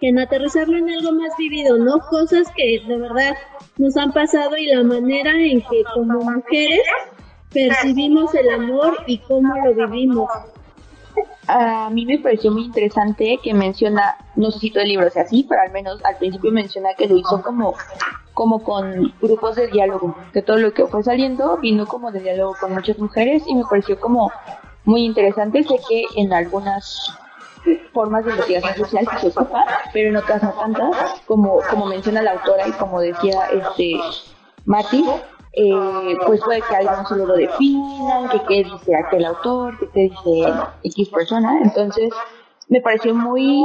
en 0.00 0.18
aterrizarlo 0.18 0.76
en 0.76 0.90
algo 0.90 1.12
más 1.12 1.36
vivido, 1.38 1.78
¿no? 1.78 1.98
Cosas 2.08 2.48
que 2.56 2.82
de 2.86 2.96
verdad 2.98 3.34
nos 3.78 3.96
han 3.96 4.12
pasado 4.12 4.56
y 4.56 4.66
la 4.66 4.82
manera 4.82 5.32
en 5.32 5.60
que 5.62 5.82
como 5.94 6.20
mujeres 6.20 6.80
percibimos 7.52 8.34
el 8.34 8.48
amor 8.50 8.96
y 9.06 9.18
cómo 9.18 9.54
lo 9.64 9.74
vivimos. 9.74 10.30
A 11.52 11.90
mí 11.90 12.06
me 12.06 12.18
pareció 12.18 12.52
muy 12.52 12.62
interesante 12.62 13.40
que 13.42 13.52
menciona, 13.52 14.16
no 14.36 14.52
sé 14.52 14.60
si 14.60 14.70
todo 14.70 14.84
el 14.84 14.90
libro 14.90 15.10
sea 15.10 15.22
así, 15.22 15.44
pero 15.48 15.62
al 15.62 15.72
menos 15.72 15.98
al 16.04 16.16
principio 16.16 16.52
menciona 16.52 16.94
que 16.94 17.08
lo 17.08 17.16
hizo 17.16 17.42
como, 17.42 17.74
como 18.34 18.62
con 18.62 19.12
grupos 19.20 19.56
de 19.56 19.66
diálogo, 19.66 20.14
que 20.32 20.42
todo 20.42 20.58
lo 20.58 20.72
que 20.72 20.86
fue 20.86 21.02
saliendo 21.02 21.56
vino 21.56 21.86
como 21.86 22.12
de 22.12 22.20
diálogo 22.20 22.54
con 22.60 22.72
muchas 22.72 23.00
mujeres 23.00 23.42
y 23.48 23.56
me 23.56 23.64
pareció 23.68 23.98
como 23.98 24.30
muy 24.84 25.04
interesante. 25.04 25.64
Sé 25.64 25.80
que 25.88 26.04
en 26.14 26.32
algunas 26.32 27.12
formas 27.92 28.24
de 28.24 28.30
investigación 28.30 28.76
social 28.76 29.08
se 29.20 29.28
ocupa, 29.28 29.66
pero 29.92 30.10
en 30.10 30.16
otras 30.16 30.42
no 30.44 30.52
tantas, 30.52 31.20
como, 31.26 31.58
como 31.68 31.86
menciona 31.86 32.22
la 32.22 32.32
autora 32.32 32.68
y 32.68 32.72
como 32.72 33.00
decía 33.00 33.46
este 33.52 33.98
Mati, 34.66 35.04
eh, 35.52 36.16
pues 36.26 36.40
puede 36.44 36.62
que 36.62 36.76
algunos 36.76 37.08
solo 37.08 37.26
lo 37.26 37.34
definan, 37.34 38.28
que 38.30 38.40
qué 38.48 38.64
dice 38.64 38.94
aquel 38.94 39.24
autor, 39.24 39.78
que 39.78 39.88
qué 39.92 40.00
dice 40.02 40.52
X 40.84 41.08
persona. 41.08 41.60
Entonces, 41.62 42.10
me 42.68 42.80
pareció 42.80 43.14
muy 43.14 43.64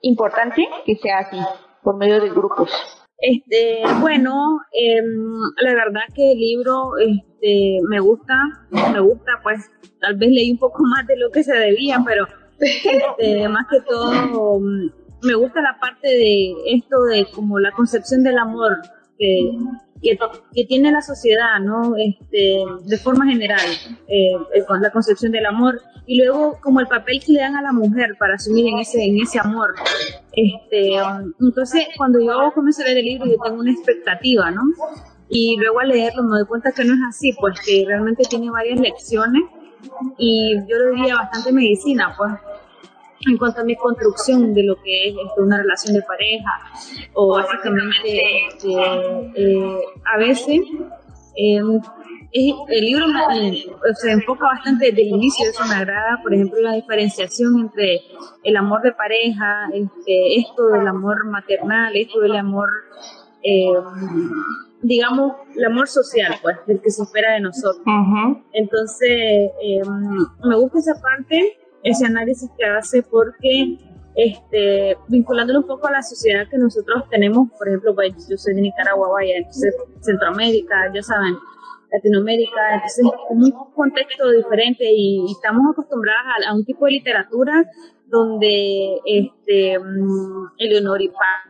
importante 0.00 0.66
que 0.84 0.96
sea 0.96 1.18
así, 1.18 1.38
por 1.82 1.96
medio 1.96 2.20
de 2.20 2.30
grupos. 2.30 2.70
Este, 3.18 3.82
bueno, 4.00 4.60
eh, 4.72 5.02
la 5.62 5.74
verdad 5.74 6.02
que 6.14 6.32
el 6.32 6.38
libro 6.38 6.96
este, 6.98 7.78
me 7.88 8.00
gusta, 8.00 8.34
me 8.70 9.00
gusta, 9.00 9.32
pues 9.42 9.70
tal 10.00 10.16
vez 10.16 10.30
leí 10.30 10.52
un 10.52 10.58
poco 10.58 10.82
más 10.82 11.06
de 11.06 11.16
lo 11.16 11.30
que 11.30 11.42
se 11.42 11.54
debía, 11.54 12.02
pero 12.04 12.26
este, 12.60 13.48
más 13.48 13.66
que 13.70 13.80
todo 13.80 14.60
me 15.22 15.34
gusta 15.34 15.60
la 15.60 15.78
parte 15.80 16.08
de 16.08 16.54
esto 16.66 17.02
de 17.04 17.26
como 17.34 17.58
la 17.58 17.72
concepción 17.72 18.22
del 18.22 18.38
amor 18.38 18.76
que, 19.18 19.50
que, 20.02 20.64
tiene 20.66 20.90
la 20.90 21.02
sociedad, 21.02 21.60
¿no? 21.60 21.94
Este, 21.96 22.58
de 22.84 22.98
forma 22.98 23.26
general, 23.26 23.66
eh, 24.08 24.32
con 24.66 24.80
la 24.80 24.90
concepción 24.90 25.32
del 25.32 25.46
amor 25.46 25.80
y 26.06 26.18
luego 26.22 26.58
como 26.62 26.80
el 26.80 26.86
papel 26.86 27.22
que 27.24 27.32
le 27.32 27.40
dan 27.40 27.56
a 27.56 27.62
la 27.62 27.72
mujer 27.72 28.16
para 28.18 28.34
asumir 28.34 28.68
en 28.68 28.78
ese, 28.78 29.04
en 29.04 29.20
ese 29.20 29.38
amor. 29.38 29.74
Este, 30.32 30.96
entonces, 31.40 31.88
cuando 31.96 32.20
yo 32.20 32.52
comencé 32.54 32.82
a 32.82 32.86
leer 32.86 32.98
el 32.98 33.04
libro, 33.04 33.26
yo 33.26 33.36
tengo 33.44 33.60
una 33.60 33.72
expectativa, 33.72 34.50
¿no? 34.50 34.62
Y 35.28 35.56
luego 35.58 35.80
al 35.80 35.88
leerlo 35.88 36.22
me 36.22 36.38
doy 36.38 36.46
cuenta 36.46 36.70
que 36.72 36.84
no 36.84 36.94
es 36.94 37.00
así, 37.08 37.32
pues 37.40 37.60
que 37.60 37.84
realmente 37.86 38.22
tiene 38.28 38.50
varias 38.50 38.78
lecciones 38.78 39.42
y 40.18 40.56
yo 40.68 40.78
lo 40.78 40.90
diría 40.92 41.16
bastante 41.16 41.52
medicina, 41.52 42.14
pues 42.16 42.32
en 43.26 43.36
cuanto 43.36 43.60
a 43.60 43.64
mi 43.64 43.76
construcción 43.76 44.54
de 44.54 44.62
lo 44.62 44.76
que 44.82 45.08
es 45.08 45.14
este, 45.14 45.40
una 45.40 45.58
relación 45.58 45.94
de 45.94 46.02
pareja 46.02 46.50
o 47.14 47.34
básicamente 47.34 48.20
eh, 49.36 49.80
a 50.04 50.18
veces 50.18 50.60
eh, 51.36 51.60
el 52.32 52.84
libro 52.84 53.06
se 53.94 54.10
enfoca 54.10 54.46
bastante 54.46 54.86
desde 54.86 55.02
el 55.02 55.08
inicio, 55.08 55.48
eso 55.48 55.64
me 55.66 55.74
agrada, 55.74 56.20
por 56.22 56.34
ejemplo, 56.34 56.60
la 56.60 56.74
diferenciación 56.74 57.60
entre 57.60 58.00
el 58.42 58.56
amor 58.56 58.82
de 58.82 58.92
pareja, 58.92 59.68
este, 59.72 60.40
esto 60.40 60.68
del 60.68 60.86
amor 60.86 61.24
maternal, 61.26 61.96
esto 61.96 62.20
del 62.20 62.36
amor, 62.36 62.68
eh, 63.42 63.72
digamos, 64.82 65.32
el 65.54 65.64
amor 65.64 65.88
social, 65.88 66.34
pues, 66.42 66.58
del 66.66 66.80
que 66.82 66.90
se 66.90 67.04
espera 67.04 67.34
de 67.34 67.40
nosotros. 67.40 67.86
Entonces, 68.52 69.50
me 70.44 70.56
gusta 70.56 70.78
esa 70.78 71.00
parte 71.00 71.56
ese 71.86 72.04
análisis 72.04 72.50
que 72.58 72.64
hace 72.64 73.02
porque 73.02 73.78
este, 74.16 74.96
vinculándolo 75.08 75.60
un 75.60 75.66
poco 75.66 75.86
a 75.86 75.92
la 75.92 76.02
sociedad 76.02 76.48
que 76.48 76.58
nosotros 76.58 77.04
tenemos, 77.10 77.50
por 77.56 77.68
ejemplo, 77.68 77.94
pues, 77.94 78.28
yo 78.28 78.36
soy 78.36 78.54
de 78.54 78.62
Nicaragua, 78.62 79.10
vaya, 79.10 79.36
entonces 79.36 79.74
Centroamérica, 80.00 80.90
ya 80.92 81.02
saben, 81.02 81.36
Latinoamérica, 81.92 82.74
entonces 82.74 83.04
un 83.28 83.50
contexto 83.74 84.30
diferente 84.30 84.84
y, 84.90 85.30
estamos 85.30 85.70
acostumbradas 85.70 86.24
a, 86.48 86.54
un 86.54 86.64
tipo 86.64 86.86
de 86.86 86.92
literatura 86.92 87.64
donde 88.06 89.00
este, 89.04 89.78
um, 89.78 90.48
Eleonor 90.58 91.02
y 91.02 91.08
Paz, 91.08 91.46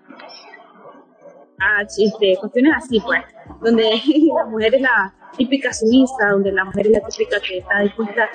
este, 1.98 2.36
cuestiones 2.38 2.72
así, 2.76 3.00
pues, 3.00 3.22
donde 3.62 3.90
la 4.36 4.44
mujer 4.46 4.74
es 4.74 4.80
la 4.82 5.14
típica 5.36 5.72
sumisa, 5.72 6.30
donde 6.30 6.52
la 6.52 6.64
mujer 6.64 6.86
es 6.86 6.92
la 6.92 7.00
típica 7.00 7.40
que 7.40 7.58
está 7.58 7.80
dispuesta 7.80 8.28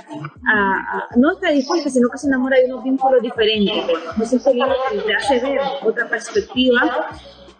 a, 0.54 1.08
no 1.16 1.34
está 1.34 1.50
dispuesta, 1.50 1.90
sino 1.90 2.10
que 2.10 2.18
se 2.18 2.28
enamora 2.28 2.58
de 2.58 2.66
unos 2.66 2.84
vínculos 2.84 3.22
diferentes. 3.22 3.76
Entonces 3.76 4.34
este 4.34 4.54
libro 4.54 4.76
te 5.06 5.14
hace 5.14 5.40
ver 5.40 5.60
otra 5.84 6.08
perspectiva 6.08 7.10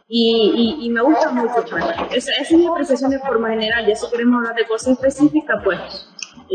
y, 0.08 0.78
y, 0.82 0.90
me 0.90 1.02
gusta 1.02 1.32
mucho. 1.32 1.64
Pues. 1.70 1.86
Esa, 2.12 2.34
es 2.42 2.52
mi 2.52 2.68
apreciación 2.68 3.12
de 3.12 3.20
forma 3.20 3.50
general. 3.50 3.86
Ya 3.88 3.96
si 3.96 4.10
queremos 4.10 4.40
hablar 4.40 4.56
de 4.56 4.66
cosas 4.66 4.94
específicas, 4.94 5.62
pues 5.64 5.80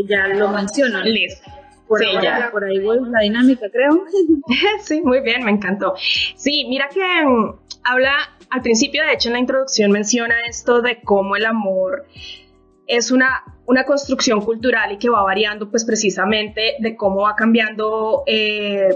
ya 0.07 0.27
lo 0.27 0.49
menciono. 0.49 1.01
Listo. 1.01 1.49
Por, 1.87 2.03
ahí, 2.03 2.21
ya. 2.21 2.49
por 2.51 2.65
ahí 2.65 2.79
vuelve 2.79 3.09
la 3.09 3.21
dinámica, 3.21 3.67
creo. 3.71 4.05
sí, 4.83 5.01
muy 5.01 5.21
bien, 5.21 5.43
me 5.43 5.51
encantó. 5.51 5.95
Sí, 5.97 6.65
mira 6.69 6.87
que 6.89 7.01
um, 7.25 7.55
habla 7.83 8.13
al 8.49 8.61
principio, 8.61 9.03
de 9.03 9.13
hecho 9.13 9.29
en 9.29 9.33
la 9.33 9.39
introducción 9.39 9.91
menciona 9.91 10.35
esto 10.47 10.81
de 10.81 11.01
cómo 11.01 11.35
el 11.35 11.45
amor 11.45 12.05
es 12.87 13.11
una, 13.11 13.43
una 13.65 13.83
construcción 13.83 14.41
cultural 14.41 14.93
y 14.93 14.97
que 14.97 15.09
va 15.09 15.21
variando 15.21 15.69
pues 15.69 15.85
precisamente 15.85 16.75
de 16.79 16.95
cómo 16.95 17.21
va 17.21 17.35
cambiando 17.35 18.23
eh, 18.25 18.89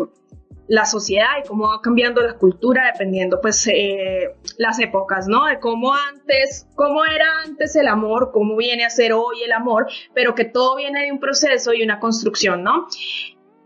la 0.68 0.86
sociedad 0.86 1.28
y 1.44 1.48
cómo 1.48 1.68
va 1.68 1.82
cambiando 1.82 2.22
la 2.22 2.36
cultura 2.36 2.86
dependiendo 2.94 3.42
pues 3.42 3.68
eh, 3.68 4.36
las 4.58 4.80
épocas, 4.80 5.28
¿no? 5.28 5.46
De 5.46 5.60
cómo 5.60 5.94
antes, 5.94 6.66
cómo 6.76 7.04
era 7.04 7.42
antes 7.46 7.76
el 7.76 7.90
amor, 7.90 8.32
cómo 8.32 8.56
viene 8.56 8.86
a 8.86 8.90
ser 8.90 9.12
hoy 9.12 9.44
el 9.44 9.52
amor, 9.52 9.88
pero 10.14 10.34
que 10.34 10.46
todo 10.46 10.78
viene 10.78 11.04
de 11.04 11.12
un 11.12 11.20
proceso 11.20 11.74
y 11.74 11.84
una 11.84 12.00
construcción, 12.00 12.64
¿no? 12.64 12.88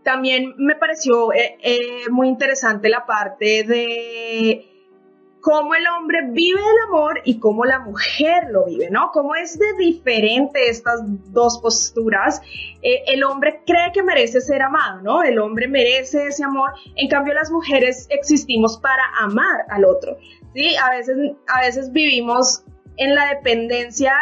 También 0.02 0.54
me 0.58 0.74
pareció 0.74 1.32
eh, 1.32 2.04
muy 2.10 2.26
interesante 2.28 2.88
la 2.88 3.06
parte 3.06 3.62
de 3.62 4.75
cómo 5.46 5.76
el 5.76 5.86
hombre 5.86 6.22
vive 6.30 6.58
el 6.58 6.88
amor 6.88 7.20
y 7.22 7.38
cómo 7.38 7.64
la 7.64 7.78
mujer 7.78 8.48
lo 8.50 8.64
vive, 8.64 8.90
¿no? 8.90 9.12
Cómo 9.12 9.36
es 9.36 9.56
de 9.56 9.74
diferente 9.78 10.68
estas 10.68 11.02
dos 11.30 11.58
posturas. 11.58 12.42
Eh, 12.82 13.04
el 13.06 13.22
hombre 13.22 13.62
cree 13.64 13.92
que 13.94 14.02
merece 14.02 14.40
ser 14.40 14.60
amado, 14.60 15.02
¿no? 15.02 15.22
El 15.22 15.38
hombre 15.38 15.68
merece 15.68 16.26
ese 16.26 16.42
amor. 16.42 16.72
En 16.96 17.08
cambio, 17.08 17.32
las 17.32 17.52
mujeres 17.52 18.08
existimos 18.10 18.76
para 18.78 19.04
amar 19.20 19.60
al 19.68 19.84
otro, 19.84 20.16
¿sí? 20.52 20.74
A 20.74 20.90
veces, 20.90 21.16
a 21.46 21.60
veces 21.60 21.92
vivimos 21.92 22.64
en 22.96 23.14
la 23.14 23.26
dependencia 23.32 24.14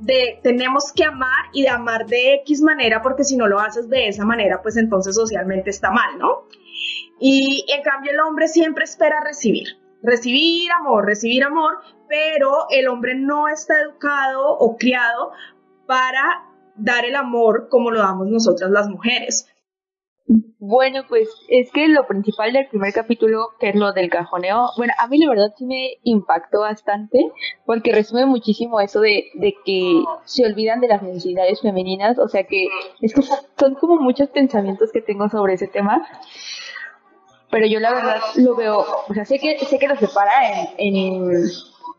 de 0.00 0.40
tenemos 0.42 0.92
que 0.92 1.04
amar 1.04 1.50
y 1.52 1.62
de 1.62 1.68
amar 1.68 2.06
de 2.06 2.34
X 2.42 2.62
manera, 2.62 3.00
porque 3.00 3.22
si 3.22 3.36
no 3.36 3.46
lo 3.46 3.60
haces 3.60 3.88
de 3.88 4.08
esa 4.08 4.24
manera, 4.24 4.60
pues 4.60 4.76
entonces 4.76 5.14
socialmente 5.14 5.70
está 5.70 5.92
mal, 5.92 6.18
¿no? 6.18 6.48
Y 7.20 7.64
en 7.72 7.84
cambio 7.84 8.10
el 8.10 8.18
hombre 8.18 8.48
siempre 8.48 8.82
espera 8.82 9.20
recibir 9.20 9.83
recibir 10.04 10.70
amor, 10.72 11.06
recibir 11.06 11.42
amor, 11.42 11.78
pero 12.08 12.66
el 12.70 12.86
hombre 12.88 13.14
no 13.16 13.48
está 13.48 13.80
educado 13.80 14.56
o 14.58 14.76
criado 14.76 15.32
para 15.86 16.44
dar 16.76 17.04
el 17.04 17.16
amor 17.16 17.68
como 17.70 17.90
lo 17.90 18.00
damos 18.00 18.28
nosotras 18.28 18.70
las 18.70 18.88
mujeres. 18.88 19.48
Bueno, 20.58 21.02
pues 21.06 21.28
es 21.48 21.70
que 21.70 21.88
lo 21.88 22.06
principal 22.06 22.52
del 22.54 22.66
primer 22.68 22.94
capítulo, 22.94 23.48
que 23.60 23.68
es 23.68 23.74
lo 23.74 23.92
del 23.92 24.08
cajoneo, 24.08 24.70
bueno, 24.78 24.94
a 24.98 25.06
mí 25.06 25.18
la 25.18 25.28
verdad 25.28 25.52
sí 25.58 25.66
me 25.66 25.98
impactó 26.02 26.60
bastante, 26.60 27.30
porque 27.66 27.92
resume 27.92 28.24
muchísimo 28.24 28.80
eso 28.80 29.00
de, 29.00 29.26
de 29.34 29.54
que 29.66 30.02
se 30.24 30.46
olvidan 30.46 30.80
de 30.80 30.88
las 30.88 31.02
necesidades 31.02 31.60
femeninas, 31.60 32.18
o 32.18 32.28
sea 32.28 32.44
que 32.44 32.68
es 33.02 33.12
que 33.12 33.20
son 33.22 33.74
como 33.74 33.96
muchos 33.96 34.30
pensamientos 34.30 34.90
que 34.92 35.02
tengo 35.02 35.28
sobre 35.28 35.54
ese 35.54 35.68
tema, 35.68 36.06
pero 37.54 37.68
yo 37.68 37.78
la 37.78 37.94
verdad 37.94 38.20
lo 38.34 38.56
veo, 38.56 38.84
o 39.08 39.14
sea, 39.14 39.24
sé 39.24 39.38
que, 39.38 39.56
sé 39.60 39.78
que 39.78 39.86
lo 39.86 39.94
separa 39.94 40.32
en, 40.76 40.96
en, 40.96 41.44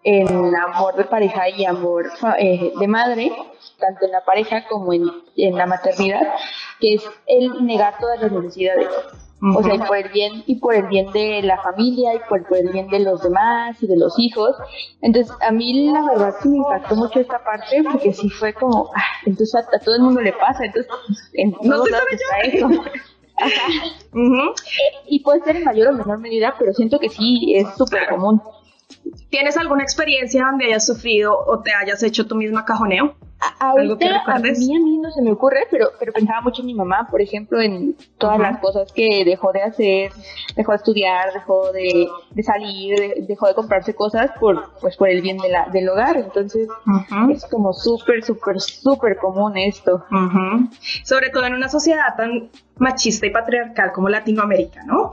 en 0.04 0.54
amor 0.54 0.98
de 0.98 1.06
pareja 1.06 1.48
y 1.48 1.64
amor 1.64 2.12
eh, 2.38 2.74
de 2.78 2.88
madre, 2.90 3.32
tanto 3.80 4.04
en 4.04 4.12
la 4.12 4.26
pareja 4.26 4.68
como 4.68 4.92
en, 4.92 5.10
en 5.38 5.56
la 5.56 5.66
maternidad, 5.66 6.24
que 6.82 6.96
es 6.96 7.10
el 7.28 7.66
negar 7.66 7.98
todas 8.02 8.22
las 8.22 8.34
necesidades. 8.34 8.90
O 9.56 9.64
sea, 9.64 9.76
y 9.76 9.80
por 9.80 9.96
el 9.96 10.10
bien, 10.10 10.44
y 10.46 10.56
por 10.56 10.76
el 10.76 10.88
bien 10.88 11.12
de 11.14 11.42
la 11.42 11.62
familia, 11.62 12.16
y 12.16 12.20
por, 12.28 12.46
el 12.58 12.70
bien 12.70 12.90
de 12.90 13.00
los 13.00 13.22
demás 13.22 13.82
y 13.82 13.88
de 13.88 13.96
los 13.96 14.18
hijos. 14.18 14.58
Entonces, 15.02 15.34
a 15.40 15.52
mí 15.52 15.90
la 15.92 16.02
verdad 16.02 16.34
sí 16.42 16.50
me 16.50 16.58
impactó 16.58 16.96
mucho 16.96 17.20
esta 17.20 17.42
parte, 17.44 17.82
porque 17.84 18.12
sí 18.12 18.30
fue 18.30 18.54
como, 18.54 18.92
ah, 18.94 19.04
entonces 19.26 19.56
a, 19.56 19.80
todo 19.80 19.96
el 19.96 20.02
mundo 20.02 20.20
le 20.20 20.34
pasa, 20.34 20.66
entonces 20.66 20.92
en 21.34 21.54
todos 21.54 21.90
lados 21.90 22.08
está 22.12 22.40
eso. 22.42 22.70
Eh, 23.38 25.08
y 25.08 25.20
puede 25.20 25.42
ser 25.42 25.58
en 25.58 25.66
mayor 25.66 25.90
o 25.90 25.94
menor 25.94 26.20
medida, 26.20 26.56
pero 26.58 26.74
siento 26.74 27.00
que 27.00 27.10
sí 27.10 27.54
es 27.56 27.68
súper 27.78 28.08
común. 28.08 28.42
¿Tienes 29.30 29.58
alguna 29.58 29.84
experiencia 29.84 30.46
donde 30.46 30.66
hayas 30.66 30.86
sufrido 30.86 31.38
o 31.38 31.60
te 31.60 31.74
hayas 31.74 32.04
hecho 32.04 32.28
tú 32.28 32.36
misma 32.36 32.66
cajoneo? 32.66 33.16
¿Algo 33.60 33.98
que 33.98 34.08
a 34.08 34.40
mí, 34.40 34.50
a 34.50 34.80
mí 34.80 34.98
no 34.98 35.12
se 35.12 35.22
me 35.22 35.32
ocurre, 35.32 35.68
pero, 35.70 35.90
pero 36.00 36.14
pensaba 36.14 36.42
mucho 36.42 36.62
en 36.62 36.68
mi 36.68 36.74
mamá, 36.74 37.08
por 37.12 37.22
ejemplo, 37.22 37.62
en 37.62 37.96
todas 38.18 38.40
las 38.40 38.60
cosas 38.60 38.92
que 38.92 39.24
dejó 39.26 39.52
de 39.52 39.62
hacer, 39.62 40.12
dejó 40.56 40.72
de 40.72 40.78
estudiar, 40.78 41.34
dejó 41.34 41.72
de, 41.72 42.08
de 42.32 42.44
salir, 42.44 43.26
dejó 43.28 43.48
de 43.48 43.54
comprarse 43.54 43.94
cosas 43.94 44.32
por, 44.40 44.72
pues, 44.80 44.96
por 44.96 45.10
el 45.10 45.22
bien 45.22 45.38
de 45.38 45.50
la, 45.50 45.68
del 45.68 45.88
hogar. 45.90 46.18
Entonces, 46.18 46.68
es 47.30 47.46
como 47.46 47.74
súper, 47.74 48.24
súper, 48.24 48.60
súper 48.62 49.18
común 49.18 49.58
esto. 49.58 50.06
Sobre 51.04 51.30
todo 51.30 51.46
en 51.46 51.54
una 51.54 51.70
sociedad 51.70 52.16
tan 52.18 52.50
machista 52.78 53.28
y 53.28 53.32
patriarcal 53.32 53.92
como 53.92 54.10
Latinoamérica, 54.10 54.84
¿no? 54.84 55.12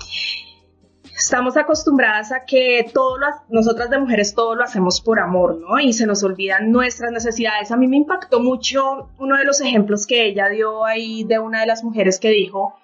Estamos 1.23 1.57
acostumbradas 1.57 2.33
a 2.33 2.45
que 2.45 2.91
todo 2.93 3.17
nosotras 3.49 3.91
de 3.91 3.99
mujeres 3.99 4.35
todo 4.35 4.57
lo 4.57 4.65
hacemos 4.65 5.01
por 5.01 5.21
amor, 5.21 5.57
¿no? 5.57 5.79
Y 5.79 5.93
se 5.93 6.07
nos 6.07 6.23
olvidan 6.25 6.73
nuestras 6.73 7.13
necesidades. 7.13 7.71
A 7.71 7.77
mí 7.77 7.87
me 7.87 7.97
impactó 7.97 8.41
mucho 8.41 9.09
uno 9.19 9.37
de 9.37 9.45
los 9.45 9.61
ejemplos 9.61 10.07
que 10.07 10.27
ella 10.27 10.49
dio 10.49 10.85
ahí 10.85 11.25
de 11.25 11.39
una 11.39 11.61
de 11.61 11.67
las 11.67 11.85
mujeres 11.85 12.19
que 12.19 12.31
dijo 12.31 12.77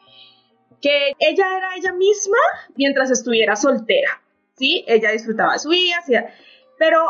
que 0.81 1.15
ella 1.19 1.57
era 1.57 1.77
ella 1.77 1.93
misma 1.93 2.39
mientras 2.77 3.11
estuviera 3.11 3.57
soltera, 3.57 4.23
¿sí? 4.57 4.85
Ella 4.87 5.11
disfrutaba 5.11 5.55
de 5.55 5.59
su 5.59 5.71
vida, 5.71 5.97
pero 6.79 7.01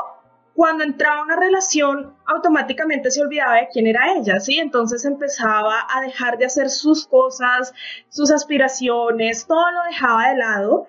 cuando 0.55 0.83
entraba 0.83 1.21
a 1.21 1.25
una 1.25 1.37
relación 1.37 2.17
automáticamente 2.25 3.11
se 3.11 3.21
olvidaba 3.21 3.57
de 3.57 3.69
quién 3.71 3.87
era 3.87 4.15
ella, 4.15 4.41
¿sí? 4.41 4.59
Entonces 4.59 5.05
empezaba 5.05 5.87
a 5.95 6.01
dejar 6.01 6.39
de 6.39 6.47
hacer 6.47 6.71
sus 6.71 7.07
cosas, 7.07 7.75
sus 8.09 8.31
aspiraciones, 8.31 9.47
todo 9.47 9.71
lo 9.71 9.83
dejaba 9.85 10.31
de 10.31 10.37
lado 10.37 10.89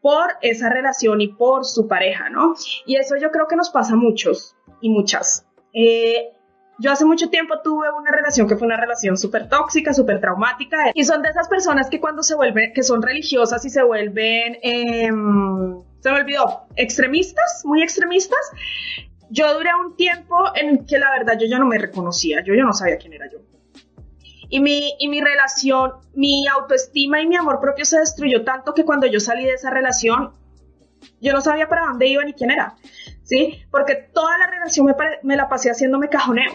por 0.00 0.32
esa 0.42 0.68
relación 0.68 1.20
y 1.20 1.28
por 1.28 1.64
su 1.64 1.88
pareja, 1.88 2.30
¿no? 2.30 2.54
Y 2.86 2.96
eso 2.96 3.16
yo 3.16 3.30
creo 3.30 3.46
que 3.48 3.56
nos 3.56 3.70
pasa 3.70 3.94
a 3.94 3.96
muchos 3.96 4.56
y 4.80 4.90
muchas. 4.90 5.46
Eh, 5.72 6.32
yo 6.78 6.92
hace 6.92 7.04
mucho 7.04 7.28
tiempo 7.28 7.60
tuve 7.62 7.90
una 7.90 8.12
relación 8.12 8.46
que 8.46 8.56
fue 8.56 8.66
una 8.66 8.76
relación 8.76 9.16
súper 9.16 9.48
tóxica, 9.48 9.92
súper 9.92 10.20
traumática, 10.20 10.92
y 10.94 11.04
son 11.04 11.22
de 11.22 11.30
esas 11.30 11.48
personas 11.48 11.90
que 11.90 12.00
cuando 12.00 12.22
se 12.22 12.36
vuelven, 12.36 12.72
que 12.72 12.84
son 12.84 13.02
religiosas 13.02 13.64
y 13.64 13.70
se 13.70 13.82
vuelven, 13.82 14.58
em, 14.62 15.82
se 15.98 16.10
me 16.10 16.20
olvidó, 16.20 16.66
extremistas, 16.76 17.62
muy 17.64 17.82
extremistas. 17.82 18.38
Yo 19.30 19.52
duré 19.54 19.70
un 19.74 19.96
tiempo 19.96 20.36
en 20.54 20.86
que 20.86 20.98
la 20.98 21.10
verdad 21.10 21.36
yo 21.38 21.46
ya 21.48 21.58
no 21.58 21.66
me 21.66 21.78
reconocía, 21.78 22.42
yo 22.44 22.54
ya 22.54 22.62
no 22.62 22.72
sabía 22.72 22.96
quién 22.96 23.12
era 23.12 23.28
yo. 23.28 23.38
Y 24.48 24.60
mi, 24.60 24.94
y 24.98 25.08
mi 25.08 25.20
relación, 25.20 25.92
mi 26.14 26.46
autoestima 26.46 27.20
y 27.20 27.26
mi 27.26 27.36
amor 27.36 27.60
propio 27.60 27.84
se 27.84 27.98
destruyó 27.98 28.44
tanto 28.44 28.74
que 28.74 28.84
cuando 28.84 29.06
yo 29.06 29.20
salí 29.20 29.44
de 29.44 29.52
esa 29.52 29.70
relación, 29.70 30.32
yo 31.20 31.32
no 31.32 31.40
sabía 31.40 31.68
para 31.68 31.86
dónde 31.86 32.06
iba 32.06 32.24
ni 32.24 32.32
quién 32.32 32.50
era, 32.50 32.76
¿sí? 33.24 33.60
Porque 33.70 33.94
toda 33.94 34.38
la 34.38 34.46
relación 34.46 34.86
me, 34.86 34.94
me 35.22 35.36
la 35.36 35.48
pasé 35.48 35.70
haciéndome 35.70 36.08
cajoneo. 36.08 36.52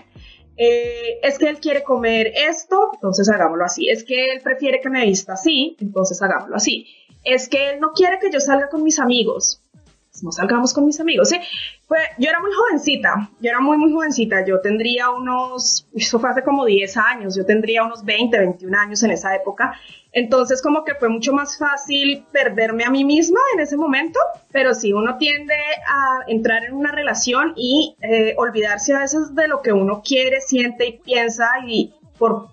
Eh, 0.56 1.20
es 1.24 1.40
que 1.40 1.50
él 1.50 1.60
quiere 1.60 1.84
comer 1.84 2.32
esto, 2.36 2.92
entonces 2.94 3.30
hagámoslo 3.30 3.66
así. 3.66 3.90
Es 3.90 4.04
que 4.04 4.32
él 4.32 4.42
prefiere 4.42 4.82
que 4.82 4.90
me 4.90 5.06
vista 5.06 5.34
así, 5.34 5.78
entonces 5.80 6.22
hagámoslo 6.22 6.56
así. 6.56 6.88
Es 7.24 7.50
que 7.50 7.72
él 7.72 7.80
no 7.80 7.92
quiere 7.94 8.20
que 8.20 8.32
yo 8.32 8.40
salga 8.40 8.70
con 8.70 8.84
mis 8.84 9.00
amigos, 9.00 9.63
no 10.24 10.32
salgamos 10.32 10.74
con 10.74 10.86
mis 10.86 11.00
amigos, 11.00 11.30
¿sí? 11.30 11.38
Pues 11.88 12.02
yo 12.18 12.30
era 12.30 12.40
muy 12.40 12.52
jovencita, 12.52 13.30
yo 13.40 13.50
era 13.50 13.60
muy, 13.60 13.78
muy 13.78 13.92
jovencita, 13.92 14.46
yo 14.46 14.62
tendría 14.62 15.12
unos, 15.12 15.88
eso 15.94 16.20
fue 16.20 16.30
hace 16.30 16.44
como 16.44 16.66
10 16.66 16.98
años, 16.98 17.36
yo 17.36 17.46
tendría 17.46 17.84
unos 17.84 18.04
20, 18.04 18.38
21 18.40 18.78
años 18.78 19.04
en 19.04 19.12
esa 19.12 19.36
época, 19.36 19.78
entonces 20.14 20.62
como 20.62 20.86
que 20.86 20.96
fue 20.96 21.10
mucho 21.10 21.34
más 21.34 21.58
fácil 21.58 22.26
perderme 22.32 22.86
a 22.86 22.90
mí 22.90 23.04
misma 23.04 23.40
en 23.54 23.60
ese 23.60 23.76
momento, 23.76 24.20
pero 24.52 24.74
sí, 24.74 24.94
uno 24.94 25.18
tiende 25.18 25.56
a 25.88 26.20
entrar 26.28 26.64
en 26.64 26.74
una 26.74 26.92
relación 26.92 27.54
y 27.56 27.96
eh, 28.02 28.34
olvidarse 28.38 28.94
a 28.94 29.00
veces 29.00 29.36
de 29.36 29.48
lo 29.48 29.62
que 29.62 29.74
uno 29.74 30.02
quiere, 30.04 30.40
siente 30.42 30.88
y 30.88 31.00
piensa 31.00 31.50
y 31.68 31.94
por 32.18 32.53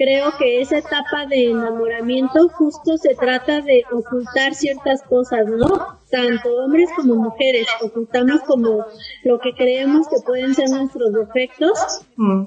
creo 0.00 0.32
que 0.38 0.62
esa 0.62 0.78
etapa 0.78 1.26
de 1.26 1.50
enamoramiento 1.50 2.48
justo 2.48 2.96
se 2.96 3.14
trata 3.14 3.60
de 3.60 3.84
ocultar 3.92 4.54
ciertas 4.54 5.02
cosas, 5.02 5.46
¿no? 5.46 5.98
Tanto 6.10 6.48
hombres 6.64 6.88
como 6.96 7.16
mujeres, 7.16 7.66
ocultamos 7.82 8.40
como 8.46 8.86
lo 9.24 9.38
que 9.40 9.52
creemos 9.52 10.08
que 10.08 10.16
pueden 10.24 10.54
ser 10.54 10.70
nuestros 10.70 11.12
defectos 11.12 12.06
mm. 12.16 12.44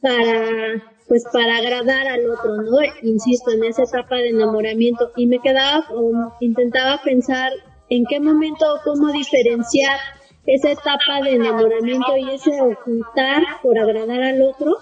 para 0.00 0.82
pues 1.08 1.24
para 1.32 1.56
agradar 1.56 2.06
al 2.06 2.30
otro, 2.30 2.56
¿no? 2.58 2.78
Insisto, 3.02 3.50
en 3.50 3.64
esa 3.64 3.82
etapa 3.82 4.16
de 4.16 4.28
enamoramiento 4.28 5.10
y 5.16 5.26
me 5.26 5.40
quedaba 5.40 5.84
o 5.90 6.32
intentaba 6.38 7.00
pensar 7.02 7.50
en 7.90 8.04
qué 8.06 8.20
momento 8.20 8.64
o 8.74 8.78
cómo 8.84 9.10
diferenciar 9.10 9.98
esa 10.46 10.70
etapa 10.70 11.20
de 11.24 11.34
enamoramiento 11.34 12.16
y 12.16 12.30
ese 12.30 12.62
ocultar 12.62 13.42
por 13.60 13.76
agradar 13.76 14.22
al 14.22 14.42
otro 14.42 14.76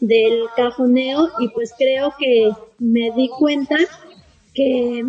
del 0.00 0.44
cajoneo 0.56 1.28
y 1.38 1.48
pues 1.48 1.74
creo 1.76 2.14
que 2.18 2.50
me 2.78 3.10
di 3.12 3.28
cuenta 3.28 3.76
que 4.54 5.04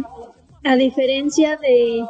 a 0.63 0.75
diferencia 0.75 1.57
de, 1.57 2.03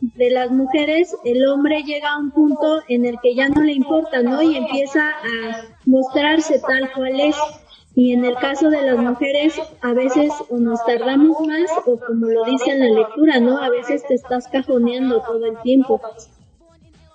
de 0.00 0.30
las 0.30 0.50
mujeres, 0.50 1.14
el 1.24 1.46
hombre 1.48 1.82
llega 1.82 2.12
a 2.12 2.18
un 2.18 2.30
punto 2.30 2.82
en 2.88 3.06
el 3.06 3.18
que 3.20 3.34
ya 3.34 3.48
no 3.48 3.62
le 3.62 3.72
importa, 3.72 4.22
¿no? 4.22 4.42
Y 4.42 4.56
empieza 4.56 5.10
a 5.10 5.64
mostrarse 5.86 6.60
tal 6.60 6.92
cual 6.92 7.20
es. 7.20 7.36
Y 7.94 8.12
en 8.12 8.24
el 8.24 8.36
caso 8.36 8.70
de 8.70 8.82
las 8.82 8.96
mujeres, 8.96 9.60
a 9.82 9.92
veces 9.92 10.32
o 10.50 10.56
nos 10.58 10.84
tardamos 10.84 11.40
más 11.40 11.70
o 11.84 11.98
como 11.98 12.26
lo 12.26 12.44
dice 12.44 12.70
en 12.70 12.80
la 12.80 13.00
lectura, 13.00 13.40
¿no? 13.40 13.58
A 13.58 13.70
veces 13.70 14.06
te 14.06 14.14
estás 14.14 14.46
cajoneando 14.46 15.20
todo 15.22 15.44
el 15.46 15.58
tiempo. 15.62 16.00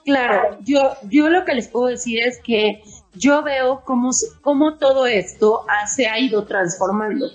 Claro, 0.04 0.58
yo, 0.66 0.92
yo 1.10 1.30
lo 1.30 1.46
que 1.46 1.54
les 1.54 1.70
puedo 1.70 1.86
decir 1.86 2.20
es 2.20 2.42
que 2.42 2.84
yo 3.16 3.44
veo 3.44 3.82
cómo, 3.86 4.12
cómo 4.42 4.78
todo 4.78 5.06
esto 5.06 5.66
se 5.88 6.08
ha 6.08 6.20
ido 6.20 6.46
transformando. 6.46 7.30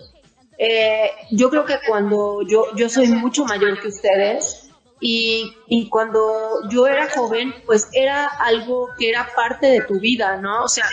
Eh, 0.58 1.10
yo 1.30 1.50
creo 1.50 1.64
que 1.64 1.78
cuando 1.86 2.42
yo, 2.42 2.74
yo 2.74 2.88
soy 2.88 3.08
mucho 3.08 3.44
mayor 3.44 3.80
que 3.80 3.88
ustedes 3.88 4.68
y, 5.00 5.54
y, 5.68 5.88
cuando 5.88 6.68
yo 6.68 6.88
era 6.88 7.08
joven, 7.08 7.54
pues 7.64 7.88
era 7.92 8.26
algo 8.26 8.88
que 8.98 9.08
era 9.08 9.28
parte 9.36 9.68
de 9.68 9.82
tu 9.82 10.00
vida, 10.00 10.36
¿no? 10.38 10.64
O 10.64 10.68
sea, 10.68 10.86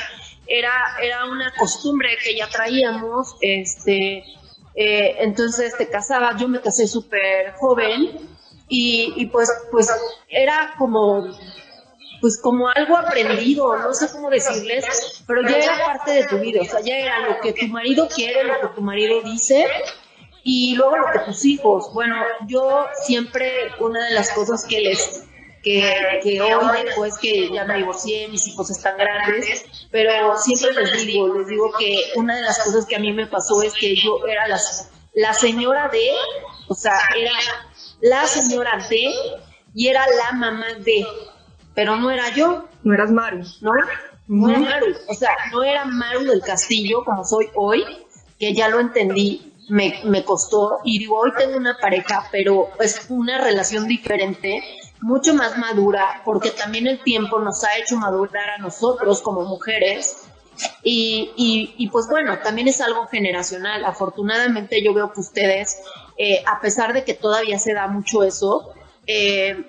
era, 0.45 0.71
era 1.01 1.25
una 1.25 1.51
costumbre 1.57 2.09
que 2.23 2.38
ya 2.38 2.47
traíamos, 2.47 3.36
este, 3.41 4.23
eh, 4.75 5.15
entonces 5.19 5.75
te 5.75 5.89
casabas, 5.89 6.39
yo 6.39 6.47
me 6.47 6.61
casé 6.61 6.88
súper 6.88 7.53
joven 7.53 8.29
y, 8.67 9.13
y 9.15 9.25
pues, 9.25 9.51
pues 9.71 9.89
era 10.29 10.75
como 10.77 11.25
pues 12.26 12.41
como 12.41 12.67
algo 12.69 12.97
aprendido, 12.97 13.78
no 13.78 13.93
sé 13.93 14.09
cómo 14.11 14.32
decirles, 14.32 15.23
pero 15.28 15.43
ya 15.47 15.57
era 15.59 15.86
parte 15.86 16.09
de 16.09 16.23
tu 16.26 16.39
vida, 16.39 16.59
o 16.59 16.65
sea, 16.65 16.80
ya 16.80 16.97
era 16.97 17.19
lo 17.19 17.39
que 17.39 17.53
tu 17.53 17.67
marido 17.67 18.07
quiere, 18.07 18.43
lo 18.45 18.61
que 18.61 18.67
tu 18.69 18.82
marido 18.82 19.21
dice, 19.21 19.67
y 20.43 20.73
luego 20.73 20.97
lo 20.97 21.11
que 21.11 21.19
tus 21.19 21.45
hijos. 21.45 21.93
Bueno, 21.93 22.15
yo 22.47 22.88
siempre, 23.05 23.69
una 23.80 24.07
de 24.07 24.15
las 24.15 24.32
cosas 24.32 24.65
que 24.65 24.82
les, 24.82 25.23
que, 25.61 26.19
que 26.23 26.41
hoy 26.41 26.65
después 26.84 27.15
que 27.19 27.53
ya 27.53 27.63
me 27.65 27.78
divorcié, 27.78 28.28
mis 28.30 28.47
hijos 28.47 28.71
están 28.71 28.97
grandes, 28.97 29.63
pero 29.91 30.36
siempre 30.36 30.84
les 30.84 31.05
digo, 31.05 31.28
les 31.28 31.45
digo 31.45 31.71
que 31.78 31.95
una 32.15 32.38
de 32.38 32.41
las 32.41 32.57
cosas 32.57 32.88
que 32.88 32.95
a 32.95 32.99
mí 32.99 33.13
me 33.13 33.28
pasó 33.28 33.61
es 33.61 33.73
que 33.73 33.95
yo 33.97 34.26
era 34.26 34.47
la, 34.47 34.59
la 35.13 35.34
señora 35.36 35.89
de, 35.89 36.09
o 36.69 36.73
sea, 36.73 36.97
era 37.15 37.34
la 38.01 38.26
señora 38.26 38.84
de 38.89 39.13
y 39.76 39.89
era 39.89 40.07
la 40.07 40.32
mamá 40.32 40.73
de 40.80 41.05
pero 41.76 41.97
no 41.97 42.09
era 42.09 42.34
yo. 42.34 42.65
No 42.84 42.93
eras 42.93 43.11
Maru. 43.11 43.43
¿No? 43.61 43.71
No 44.28 44.49
era 44.49 44.59
Maru, 44.59 44.88
o 45.07 45.13
sea, 45.13 45.32
no 45.51 45.63
era 45.63 45.86
Maru 45.86 46.23
del 46.23 46.41
Castillo 46.41 47.03
como 47.05 47.23
soy 47.23 47.47
hoy, 47.55 47.84
que 48.39 48.55
ya 48.55 48.69
lo 48.69 48.80
entendí, 48.80 49.53
me, 49.69 49.99
me 50.03 50.23
costó 50.23 50.80
y 50.84 50.99
digo, 50.99 51.19
hoy 51.19 51.32
tengo 51.38 51.57
una 51.57 51.78
pareja, 51.78 52.28
pero 52.32 52.69
es 52.80 53.05
una 53.09 53.39
relación 53.39 53.88
diferente, 53.88 54.63
mucho 55.01 55.36
más 55.36 55.57
madura, 55.57 56.21
porque 56.26 56.51
también 56.51 56.88
el 56.88 57.03
tiempo 57.03 57.39
nos 57.39 57.63
ha 57.63 57.78
hecho 57.78 57.97
madurar 57.97 58.49
a 58.49 58.57
nosotros 58.57 59.21
como 59.21 59.43
mujeres. 59.45 60.28
Y, 60.84 61.32
y, 61.36 61.76
y 61.78 61.89
pues 61.89 62.07
bueno, 62.07 62.39
también 62.39 62.69
es 62.69 62.80
algo 62.80 63.05
generacional. 63.07 63.84
Afortunadamente 63.84 64.82
yo 64.82 64.93
veo 64.93 65.11
que 65.11 65.19
ustedes, 65.19 65.82
eh, 66.17 66.43
a 66.47 66.61
pesar 66.61 66.93
de 66.93 67.03
que 67.03 67.13
todavía 67.13 67.59
se 67.59 67.73
da 67.73 67.88
mucho 67.88 68.23
eso, 68.23 68.73
eh, 69.08 69.66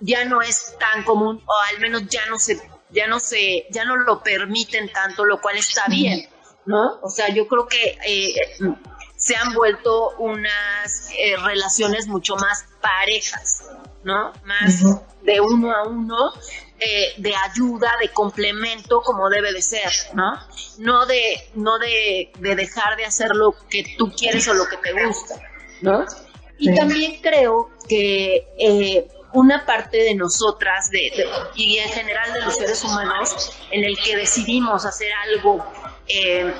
ya 0.00 0.24
no 0.24 0.42
es 0.42 0.76
tan 0.78 1.04
común, 1.04 1.42
o 1.44 1.52
al 1.74 1.80
menos 1.80 2.08
ya 2.08 2.26
no 2.26 2.38
se, 2.38 2.60
ya 2.90 3.06
no 3.06 3.20
se, 3.20 3.66
ya 3.70 3.84
no 3.84 3.96
lo 3.96 4.22
permiten 4.22 4.90
tanto, 4.92 5.24
lo 5.24 5.40
cual 5.40 5.56
está 5.56 5.86
bien, 5.88 6.28
¿no? 6.66 6.98
O 7.02 7.10
sea, 7.10 7.28
yo 7.28 7.46
creo 7.46 7.66
que 7.66 7.98
eh, 8.06 8.34
se 9.16 9.36
han 9.36 9.52
vuelto 9.54 10.10
unas 10.18 11.10
eh, 11.18 11.36
relaciones 11.36 12.06
mucho 12.06 12.36
más 12.36 12.64
parejas, 12.80 13.64
¿no? 14.02 14.32
Más 14.44 14.82
de 15.22 15.40
uno 15.40 15.72
a 15.72 15.86
uno, 15.86 16.32
eh, 16.78 17.12
de 17.18 17.34
ayuda, 17.36 17.92
de 18.00 18.08
complemento, 18.08 19.02
como 19.02 19.28
debe 19.28 19.52
de 19.52 19.60
ser, 19.60 19.92
¿no? 20.14 20.32
No 20.78 21.04
de, 21.04 21.50
no 21.54 21.78
de, 21.78 22.32
de, 22.38 22.56
dejar 22.56 22.96
de 22.96 23.04
hacer 23.04 23.34
lo 23.34 23.54
que 23.68 23.84
tú 23.98 24.10
quieres 24.10 24.48
o 24.48 24.54
lo 24.54 24.66
que 24.66 24.78
te 24.78 24.92
gusta, 25.04 25.34
¿no? 25.82 26.06
Y 26.56 26.74
también 26.74 27.20
creo 27.20 27.70
que 27.88 28.46
eh, 28.58 29.08
una 29.32 29.64
parte 29.64 29.98
de 29.98 30.14
nosotras 30.14 30.90
de, 30.90 31.12
y 31.54 31.78
en 31.78 31.88
general 31.90 32.32
de 32.32 32.40
los 32.42 32.56
seres 32.56 32.82
humanos 32.82 33.52
en 33.70 33.84
el 33.84 33.96
que 33.98 34.16
decidimos 34.16 34.84
hacer 34.84 35.12
algo 35.12 35.64
eh, 36.08 36.52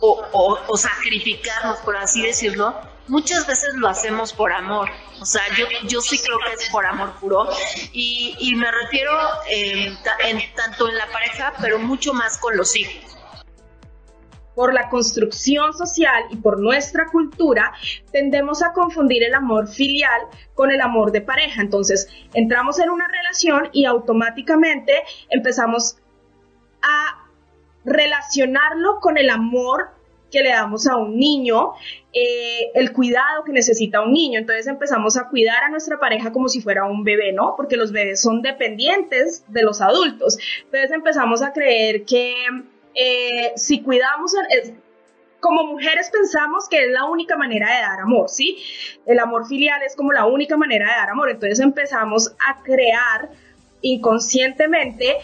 o, 0.00 0.22
o, 0.32 0.58
o, 0.66 0.76
sacrificarnos, 0.76 1.78
por 1.78 1.96
así 1.96 2.22
decirlo, 2.22 2.74
muchas 3.08 3.46
veces 3.46 3.74
lo 3.74 3.88
hacemos 3.88 4.32
por 4.32 4.52
amor. 4.52 4.88
O 5.20 5.24
sea, 5.24 5.42
yo, 5.56 5.66
yo 5.88 6.00
sí 6.00 6.18
creo 6.18 6.38
que 6.38 6.52
es 6.52 6.68
por 6.70 6.86
amor 6.86 7.14
puro. 7.18 7.48
Y, 7.92 8.36
y 8.38 8.54
me 8.54 8.70
refiero 8.70 9.10
eh, 9.48 9.96
en, 10.20 10.54
tanto 10.54 10.88
en 10.88 10.96
la 10.96 11.06
pareja, 11.10 11.54
pero 11.60 11.78
mucho 11.78 12.12
más 12.12 12.38
con 12.38 12.56
los 12.56 12.76
hijos 12.76 13.17
por 14.58 14.74
la 14.74 14.88
construcción 14.88 15.72
social 15.72 16.24
y 16.30 16.36
por 16.36 16.58
nuestra 16.58 17.06
cultura, 17.06 17.72
tendemos 18.10 18.60
a 18.60 18.72
confundir 18.72 19.22
el 19.22 19.34
amor 19.34 19.68
filial 19.68 20.22
con 20.54 20.72
el 20.72 20.80
amor 20.80 21.12
de 21.12 21.20
pareja. 21.20 21.62
Entonces, 21.62 22.08
entramos 22.34 22.80
en 22.80 22.90
una 22.90 23.06
relación 23.06 23.68
y 23.72 23.84
automáticamente 23.84 24.94
empezamos 25.30 25.98
a 26.82 27.24
relacionarlo 27.84 28.98
con 28.98 29.16
el 29.16 29.30
amor 29.30 29.90
que 30.28 30.42
le 30.42 30.48
damos 30.48 30.88
a 30.88 30.96
un 30.96 31.16
niño, 31.16 31.74
eh, 32.12 32.72
el 32.74 32.92
cuidado 32.92 33.44
que 33.44 33.52
necesita 33.52 34.00
un 34.00 34.12
niño. 34.12 34.40
Entonces 34.40 34.66
empezamos 34.66 35.16
a 35.16 35.28
cuidar 35.28 35.62
a 35.62 35.68
nuestra 35.68 36.00
pareja 36.00 36.32
como 36.32 36.48
si 36.48 36.60
fuera 36.60 36.84
un 36.84 37.04
bebé, 37.04 37.32
¿no? 37.32 37.54
Porque 37.56 37.76
los 37.76 37.92
bebés 37.92 38.20
son 38.20 38.42
dependientes 38.42 39.44
de 39.46 39.62
los 39.62 39.80
adultos. 39.80 40.36
Entonces 40.64 40.90
empezamos 40.90 41.42
a 41.42 41.52
creer 41.52 42.04
que 42.04 42.34
eh, 42.94 43.52
si 43.56 43.82
cuidamos, 43.82 44.32
como 45.40 45.64
mujeres 45.64 46.10
pensamos 46.10 46.68
que 46.68 46.84
es 46.84 46.90
la 46.90 47.04
única 47.04 47.36
manera 47.36 47.74
de 47.74 47.82
dar 47.82 48.00
amor, 48.00 48.28
¿sí? 48.28 48.58
El 49.06 49.18
amor 49.18 49.46
filial 49.46 49.82
es 49.82 49.94
como 49.94 50.12
la 50.12 50.26
única 50.26 50.56
manera 50.56 50.86
de 50.86 50.96
dar 50.96 51.10
amor. 51.10 51.30
Entonces 51.30 51.60
empezamos 51.60 52.34
a 52.46 52.62
crear 52.62 53.30
inconscientemente 53.80 55.16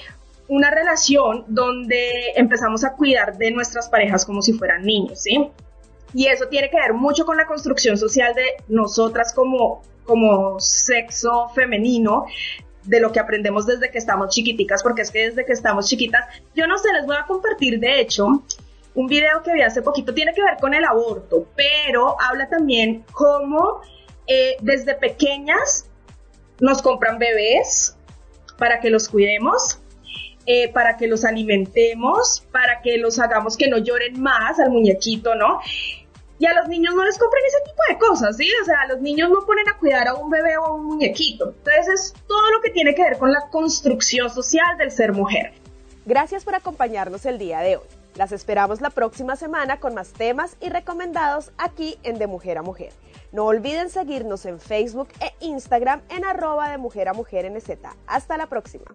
una 0.48 0.70
relación 0.70 1.44
donde 1.48 2.32
empezamos 2.36 2.84
a 2.84 2.92
cuidar 2.92 3.36
de 3.38 3.50
nuestras 3.50 3.88
parejas 3.88 4.24
como 4.24 4.42
si 4.42 4.52
fueran 4.52 4.84
niños, 4.84 5.22
¿sí? 5.22 5.50
Y 6.12 6.26
eso 6.26 6.46
tiene 6.46 6.70
que 6.70 6.76
ver 6.76 6.92
mucho 6.92 7.24
con 7.24 7.36
la 7.36 7.46
construcción 7.46 7.96
social 7.96 8.34
de 8.34 8.62
nosotras 8.68 9.32
como, 9.34 9.82
como 10.04 10.60
sexo 10.60 11.48
femenino, 11.54 12.26
de 12.84 13.00
lo 13.00 13.12
que 13.12 13.20
aprendemos 13.20 13.66
desde 13.66 13.90
que 13.90 13.98
estamos 13.98 14.34
chiquiticas, 14.34 14.82
porque 14.82 15.02
es 15.02 15.10
que 15.10 15.30
desde 15.30 15.44
que 15.44 15.52
estamos 15.52 15.88
chiquitas, 15.88 16.26
yo 16.54 16.66
no 16.66 16.78
sé, 16.78 16.92
les 16.92 17.06
voy 17.06 17.16
a 17.16 17.26
compartir 17.26 17.80
de 17.80 18.00
hecho 18.00 18.42
un 18.94 19.06
video 19.06 19.42
que 19.42 19.52
vi 19.52 19.62
hace 19.62 19.82
poquito, 19.82 20.14
tiene 20.14 20.32
que 20.34 20.42
ver 20.42 20.56
con 20.60 20.74
el 20.74 20.84
aborto, 20.84 21.48
pero 21.56 22.16
habla 22.20 22.48
también 22.48 23.04
cómo 23.12 23.80
eh, 24.26 24.56
desde 24.60 24.94
pequeñas 24.94 25.86
nos 26.60 26.80
compran 26.80 27.18
bebés 27.18 27.96
para 28.56 28.80
que 28.80 28.90
los 28.90 29.08
cuidemos, 29.08 29.80
eh, 30.46 30.72
para 30.72 30.96
que 30.96 31.08
los 31.08 31.24
alimentemos, 31.24 32.44
para 32.52 32.82
que 32.82 32.98
los 32.98 33.18
hagamos 33.18 33.56
que 33.56 33.68
no 33.68 33.78
lloren 33.78 34.20
más 34.20 34.60
al 34.60 34.70
muñequito, 34.70 35.34
¿no? 35.34 35.60
Y 36.44 36.46
a 36.46 36.52
los 36.52 36.68
niños 36.68 36.94
no 36.94 37.02
les 37.06 37.16
compren 37.16 37.42
ese 37.46 37.56
tipo 37.64 37.82
de 37.88 37.98
cosas, 37.98 38.36
¿sí? 38.36 38.46
O 38.60 38.64
sea, 38.66 38.86
los 38.86 39.00
niños 39.00 39.30
no 39.30 39.46
ponen 39.46 39.66
a 39.66 39.78
cuidar 39.78 40.08
a 40.08 40.14
un 40.14 40.28
bebé 40.28 40.58
o 40.58 40.64
a 40.66 40.74
un 40.74 40.84
muñequito. 40.84 41.54
Entonces 41.56 41.88
es 41.88 42.14
todo 42.28 42.50
lo 42.50 42.60
que 42.60 42.68
tiene 42.68 42.94
que 42.94 43.02
ver 43.02 43.16
con 43.16 43.32
la 43.32 43.48
construcción 43.48 44.28
social 44.28 44.76
del 44.76 44.90
ser 44.90 45.14
mujer. 45.14 45.54
Gracias 46.04 46.44
por 46.44 46.54
acompañarnos 46.54 47.24
el 47.24 47.38
día 47.38 47.60
de 47.60 47.78
hoy. 47.78 47.86
Las 48.14 48.30
esperamos 48.30 48.82
la 48.82 48.90
próxima 48.90 49.36
semana 49.36 49.80
con 49.80 49.94
más 49.94 50.12
temas 50.12 50.58
y 50.60 50.68
recomendados 50.68 51.50
aquí 51.56 51.96
en 52.02 52.18
De 52.18 52.26
Mujer 52.26 52.58
a 52.58 52.62
Mujer. 52.62 52.92
No 53.32 53.46
olviden 53.46 53.88
seguirnos 53.88 54.44
en 54.44 54.60
Facebook 54.60 55.08
e 55.20 55.32
Instagram 55.46 56.02
en 56.10 56.26
arroba 56.26 56.68
de 56.68 56.76
Mujer 56.76 57.08
a 57.08 57.14
Mujer. 57.14 57.50
Hasta 58.06 58.36
la 58.36 58.48
próxima. 58.48 58.94